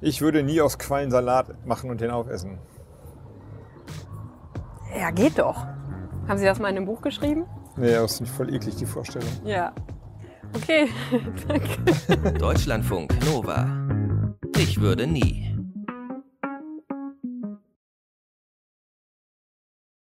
Ich 0.00 0.20
würde 0.20 0.42
nie 0.42 0.60
aus 0.60 0.80
Quallen 0.80 1.12
Salat 1.12 1.64
machen 1.64 1.90
und 1.90 2.00
den 2.00 2.10
aufessen. 2.10 2.58
Ja, 4.98 5.12
geht 5.12 5.38
doch. 5.38 5.64
Haben 6.26 6.38
Sie 6.38 6.44
das 6.44 6.58
mal 6.58 6.70
in 6.70 6.76
einem 6.76 6.86
Buch 6.86 7.02
geschrieben? 7.02 7.44
Nee, 7.76 7.92
das 7.92 8.14
ist 8.14 8.20
nicht 8.22 8.32
voll 8.32 8.52
eklig, 8.52 8.74
die 8.74 8.86
Vorstellung. 8.86 9.28
Ja. 9.44 9.72
Okay. 10.56 10.88
Deutschlandfunk 12.40 13.14
Nova. 13.26 13.68
Ich 14.56 14.80
würde 14.80 15.06
nie. 15.06 15.53